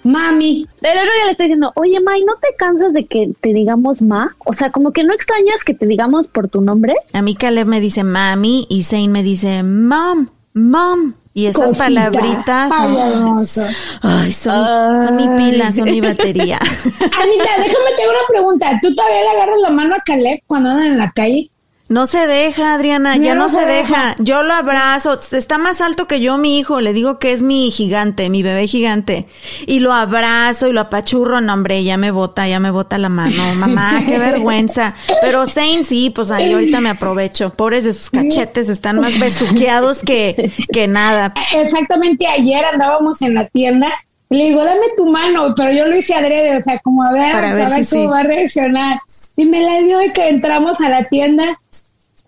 Mami, 0.04 0.66
El 0.80 0.98
otro 0.98 1.12
día 1.14 1.24
le 1.26 1.30
estoy 1.32 1.46
diciendo, 1.46 1.72
oye, 1.76 2.00
Ma, 2.00 2.18
¿y 2.18 2.24
no 2.24 2.34
te 2.40 2.48
cansas 2.56 2.92
de 2.92 3.06
que 3.06 3.32
te 3.40 3.52
digamos 3.52 4.02
Ma? 4.02 4.34
O 4.44 4.52
sea, 4.52 4.72
como 4.72 4.92
que 4.92 5.04
no 5.04 5.12
extrañas 5.14 5.62
que 5.64 5.74
te 5.74 5.86
digamos 5.86 6.26
por 6.26 6.48
tu 6.48 6.60
nombre. 6.60 6.94
A 7.12 7.22
mí 7.22 7.34
Caleb 7.36 7.68
me 7.68 7.80
dice 7.80 8.02
mami 8.02 8.66
y 8.68 8.82
Zane 8.82 9.08
me 9.08 9.22
dice 9.22 9.62
mom, 9.62 10.28
mom. 10.54 11.14
Y 11.34 11.46
esas 11.46 11.64
cosita. 11.64 11.84
palabritas. 11.84 12.72
Ay, 12.72 12.96
ay, 12.96 13.12
hermoso. 13.12 13.62
Ay, 14.02 14.32
son, 14.32 15.06
son 15.06 15.16
mi 15.16 15.28
pila, 15.36 15.72
son 15.72 15.84
mi 15.84 16.00
batería. 16.00 16.58
Anita, 16.60 17.50
déjame 17.58 17.90
te 17.96 18.02
hago 18.02 18.10
una 18.12 18.26
pregunta. 18.28 18.78
¿Tú 18.82 18.94
todavía 18.94 19.22
le 19.22 19.28
agarras 19.30 19.60
la 19.60 19.70
mano 19.70 19.94
a 19.94 20.02
Caleb 20.04 20.40
cuando 20.46 20.70
andan 20.70 20.86
en 20.88 20.98
la 20.98 21.10
calle? 21.12 21.50
No 21.92 22.06
se 22.06 22.26
deja, 22.26 22.72
Adriana, 22.72 23.18
ya 23.18 23.34
no, 23.34 23.42
no 23.42 23.48
se 23.50 23.58
se 23.58 23.66
deja. 23.66 24.16
Yo 24.18 24.42
lo 24.42 24.54
abrazo. 24.54 25.14
Está 25.32 25.58
más 25.58 25.82
alto 25.82 26.06
que 26.06 26.20
yo, 26.20 26.38
mi 26.38 26.58
hijo. 26.58 26.80
Le 26.80 26.94
digo 26.94 27.18
que 27.18 27.32
es 27.32 27.42
mi 27.42 27.70
gigante, 27.70 28.30
mi 28.30 28.42
bebé 28.42 28.66
gigante. 28.66 29.26
Y 29.66 29.80
lo 29.80 29.92
abrazo 29.92 30.68
y 30.68 30.72
lo 30.72 30.80
apachurro. 30.80 31.42
No, 31.42 31.52
hombre, 31.52 31.84
ya 31.84 31.98
me 31.98 32.10
bota, 32.10 32.48
ya 32.48 32.60
me 32.60 32.70
bota 32.70 32.96
la 32.96 33.10
mano. 33.10 33.42
Mamá, 33.56 34.04
qué 34.06 34.16
vergüenza. 34.16 34.94
Pero 35.20 35.46
Zane 35.46 35.82
sí, 35.82 36.08
pues 36.08 36.30
ahí 36.30 36.54
ahorita 36.54 36.80
me 36.80 36.88
aprovecho. 36.88 37.50
Pobres 37.50 37.84
de 37.84 37.92
sus 37.92 38.08
cachetes, 38.08 38.70
están 38.70 38.98
más 38.98 39.20
besuqueados 39.20 39.98
que, 39.98 40.50
que 40.72 40.88
nada. 40.88 41.34
Exactamente 41.54 42.26
ayer 42.26 42.64
andábamos 42.64 43.20
en 43.20 43.34
la 43.34 43.46
tienda. 43.48 43.88
Le 44.30 44.44
digo, 44.44 44.64
dame 44.64 44.86
tu 44.96 45.04
mano, 45.04 45.52
pero 45.54 45.72
yo 45.72 45.86
lo 45.86 45.94
hice 45.94 46.14
adrede, 46.14 46.56
o 46.56 46.64
sea, 46.64 46.78
como 46.78 47.02
a 47.02 47.12
ver, 47.12 47.32
Para 47.32 47.50
a 47.50 47.54
ver 47.54 47.68
cómo 47.68 47.84
sí. 47.84 48.06
va 48.06 48.20
a 48.20 48.22
reaccionar. 48.22 48.98
Y 49.36 49.44
me 49.44 49.60
la 49.60 49.78
dio 49.82 50.00
y 50.00 50.10
que 50.10 50.30
entramos 50.30 50.80
a 50.80 50.88
la 50.88 51.04
tienda 51.04 51.54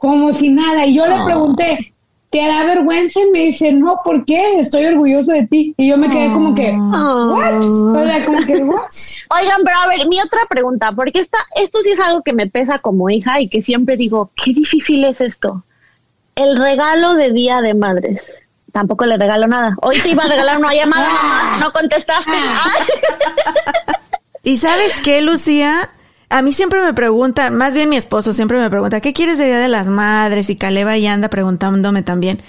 como 0.05 0.31
si 0.33 0.51
nada. 0.51 0.85
Y 0.87 0.95
yo 0.97 1.07
le 1.07 1.14
Oh. 1.14 1.25
pregunté, 1.25 1.93
¿te 2.31 2.47
da 2.47 2.64
vergüenza? 2.64 3.21
Y 3.21 3.31
me 3.31 3.38
dice, 3.47 3.73
no, 3.73 4.01
¿por 4.05 4.25
qué? 4.25 4.59
Estoy 4.61 4.85
orgulloso 4.87 5.33
de 5.33 5.47
ti. 5.47 5.75
Y 5.79 5.88
yo 5.88 5.97
me 5.97 6.09
quedé 6.09 6.31
como 6.33 6.55
que, 6.55 6.73
¿what? 6.73 7.64
O 7.64 7.93
sea, 8.05 8.25
como 8.27 8.38
que, 8.45 8.57
¿what? 8.57 8.83
Oigan, 9.31 9.62
pero 9.64 9.79
a 9.79 9.87
ver, 9.88 10.07
mi 10.09 10.21
otra 10.21 10.40
pregunta, 10.49 10.93
porque 10.93 11.21
esta, 11.21 11.38
esto 11.57 11.79
sí 11.83 11.90
es 11.90 12.01
algo 12.01 12.23
que 12.23 12.33
me 12.33 12.47
pesa 12.49 12.79
como 12.81 13.09
hija 13.09 13.40
y 13.40 13.49
que 13.49 13.62
siempre 13.62 13.97
digo, 13.97 14.31
qué 14.43 14.53
difícil 14.53 15.05
es 15.05 15.21
esto. 15.21 15.64
El 16.35 16.59
regalo 16.59 17.14
de 17.14 17.31
Día 17.33 17.61
de 17.62 17.75
Madres. 17.75 18.21
Tampoco 18.73 19.07
le 19.07 19.17
regalo 19.17 19.47
nada. 19.47 19.77
Hoy 19.83 19.97
te 20.01 20.09
iba 20.11 20.25
a 20.25 20.29
regalar 20.29 20.59
una 20.59 20.75
llamada, 20.75 21.09
mamá, 21.09 21.57
no 21.61 21.71
contestaste. 21.73 22.33
Ay. 22.33 22.83
¿Y 24.43 24.57
sabes 24.59 25.01
qué, 25.03 25.23
Lucía? 25.23 25.88
A 26.28 26.42
mí 26.42 26.52
siempre 26.52 26.82
me 26.82 26.94
preguntan, 26.94 27.56
más 27.56 27.74
bien 27.74 27.88
mi 27.88 27.96
esposo 27.96 28.32
siempre 28.32 28.58
me 28.58 28.70
pregunta, 28.70 29.00
¿qué 29.00 29.12
quieres 29.12 29.38
de 29.38 29.46
Día 29.46 29.58
de 29.58 29.68
las 29.68 29.87
Madres? 29.87 30.50
Y 30.50 30.56
Caleba 30.56 30.96
ya 30.96 31.12
anda 31.12 31.28
preguntándome 31.28 32.02
también. 32.02 32.40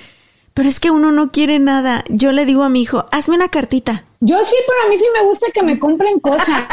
Pero 0.56 0.70
es 0.70 0.80
que 0.80 0.90
uno 0.90 1.12
no 1.12 1.32
quiere 1.32 1.60
nada. 1.60 2.06
Yo 2.08 2.32
le 2.32 2.46
digo 2.46 2.64
a 2.64 2.70
mi 2.70 2.82
hijo, 2.82 3.06
hazme 3.12 3.36
una 3.36 3.50
cartita. 3.50 4.06
Yo 4.22 4.38
sí, 4.46 4.56
pero 4.66 4.88
a 4.88 4.90
mí 4.90 4.98
sí 4.98 5.06
me 5.14 5.26
gusta 5.28 5.48
que 5.54 5.62
me 5.62 5.78
compren 5.78 6.18
cosas. 6.22 6.64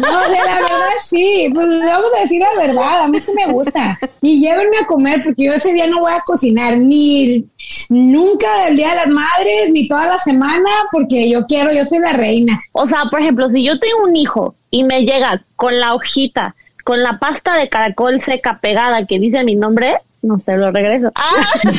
No, 0.00 0.20
de 0.22 0.38
la 0.38 0.56
verdad 0.56 0.96
sí, 0.98 1.50
pues 1.54 1.66
le 1.68 1.84
vamos 1.84 2.10
a 2.16 2.22
decir 2.22 2.40
la 2.40 2.60
verdad, 2.60 3.02
a 3.02 3.08
mí 3.08 3.20
sí 3.20 3.30
me 3.32 3.52
gusta. 3.52 3.98
Y 4.22 4.40
llévenme 4.40 4.78
a 4.78 4.86
comer 4.86 5.22
porque 5.22 5.44
yo 5.44 5.52
ese 5.52 5.74
día 5.74 5.86
no 5.86 6.00
voy 6.00 6.12
a 6.12 6.22
cocinar 6.22 6.78
ni 6.78 7.44
nunca 7.90 8.64
del 8.64 8.76
Día 8.78 8.90
de 8.90 8.96
las 8.96 9.08
Madres, 9.08 9.70
ni 9.70 9.86
toda 9.86 10.06
la 10.06 10.18
semana, 10.18 10.70
porque 10.90 11.28
yo 11.28 11.44
quiero, 11.46 11.72
yo 11.74 11.84
soy 11.84 11.98
la 11.98 12.14
reina. 12.14 12.58
O 12.72 12.86
sea, 12.86 13.04
por 13.10 13.20
ejemplo, 13.20 13.50
si 13.50 13.62
yo 13.62 13.78
tengo 13.78 14.04
un 14.04 14.16
hijo 14.16 14.54
y 14.70 14.82
me 14.82 15.04
llega 15.04 15.44
con 15.56 15.78
la 15.78 15.94
hojita, 15.94 16.56
con 16.84 17.02
la 17.02 17.18
pasta 17.18 17.54
de 17.58 17.68
caracol 17.68 18.18
seca 18.22 18.60
pegada 18.62 19.06
que 19.06 19.18
dice 19.18 19.44
mi 19.44 19.56
nombre, 19.56 19.98
no 20.22 20.38
se 20.38 20.56
lo 20.56 20.70
regreso. 20.72 21.10
Ah, 21.14 21.34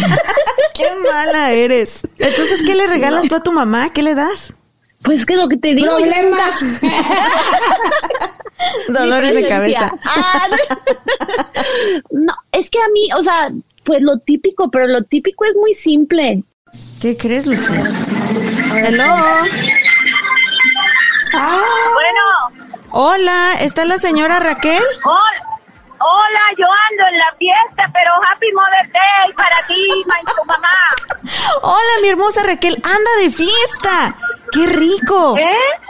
¡Qué 0.73 0.86
mala 1.12 1.52
eres! 1.52 2.02
Entonces, 2.19 2.62
¿qué 2.65 2.76
le 2.76 2.88
regalas 2.88 3.28
tú 3.28 3.36
a 3.36 3.43
tu 3.43 3.52
mamá? 3.52 3.91
¿Qué 3.93 4.04
le 4.04 4.15
das? 4.15 4.54
pues 5.04 5.26
que 5.26 5.36
lo 5.38 5.47
que 5.47 5.56
te 5.58 5.73
digo. 5.76 5.95
Problemas. 5.95 6.65
Dolores 8.89 9.34
de 9.36 9.47
cabeza. 9.47 9.89
Ah, 10.06 10.47
no, 12.12 12.34
es 12.52 12.69
que 12.69 12.80
a 12.80 12.88
mí, 12.89 13.08
o 13.17 13.23
sea, 13.23 13.50
pues 13.86 14.02
lo 14.02 14.17
típico, 14.19 14.70
pero 14.70 14.88
lo 14.88 15.03
típico 15.03 15.45
es 15.45 15.55
muy 15.55 15.74
simple. 15.74 16.43
¿Qué 17.01 17.16
crees, 17.16 17.45
Lucía? 17.45 17.84
Hello. 18.76 19.05
Ah, 21.36 21.64
Bueno, 21.93 22.68
Hola, 22.91 23.53
¿está 23.61 23.86
la 23.86 23.97
señora 23.97 24.39
Raquel? 24.39 24.82
hol- 25.03 25.59
hola, 25.99 26.41
yo 26.57 26.66
ando 26.91 27.03
en 27.11 27.18
la 27.18 27.36
fiesta, 27.38 27.89
pero 27.93 28.11
mi 32.02 32.10
hermosa 32.10 32.43
Raquel, 32.43 32.76
anda 32.84 33.12
de 33.22 33.32
fiesta. 33.32 34.16
¡Qué 34.52 34.66
rico! 34.68 35.38
¿Eh? 35.38 35.43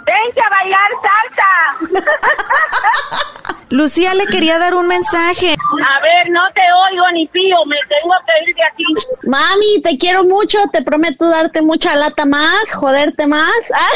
Vente 0.06 0.42
a 0.42 0.50
bailar 0.50 0.92
salsa. 1.02 2.06
Lucía 3.70 4.14
le 4.14 4.26
quería 4.28 4.58
dar 4.58 4.74
un 4.76 4.88
mensaje. 4.88 5.54
A 5.54 6.00
ver, 6.00 6.30
no 6.30 6.42
te 6.54 6.62
oigo 6.90 7.12
ni 7.12 7.28
pío, 7.28 7.58
me 7.66 7.76
tengo 7.90 8.14
que 8.26 8.50
ir 8.50 8.56
de 8.56 8.64
aquí. 8.64 8.84
Mami, 9.24 9.82
te 9.82 9.98
quiero 9.98 10.24
mucho, 10.24 10.58
te 10.72 10.82
prometo 10.82 11.30
darte 11.30 11.62
mucha 11.62 11.94
lata 11.96 12.26
más, 12.26 12.72
joderte 12.74 13.28
más, 13.28 13.52
ah, 13.76 13.90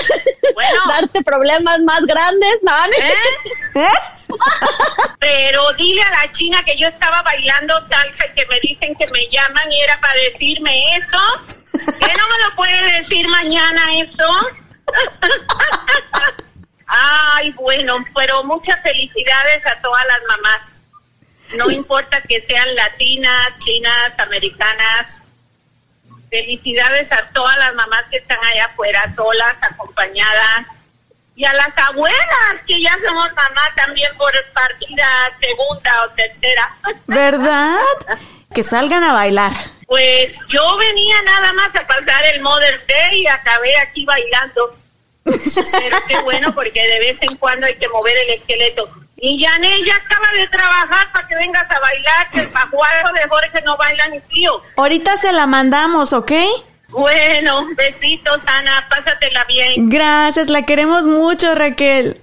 Bueno. 0.54 0.82
darte 0.90 1.24
problemas 1.24 1.80
más 1.86 2.02
grandes, 2.02 2.58
¿no? 2.64 2.74
¿Eh? 3.82 3.86
Pero 5.20 5.72
dile 5.78 6.02
a 6.02 6.26
la 6.26 6.32
china 6.34 6.62
que 6.66 6.78
yo 6.78 6.88
estaba 6.90 7.22
bailando 7.22 7.74
salsa 7.88 8.26
y 8.28 8.34
que 8.36 8.46
me 8.48 8.60
dicen 8.60 8.94
que 8.96 9.08
me 9.08 9.26
llaman 9.32 9.72
y 9.72 9.80
era 9.82 9.98
para 10.02 10.16
decirme 10.16 10.98
eso. 10.98 11.61
¿Que 11.74 12.14
no 12.18 12.28
me 12.28 12.50
lo 12.50 12.56
puede 12.56 13.00
decir 13.00 13.28
mañana 13.28 13.82
eso? 13.96 14.48
Ay, 16.88 17.52
bueno, 17.54 18.04
pero 18.14 18.44
muchas 18.44 18.82
felicidades 18.82 19.66
a 19.66 19.80
todas 19.82 20.06
las 20.08 20.20
mamás. 20.28 20.84
No 21.58 21.70
importa 21.70 22.22
que 22.22 22.42
sean 22.42 22.76
latinas, 22.76 23.58
chinas, 23.60 24.20
americanas. 24.20 25.22
Felicidades 26.30 27.12
a 27.12 27.26
todas 27.28 27.58
las 27.58 27.74
mamás 27.76 28.04
que 28.10 28.18
están 28.18 28.40
allá 28.44 28.66
afuera, 28.66 29.12
solas, 29.12 29.56
acompañadas. 29.62 30.68
Y 31.36 31.46
a 31.46 31.54
las 31.54 31.78
abuelas, 31.78 32.62
que 32.68 32.82
ya 32.82 32.94
somos 33.06 33.30
mamá 33.34 33.62
también 33.76 34.16
por 34.18 34.32
partida 34.54 35.32
segunda 35.40 36.04
o 36.04 36.10
tercera. 36.10 36.76
¿Verdad? 37.08 37.78
Que 38.54 38.64
salgan 38.64 39.02
a 39.02 39.14
bailar. 39.14 39.54
Pues 39.92 40.38
yo 40.48 40.78
venía 40.78 41.22
nada 41.24 41.52
más 41.52 41.76
a 41.76 41.86
pasar 41.86 42.26
el 42.34 42.40
Mother's 42.40 42.88
Day 42.88 43.24
y 43.24 43.28
acabé 43.28 43.78
aquí 43.78 44.06
bailando. 44.06 44.74
Pero 45.26 45.98
qué 46.08 46.18
bueno, 46.20 46.56
porque 46.56 46.82
de 46.82 47.00
vez 47.00 47.22
en 47.22 47.36
cuando 47.36 47.68
hay 47.68 47.76
que 47.76 47.90
mover 47.90 48.16
el 48.16 48.40
esqueleto. 48.40 48.90
Y 49.18 49.44
Janet 49.44 49.84
ya 49.86 49.98
acaba 49.98 50.32
de 50.32 50.48
trabajar 50.48 51.12
para 51.12 51.28
que 51.28 51.36
vengas 51.36 51.70
a 51.70 51.78
bailar, 51.82 52.30
que 52.30 52.40
el 52.40 52.50
pajuaro 52.52 53.12
de 53.12 53.28
Jorge 53.28 53.62
no 53.66 53.76
baila 53.76 54.08
ni 54.08 54.22
frío. 54.22 54.62
Ahorita 54.78 55.18
se 55.18 55.34
la 55.34 55.46
mandamos, 55.46 56.14
¿ok? 56.14 56.32
Bueno, 56.88 57.68
besitos, 57.76 58.48
Ana, 58.48 58.88
pásatela 58.90 59.44
bien. 59.44 59.90
Gracias, 59.90 60.48
la 60.48 60.62
queremos 60.62 61.04
mucho, 61.04 61.54
Raquel. 61.54 62.21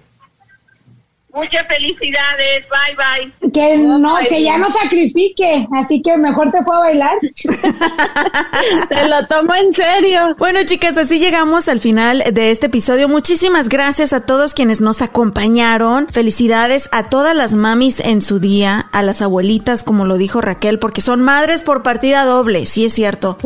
Muchas 1.38 1.66
felicidades, 1.68 2.64
bye 2.68 2.96
bye. 2.96 3.50
Que 3.52 3.78
no, 3.78 4.16
que 4.28 4.42
ya 4.42 4.58
no 4.58 4.68
sacrifique, 4.70 5.68
así 5.78 6.02
que 6.02 6.16
mejor 6.16 6.50
se 6.50 6.62
fue 6.64 6.74
a 6.74 6.80
bailar. 6.80 7.16
Te 8.88 9.08
lo 9.08 9.24
tomo 9.26 9.54
en 9.54 9.72
serio. 9.72 10.34
Bueno, 10.38 10.60
chicas, 10.64 10.96
así 10.96 11.20
llegamos 11.20 11.68
al 11.68 11.78
final 11.80 12.24
de 12.32 12.50
este 12.50 12.66
episodio. 12.66 13.08
Muchísimas 13.08 13.68
gracias 13.68 14.12
a 14.12 14.26
todos 14.26 14.52
quienes 14.52 14.80
nos 14.80 15.00
acompañaron. 15.00 16.08
Felicidades 16.08 16.88
a 16.90 17.04
todas 17.08 17.36
las 17.36 17.54
mamis 17.54 18.00
en 18.00 18.20
su 18.20 18.40
día, 18.40 18.86
a 18.90 19.02
las 19.02 19.22
abuelitas, 19.22 19.84
como 19.84 20.06
lo 20.06 20.16
dijo 20.18 20.40
Raquel, 20.40 20.78
porque 20.80 21.00
son 21.00 21.22
madres 21.22 21.62
por 21.62 21.82
partida 21.84 22.24
doble, 22.24 22.66
sí 22.66 22.84
es 22.86 22.92
cierto. 22.92 23.38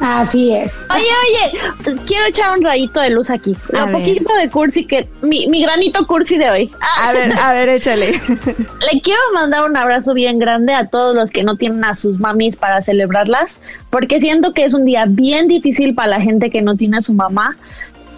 Así 0.00 0.52
es. 0.54 0.82
Oye, 0.90 1.04
oye, 1.04 1.98
quiero 2.06 2.26
echar 2.26 2.56
un 2.58 2.64
rayito 2.64 3.00
de 3.00 3.10
luz 3.10 3.28
aquí. 3.30 3.54
A 3.78 3.84
Un 3.84 3.92
ver. 3.92 4.00
poquito 4.00 4.34
de 4.34 4.48
cursi 4.50 4.86
que 4.86 5.08
mi, 5.22 5.46
mi 5.48 5.62
granito 5.62 6.06
cursi 6.06 6.36
de 6.38 6.50
hoy. 6.50 6.70
A 7.02 7.12
ver, 7.12 7.33
a 7.40 7.52
ver, 7.52 7.68
échale. 7.68 8.12
Le 8.12 9.00
quiero 9.02 9.20
mandar 9.34 9.68
un 9.68 9.76
abrazo 9.76 10.14
bien 10.14 10.38
grande 10.38 10.74
a 10.74 10.86
todos 10.86 11.14
los 11.14 11.30
que 11.30 11.42
no 11.42 11.56
tienen 11.56 11.84
a 11.84 11.94
sus 11.94 12.18
mamis 12.18 12.56
para 12.56 12.80
celebrarlas, 12.80 13.56
porque 13.90 14.20
siento 14.20 14.52
que 14.52 14.64
es 14.64 14.74
un 14.74 14.84
día 14.84 15.06
bien 15.08 15.48
difícil 15.48 15.94
para 15.94 16.08
la 16.08 16.20
gente 16.20 16.50
que 16.50 16.62
no 16.62 16.76
tiene 16.76 16.98
a 16.98 17.02
su 17.02 17.12
mamá 17.12 17.56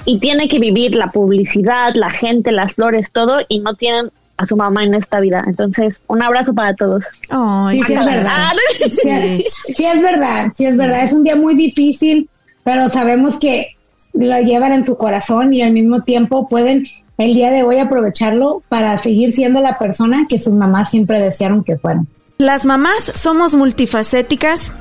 y 0.05 0.19
tiene 0.21 0.49
que 0.49 0.59
vivir 0.59 0.95
la 0.95 1.11
publicidad, 1.11 1.95
la 1.95 2.11
gente, 2.11 2.53
las 2.53 2.75
flores, 2.75 3.11
todo, 3.13 3.41
y 3.49 3.59
no 3.59 3.75
tienen 3.75 4.11
a 4.37 4.47
su 4.47 4.57
mamá 4.57 4.85
en 4.85 4.95
esta 4.95 5.21
vida. 5.21 5.43
Entonces, 5.47 6.01
un 6.07 6.23
abrazo 6.23 6.55
para 6.55 6.75
todos. 6.75 7.05
Ay, 7.31 7.81
Sí, 7.81 7.87
sí, 7.87 7.95
es 7.95 8.05
verdad. 8.05 8.53
Sí, 8.79 9.45
sí, 9.49 9.85
es 9.85 10.03
verdad, 10.03 10.53
sí 10.57 10.67
es 10.67 10.77
verdad. 10.77 11.03
Es 11.05 11.13
un 11.13 11.25
día 11.25 11.37
muy 11.37 11.55
difícil, 11.55 12.29
pero 12.63 12.89
sabemos 12.89 13.39
que 13.39 13.77
lo 14.13 14.39
llevan 14.41 14.73
en 14.73 14.85
su 14.85 14.97
corazón 14.97 15.53
y 15.55 15.63
al 15.63 15.73
mismo 15.73 16.03
tiempo 16.03 16.49
pueden 16.49 16.87
el 17.19 17.35
día 17.35 17.51
de 17.51 17.63
hoy 17.63 17.79
aprovecharlo 17.79 18.63
para 18.69 18.97
seguir 18.99 19.33
siendo 19.33 19.61
la 19.61 19.79
persona 19.79 20.27
que 20.29 20.39
sus 20.39 20.55
mamás 20.55 20.91
siempre 20.91 21.21
desearon 21.21 21.65
que 21.65 21.77
fueran. 21.77 22.07
Las 22.39 22.67
mamás 22.67 23.13
somos 23.15 23.55
multifacéticas, 23.55 24.75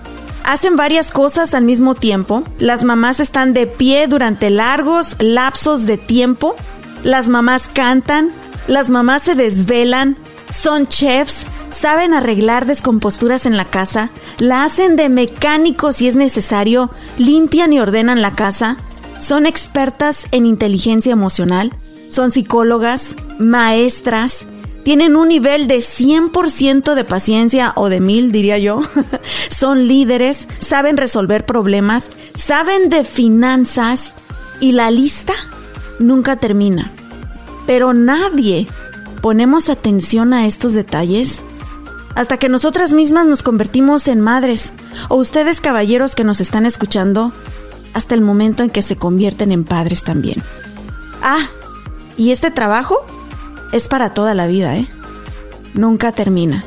hacen 0.43 0.75
varias 0.75 1.11
cosas 1.11 1.53
al 1.53 1.63
mismo 1.63 1.95
tiempo. 1.95 2.43
Las 2.59 2.83
mamás 2.83 3.19
están 3.19 3.53
de 3.53 3.67
pie 3.67 4.07
durante 4.07 4.49
largos 4.49 5.15
lapsos 5.19 5.85
de 5.85 5.97
tiempo. 5.97 6.55
Las 7.03 7.29
mamás 7.29 7.69
cantan, 7.71 8.29
las 8.67 8.89
mamás 8.89 9.21
se 9.21 9.35
desvelan, 9.35 10.17
son 10.49 10.85
chefs, 10.87 11.45
saben 11.69 12.13
arreglar 12.13 12.65
descomposturas 12.65 13.45
en 13.45 13.57
la 13.57 13.65
casa, 13.65 14.09
la 14.37 14.63
hacen 14.63 14.95
de 14.95 15.09
mecánico 15.09 15.91
si 15.91 16.07
es 16.07 16.15
necesario, 16.15 16.91
limpian 17.17 17.73
y 17.73 17.79
ordenan 17.79 18.21
la 18.21 18.31
casa, 18.31 18.77
son 19.19 19.45
expertas 19.45 20.25
en 20.31 20.45
inteligencia 20.45 21.11
emocional, 21.11 21.73
son 22.09 22.31
psicólogas, 22.31 23.15
maestras, 23.39 24.45
tienen 24.85 25.15
un 25.15 25.29
nivel 25.29 25.65
de 25.65 25.77
100% 25.77 26.93
de 26.93 27.03
paciencia 27.03 27.73
o 27.75 27.89
de 27.89 27.99
mil, 27.99 28.31
diría 28.31 28.59
yo. 28.59 28.81
Son 29.49 29.87
líderes, 29.87 30.47
saben 30.59 30.95
resolver 30.95 31.47
problemas, 31.47 32.11
saben 32.35 32.89
de 32.89 33.03
finanzas 33.03 34.13
y 34.59 34.73
la 34.73 34.91
lista 34.91 35.33
nunca 35.97 36.35
termina. 36.35 36.91
Pero 37.65 37.95
nadie 37.95 38.67
ponemos 39.23 39.69
atención 39.69 40.33
a 40.33 40.45
estos 40.45 40.73
detalles 40.73 41.41
hasta 42.13 42.37
que 42.37 42.47
nosotras 42.47 42.93
mismas 42.93 43.25
nos 43.25 43.41
convertimos 43.41 44.07
en 44.07 44.21
madres 44.21 44.71
o 45.09 45.15
ustedes 45.15 45.61
caballeros 45.61 46.13
que 46.13 46.23
nos 46.23 46.41
están 46.41 46.67
escuchando 46.67 47.33
hasta 47.93 48.13
el 48.13 48.21
momento 48.21 48.61
en 48.61 48.69
que 48.69 48.83
se 48.83 48.95
convierten 48.95 49.51
en 49.51 49.63
padres 49.63 50.03
también. 50.03 50.43
Ah, 51.23 51.49
y 52.17 52.31
este 52.31 52.51
trabajo 52.51 53.05
es 53.71 53.87
para 53.87 54.13
toda 54.13 54.33
la 54.33 54.47
vida, 54.47 54.75
¿eh? 54.77 54.87
Nunca 55.73 56.11
termina. 56.11 56.63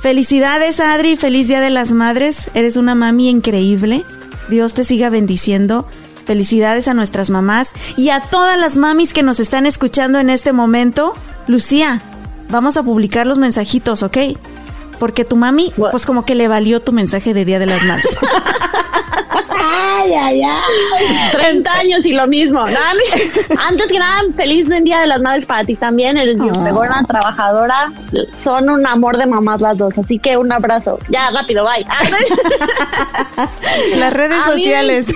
Felicidades, 0.00 0.78
Adri. 0.78 1.16
Feliz 1.16 1.48
Día 1.48 1.60
de 1.60 1.70
las 1.70 1.92
Madres. 1.92 2.48
Eres 2.54 2.76
una 2.76 2.94
mami 2.94 3.28
increíble. 3.28 4.04
Dios 4.48 4.74
te 4.74 4.84
siga 4.84 5.10
bendiciendo. 5.10 5.86
Felicidades 6.24 6.88
a 6.88 6.94
nuestras 6.94 7.30
mamás 7.30 7.72
y 7.96 8.10
a 8.10 8.20
todas 8.20 8.58
las 8.58 8.76
mamis 8.76 9.12
que 9.12 9.22
nos 9.22 9.40
están 9.40 9.66
escuchando 9.66 10.20
en 10.20 10.30
este 10.30 10.52
momento. 10.52 11.14
Lucía, 11.46 12.02
vamos 12.50 12.76
a 12.76 12.82
publicar 12.82 13.26
los 13.26 13.38
mensajitos, 13.38 14.02
¿ok? 14.02 14.18
Porque 15.00 15.24
tu 15.24 15.36
mami, 15.36 15.72
pues 15.90 16.04
como 16.04 16.24
que 16.24 16.34
le 16.34 16.48
valió 16.48 16.80
tu 16.80 16.92
mensaje 16.92 17.34
de 17.34 17.44
Día 17.44 17.58
de 17.58 17.66
las 17.66 17.82
Madres. 17.82 18.10
Ay, 19.60 20.12
ay, 20.14 20.42
ay. 20.42 21.30
30 21.32 21.72
años 21.72 22.04
y 22.04 22.12
lo 22.12 22.26
mismo. 22.26 22.66
¿no? 22.66 22.78
Antes 23.66 23.86
que 23.90 23.98
nada, 23.98 24.22
feliz 24.36 24.68
Día 24.82 25.00
de 25.00 25.06
las 25.06 25.20
Madres 25.20 25.46
para 25.46 25.64
ti 25.64 25.74
también. 25.76 26.16
Eres 26.16 26.38
bien 26.40 26.52
Oh. 26.56 27.04
trabajadora. 27.06 27.92
Son 28.42 28.68
un 28.70 28.86
amor 28.86 29.16
de 29.16 29.26
mamás 29.26 29.60
las 29.60 29.78
dos. 29.78 29.96
Así 29.98 30.18
que 30.18 30.36
un 30.36 30.52
abrazo. 30.52 30.98
Ya, 31.08 31.30
rápido, 31.30 31.64
bye. 31.64 31.86
Las 33.96 34.12
redes 34.12 34.38
A 34.38 34.54
mí- 34.54 34.62
sociales. 34.62 35.06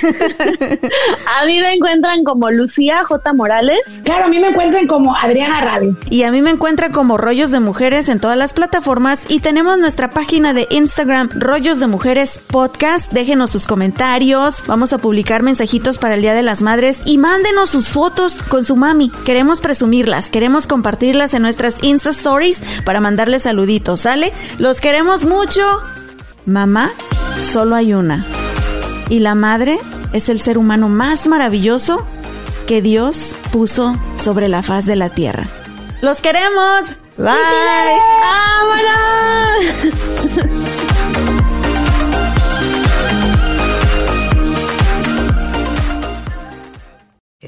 A 1.41 1.47
mí 1.47 1.61
me 1.61 1.75
encuentran 1.75 2.25
como 2.25 2.51
Lucía 2.51 3.05
J. 3.05 3.33
Morales. 3.33 3.79
Claro, 4.05 4.27
a 4.27 4.29
mí 4.29 4.39
me 4.39 4.49
encuentran 4.49 4.87
como 4.87 5.17
Adriana 5.17 5.61
Radio. 5.61 5.97
Y 6.11 6.23
a 6.25 6.33
mí 6.33 6.43
me 6.43 6.51
encuentra 6.51 6.91
como 6.91 7.19
Rollos 7.19 7.51
de 7.51 7.61
Mujeres 7.61 8.09
en 8.09 8.21
todas 8.21 8.37
las 8.37 8.53
plataformas 8.53 9.21
y 9.29 9.41
tenemos 9.41 9.79
nuestra 9.79 10.09
página 10.09 10.53
de 10.53 10.67
Instagram 10.71 11.31
Rollos 11.35 11.81
de 11.81 11.87
Mujeres 11.87 12.41
Podcast. 12.47 13.13
Déjenos 13.13 13.51
sus 13.51 13.67
comentarios, 13.67 14.32
vamos 14.67 14.93
a 14.93 14.99
publicar 14.99 15.43
mensajitos 15.43 15.99
para 15.99 16.15
el 16.15 16.23
Día 16.23 16.35
de 16.35 16.43
las 16.43 16.63
Madres 16.63 17.01
y 17.05 17.19
mándenos 17.19 17.71
sus 17.71 17.89
fotos 17.89 18.39
con 18.49 18.65
su 18.65 18.77
mami. 18.77 19.11
Queremos 19.27 19.61
presumirlas, 19.61 20.29
queremos 20.29 20.67
compartirlas 20.67 21.35
en 21.35 21.43
nuestras 21.43 21.83
Insta 21.83 22.11
Stories 22.11 22.61
para 22.85 23.01
mandarles 23.01 23.43
saluditos, 23.43 24.01
¿sale? 24.03 24.33
Los 24.59 24.81
queremos 24.81 25.25
mucho. 25.25 25.61
Mamá, 26.47 26.91
solo 27.45 27.77
hay 27.77 27.93
una. 27.95 28.27
Y 29.11 29.19
la 29.19 29.35
madre 29.35 29.79
es 30.13 30.29
el 30.29 30.41
ser 30.41 30.57
humano 30.57 30.89
más 30.89 31.27
maravilloso 31.27 32.07
que 32.67 32.81
Dios 32.81 33.37
puso 33.53 33.99
sobre 34.15 34.49
la 34.49 34.63
faz 34.63 34.87
de 34.87 34.97
la 34.97 35.11
tierra. 35.11 35.47
¡Los 36.01 36.21
queremos! 36.21 36.85
¡Bye! 37.19 37.35
¡Vámonos! 38.73 40.53